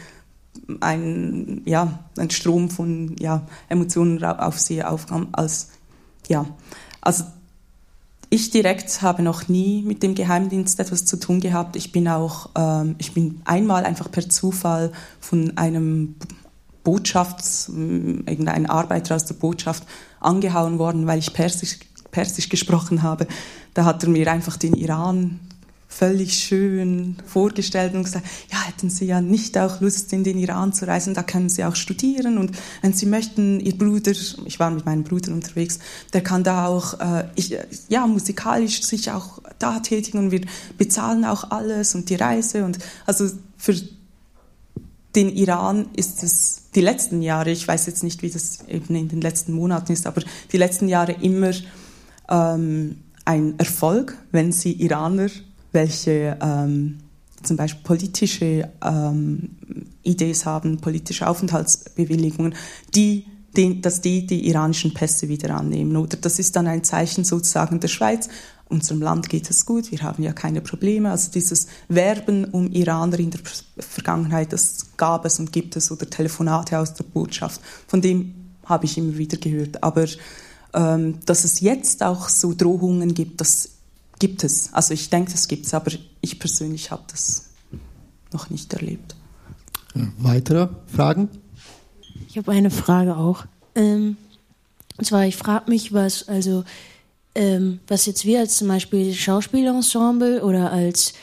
[0.80, 5.68] ein, ja, ein Strom von ja, Emotionen auf sie aufkam, als
[6.28, 6.46] ja,
[7.00, 7.24] also
[8.32, 11.74] ich direkt habe noch nie mit dem Geheimdienst etwas zu tun gehabt.
[11.74, 16.14] Ich bin auch, ähm, ich bin einmal einfach per Zufall von einem
[16.84, 19.84] Botschafts, irgendein Arbeiter aus der Botschaft
[20.20, 21.80] angehauen worden, weil ich Persisch,
[22.12, 23.26] Persisch gesprochen habe.
[23.74, 25.40] Da hat er mir einfach den Iran
[25.90, 30.72] völlig schön vorgestellt und gesagt, ja, hätten Sie ja nicht auch Lust, in den Iran
[30.72, 34.70] zu reisen, da können Sie auch studieren und wenn Sie möchten, Ihr Bruder, ich war
[34.70, 35.80] mit meinem Bruder unterwegs,
[36.12, 37.56] der kann da auch, äh, ich,
[37.88, 40.42] ja, musikalisch sich auch da tätigen und wir
[40.78, 43.74] bezahlen auch alles und die Reise und also für
[45.16, 49.08] den Iran ist es die letzten Jahre, ich weiß jetzt nicht, wie das eben in
[49.08, 50.22] den letzten Monaten ist, aber
[50.52, 51.50] die letzten Jahre immer
[52.28, 55.28] ähm, ein Erfolg, wenn sie Iraner,
[55.72, 56.98] welche ähm,
[57.42, 59.50] zum Beispiel politische ähm,
[60.02, 62.54] Ideen haben, politische Aufenthaltsbewilligungen,
[62.94, 63.26] die
[63.56, 65.96] den, dass die die iranischen Pässe wieder annehmen.
[65.96, 68.28] Oder das ist dann ein Zeichen sozusagen der Schweiz.
[68.68, 71.10] Unserem Land geht es gut, wir haben ja keine Probleme.
[71.10, 73.40] Also dieses Werben um Iraner in der
[73.78, 78.34] Vergangenheit, das gab es und gibt es, oder Telefonate aus der Botschaft, von dem
[78.64, 79.82] habe ich immer wieder gehört.
[79.82, 80.06] Aber
[80.72, 83.70] ähm, dass es jetzt auch so Drohungen gibt, das
[84.20, 84.72] gibt es.
[84.72, 85.90] Also ich denke, das gibt es, aber
[86.20, 87.50] ich persönlich habe das
[88.32, 89.16] noch nicht erlebt.
[90.18, 91.28] Weitere Fragen?
[92.28, 93.44] Ich habe eine Frage auch.
[93.74, 94.16] Ähm,
[94.96, 96.62] und zwar, ich frage mich, was, also,
[97.34, 101.14] ähm, was jetzt wir als zum Beispiel Schauspielensemble oder als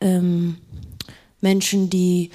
[0.00, 0.56] ähm,
[1.40, 2.30] Menschen, die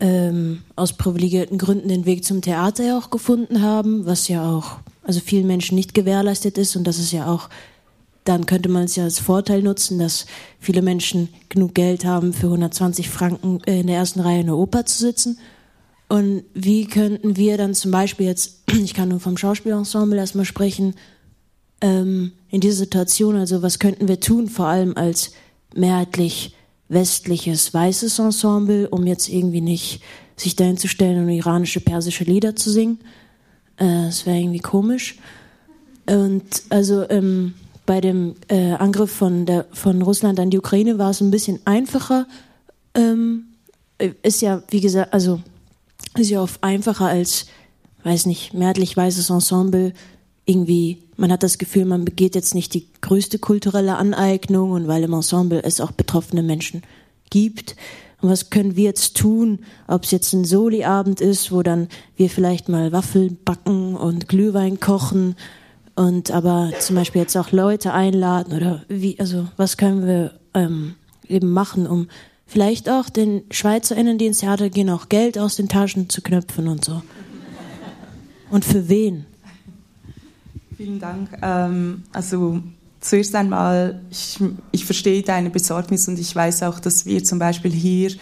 [0.00, 4.78] ähm, aus privilegierten Gründen den Weg zum Theater ja auch gefunden haben, was ja auch,
[5.02, 7.48] also vielen Menschen nicht gewährleistet ist und das ist ja auch,
[8.28, 10.26] dann könnte man es ja als Vorteil nutzen, dass
[10.60, 14.84] viele Menschen genug Geld haben, für 120 Franken in der ersten Reihe in der Oper
[14.84, 15.38] zu sitzen
[16.08, 20.94] und wie könnten wir dann zum Beispiel jetzt, ich kann nur vom Schauspielensemble erstmal sprechen,
[21.80, 25.32] ähm, in dieser Situation, also was könnten wir tun, vor allem als
[25.74, 26.54] mehrheitlich
[26.88, 30.00] westliches, weißes Ensemble, um jetzt irgendwie nicht
[30.36, 33.00] sich dahin zu stellen und iranische, persische Lieder zu singen.
[33.76, 35.18] Äh, das wäre irgendwie komisch.
[36.08, 37.54] Und also ähm,
[37.86, 41.60] bei dem äh, Angriff von, der, von Russland an die Ukraine war es ein bisschen
[41.64, 42.26] einfacher.
[42.94, 43.46] Ähm,
[44.22, 45.40] ist ja, wie gesagt, also
[46.18, 47.46] ist ja oft einfacher als,
[48.02, 49.94] weiß nicht, mehrheitlich weißes Ensemble.
[50.44, 55.04] Irgendwie, man hat das Gefühl, man begeht jetzt nicht die größte kulturelle Aneignung und weil
[55.04, 56.82] im Ensemble es auch betroffene Menschen
[57.30, 57.76] gibt.
[58.20, 62.30] Und was können wir jetzt tun, ob es jetzt ein Soli-Abend ist, wo dann wir
[62.30, 65.36] vielleicht mal Waffeln backen und Glühwein kochen
[65.96, 70.94] und aber zum Beispiel jetzt auch Leute einladen oder wie, also was können wir ähm,
[71.26, 72.08] eben machen, um
[72.46, 76.68] vielleicht auch den SchweizerInnen, die ins Theater gehen, auch Geld aus den Taschen zu knöpfen
[76.68, 77.02] und so.
[78.50, 79.26] Und für wen?
[80.76, 81.30] Vielen Dank.
[81.42, 82.60] Ähm, also
[83.00, 84.38] zuerst einmal, ich,
[84.72, 88.12] ich verstehe deine Besorgnis und ich weiß auch, dass wir zum Beispiel hier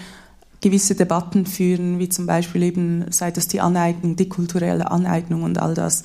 [0.60, 5.58] gewisse Debatten führen, wie zum Beispiel eben, sei das die Aneignung, die kulturelle Aneignung und
[5.58, 6.04] all das.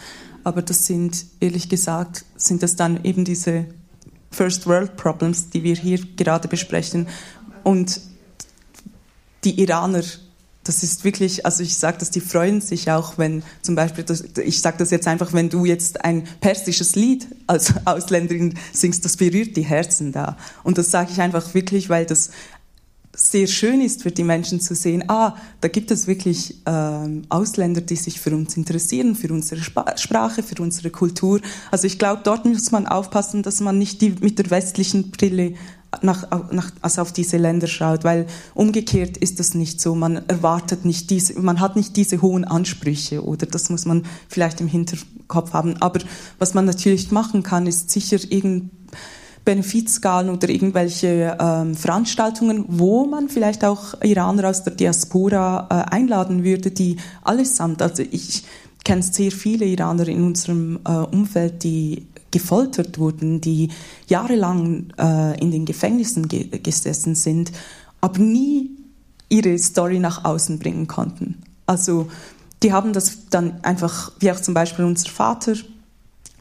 [0.49, 3.65] Aber das sind, ehrlich gesagt, sind das dann eben diese
[4.31, 7.07] First World Problems, die wir hier gerade besprechen.
[7.63, 8.01] Und
[9.43, 10.01] die Iraner,
[10.63, 14.03] das ist wirklich, also ich sage das, die freuen sich auch, wenn zum Beispiel,
[14.43, 19.17] ich sage das jetzt einfach, wenn du jetzt ein persisches Lied als Ausländerin singst, das
[19.17, 20.35] berührt die Herzen da.
[20.63, 22.31] Und das sage ich einfach wirklich, weil das
[23.15, 27.81] sehr schön ist für die Menschen zu sehen, ah, da gibt es wirklich ähm, Ausländer,
[27.81, 31.41] die sich für uns interessieren, für unsere Sp Sprache, für unsere Kultur.
[31.71, 35.55] Also ich glaube, dort muss man aufpassen, dass man nicht die, mit der westlichen Brille
[36.01, 39.95] nach, nach, also auf diese Länder schaut, weil umgekehrt ist das nicht so.
[39.95, 44.61] Man erwartet nicht diese, man hat nicht diese hohen Ansprüche oder das muss man vielleicht
[44.61, 45.81] im Hinterkopf haben.
[45.81, 45.99] Aber
[46.37, 48.69] was man natürlich machen kann, ist sicher irgend
[49.45, 56.43] Benefizskalen oder irgendwelche ähm, Veranstaltungen, wo man vielleicht auch Iraner aus der Diaspora äh, einladen
[56.43, 58.43] würde, die allesamt, also ich
[58.83, 63.69] kenne sehr viele Iraner in unserem äh, Umfeld, die gefoltert wurden, die
[64.07, 67.51] jahrelang äh, in den Gefängnissen ge gesessen sind,
[68.01, 68.71] aber nie
[69.29, 71.41] ihre Story nach außen bringen konnten.
[71.65, 72.09] Also
[72.63, 75.53] die haben das dann einfach, wie auch zum Beispiel unser Vater,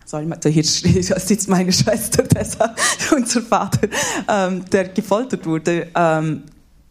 [0.08, 2.74] sorry, hier sitzt meine Schwester Tessa,
[3.14, 3.88] unser Vater,
[4.26, 5.88] ähm, der gefoltert wurde.
[5.94, 6.44] Ähm,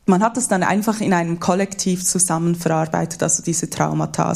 [0.06, 4.34] man hat das dann einfach in einem Kollektiv zusammen verarbeitet, also diese Traumata.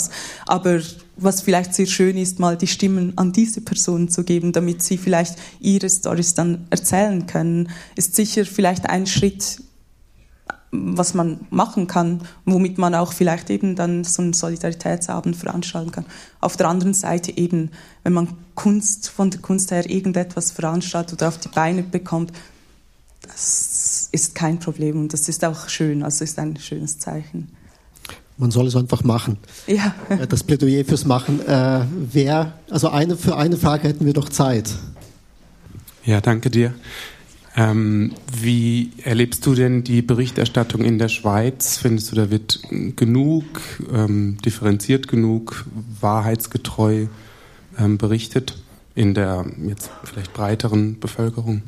[0.47, 0.81] Aber
[1.15, 4.97] was vielleicht sehr schön ist, mal die Stimmen an diese Personen zu geben, damit sie
[4.97, 9.61] vielleicht ihre Stories dann erzählen können, ist sicher vielleicht ein Schritt,
[10.97, 16.05] was man machen kann, womit man auch vielleicht eben dann so einen Solidaritätsabend veranstalten kann.
[16.39, 17.71] Auf der anderen Seite eben,
[18.03, 22.31] wenn man Kunst von der Kunst her irgendetwas veranstaltet oder auf die Beine bekommt,
[23.21, 27.49] das ist kein Problem und das ist auch schön, also ist ein schönes Zeichen.
[28.37, 29.37] Man soll es einfach machen.
[29.67, 29.93] Ja.
[30.09, 31.45] Äh, das Plädoyer fürs Machen.
[31.45, 31.81] Äh,
[32.11, 34.71] wer, also eine, für eine Frage hätten wir doch Zeit.
[36.03, 36.73] Ja, danke dir.
[37.57, 41.77] Ähm, wie erlebst du denn die Berichterstattung in der Schweiz?
[41.77, 42.61] Findest du, da wird
[42.95, 43.45] genug,
[43.91, 45.65] ähm, differenziert genug,
[45.99, 47.07] wahrheitsgetreu
[47.77, 48.57] ähm, berichtet
[48.95, 51.61] in der jetzt vielleicht breiteren Bevölkerung?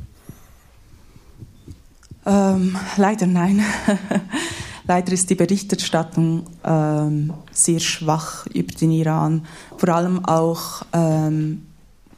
[2.25, 3.61] Ähm, leider nein.
[4.85, 9.45] Leider ist die Berichterstattung ähm, sehr schwach über den Iran.
[9.77, 11.61] Vor allem auch ähm,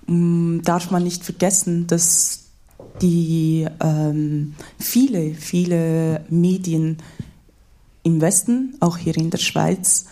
[0.07, 2.44] darf man nicht vergessen, dass
[3.01, 6.97] die ähm, viele, viele Medien
[8.03, 10.05] im Westen, auch hier in der Schweiz,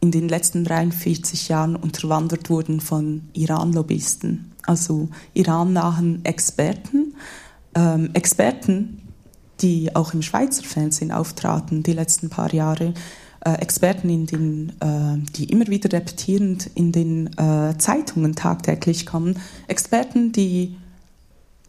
[0.00, 7.14] in den letzten 43 Jahren unterwandert wurden von Iran-Lobbyisten, also irannahen Experten.
[7.74, 9.02] Ähm, Experten,
[9.60, 12.94] die auch im Schweizer Fernsehen auftraten die letzten paar Jahre,
[13.44, 19.38] äh, Experten, in den, äh, die immer wieder repetierend in den äh, Zeitungen tagtäglich kommen,
[19.68, 20.76] Experten, die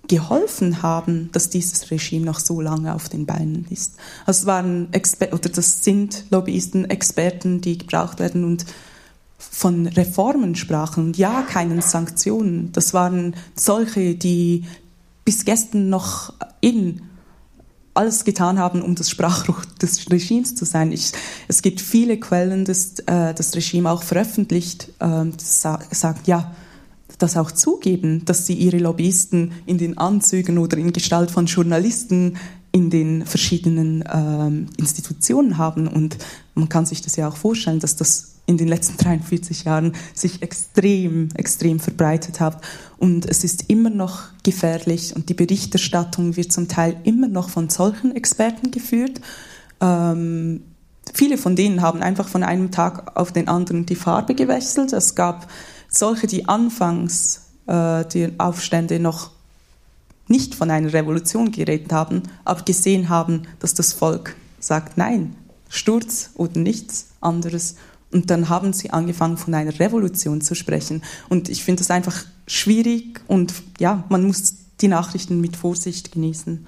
[0.07, 3.95] geholfen haben, dass dieses Regime noch so lange auf den Beinen ist.
[4.25, 8.65] Also es waren Exper oder das sind Lobbyisten, Experten, die gebraucht werden und
[9.37, 12.71] von Reformen sprachen ja, keinen Sanktionen.
[12.71, 14.65] Das waren solche, die
[15.23, 17.01] bis gestern noch in
[17.93, 20.91] alles getan haben, um das Sprachrohr des Regimes zu sein.
[20.91, 21.11] Ich,
[21.47, 26.53] es gibt viele Quellen, das äh, das Regime auch veröffentlicht, äh, sagt, ja,
[27.17, 32.37] das auch zugeben, dass sie ihre Lobbyisten in den Anzügen oder in Gestalt von Journalisten
[32.71, 35.87] in den verschiedenen ähm, Institutionen haben.
[35.87, 36.17] Und
[36.55, 40.41] man kann sich das ja auch vorstellen, dass das in den letzten 43 Jahren sich
[40.41, 42.61] extrem, extrem verbreitet hat.
[42.97, 47.69] Und es ist immer noch gefährlich und die Berichterstattung wird zum Teil immer noch von
[47.69, 49.21] solchen Experten geführt.
[49.79, 50.61] Ähm,
[51.13, 54.91] viele von denen haben einfach von einem Tag auf den anderen die Farbe gewechselt.
[54.91, 55.47] Es gab
[55.89, 59.31] solche, die anfangs äh, die Aufstände noch
[60.27, 65.35] nicht von einer Revolution geredet haben, aber gesehen haben, dass das Volk sagt Nein,
[65.69, 67.75] Sturz oder nichts anderes.
[68.11, 71.03] Und dann haben sie angefangen, von einer Revolution zu sprechen.
[71.29, 76.65] Und ich finde das einfach schwierig und ja, man muss die Nachrichten mit Vorsicht genießen.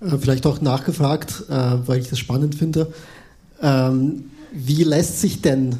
[0.00, 1.52] Äh, vielleicht auch nachgefragt, äh,
[1.86, 2.92] weil ich das spannend finde.
[3.60, 5.76] Ähm, wie lässt sich denn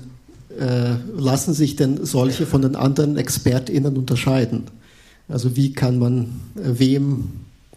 [1.16, 4.64] lassen sich denn solche von den anderen ExpertInnen unterscheiden?
[5.28, 7.31] Also wie kann man, äh, wem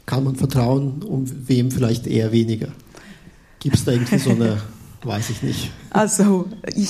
[0.05, 2.69] kann man vertrauen und wem vielleicht eher weniger?
[3.59, 4.57] Gibt es da irgendwie so eine,
[5.07, 5.71] weiß ich nicht.
[5.89, 6.89] Also ich,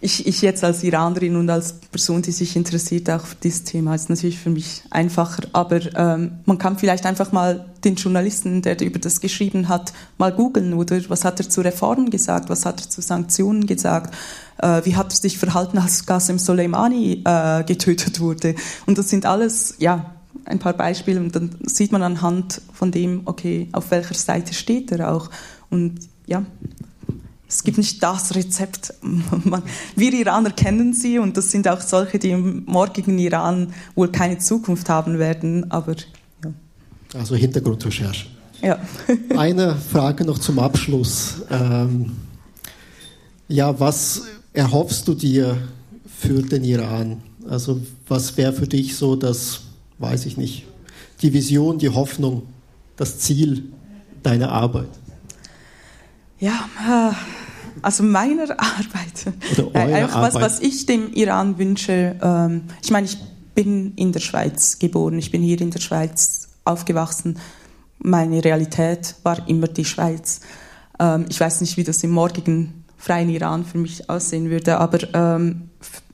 [0.00, 3.94] ich, ich jetzt als Iranerin und als Person, die sich interessiert auch für dieses Thema,
[3.94, 5.42] ist natürlich für mich einfacher.
[5.52, 10.32] Aber ähm, man kann vielleicht einfach mal den Journalisten, der über das geschrieben hat, mal
[10.32, 14.14] googeln oder was hat er zu Reformen gesagt, was hat er zu Sanktionen gesagt,
[14.58, 18.54] äh, wie hat er sich verhalten, als Qasem Soleimani äh, getötet wurde.
[18.86, 20.14] Und das sind alles, ja,
[20.44, 24.90] ein paar Beispiele und dann sieht man anhand von dem, okay, auf welcher Seite steht
[24.90, 25.30] er auch.
[25.70, 26.44] Und ja,
[27.52, 28.94] es gibt nicht das Rezept.
[29.96, 34.38] wir Iraner kennen sie und das sind auch solche, die im morgigen Iran wohl keine
[34.38, 35.94] Zukunft haben werden, aber
[36.42, 36.52] ja.
[37.14, 38.26] Also Hintergrundrecherche.
[38.62, 38.78] Ja.
[39.36, 41.42] Eine Frage noch zum Abschluss.
[41.50, 42.12] Ähm,
[43.48, 44.22] ja, was
[44.54, 45.58] erhoffst du dir
[46.06, 47.20] für den Iran?
[47.46, 49.60] Also was wäre für dich so das,
[49.98, 50.64] weiß ich nicht,
[51.20, 52.44] die Vision, die Hoffnung,
[52.96, 53.64] das Ziel
[54.22, 54.88] deiner Arbeit?
[56.42, 57.14] Ja, äh,
[57.82, 59.32] also meiner Arbeit.
[59.58, 62.16] Oder äh, Einfach was, was ich dem Iran wünsche.
[62.20, 63.16] Ähm, ich meine, ich
[63.54, 67.38] bin in der Schweiz geboren, ich bin hier in der Schweiz aufgewachsen.
[67.98, 70.40] Meine Realität war immer die Schweiz.
[70.98, 74.98] Ähm, ich weiß nicht, wie das im morgigen freien Iran für mich aussehen würde, aber
[75.14, 75.70] ähm,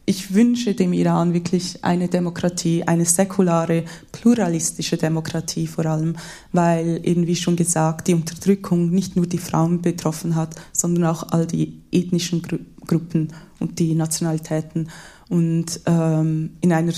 [0.09, 6.17] ich wünsche dem Iran wirklich eine Demokratie, eine säkulare, pluralistische Demokratie vor allem,
[6.51, 11.25] weil eben wie schon gesagt, die Unterdrückung nicht nur die Frauen betroffen hat, sondern auch
[11.31, 14.89] all die ethnischen Gru Gruppen und die Nationalitäten.
[15.29, 16.95] Und ähm, in einer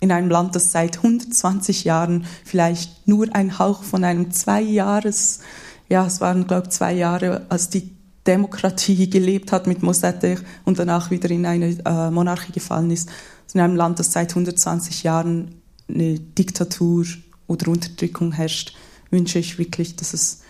[0.00, 5.40] in einem Land, das seit 120 Jahren vielleicht nur ein Hauch von einem zwei Jahres,
[5.88, 7.90] ja, es waren glaube ich zwei Jahre, als die
[8.26, 13.08] Demokratie gelebt hat mit Mossadegh und danach wieder in eine äh, Monarchie gefallen ist.
[13.52, 15.56] In einem Land, das seit 120 Jahren
[15.88, 17.04] eine Diktatur
[17.46, 18.74] oder Unterdrückung herrscht,
[19.10, 20.40] wünsche ich wirklich, dass es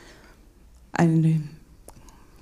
[0.92, 1.42] eine,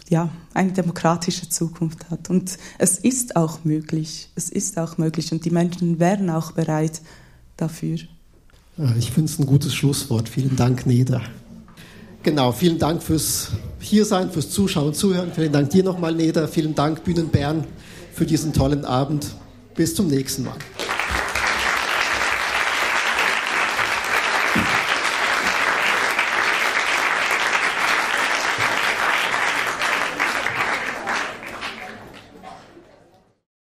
[0.08, 2.28] ja, eine demokratische Zukunft hat.
[2.28, 4.28] Und es ist auch möglich.
[4.34, 7.00] Es ist auch möglich und die Menschen wären auch bereit
[7.56, 7.98] dafür.
[8.98, 10.28] Ich finde es ein gutes Schlusswort.
[10.28, 11.22] Vielen Dank, Neda.
[12.22, 13.48] Genau, vielen Dank fürs
[13.78, 15.32] Hiersein, fürs Zuschauen und Zuhören.
[15.34, 16.46] Vielen Dank dir nochmal, Neda.
[16.48, 17.64] Vielen Dank, Bühnen Bern,
[18.12, 19.28] für diesen tollen Abend.
[19.74, 20.56] Bis zum nächsten Mal.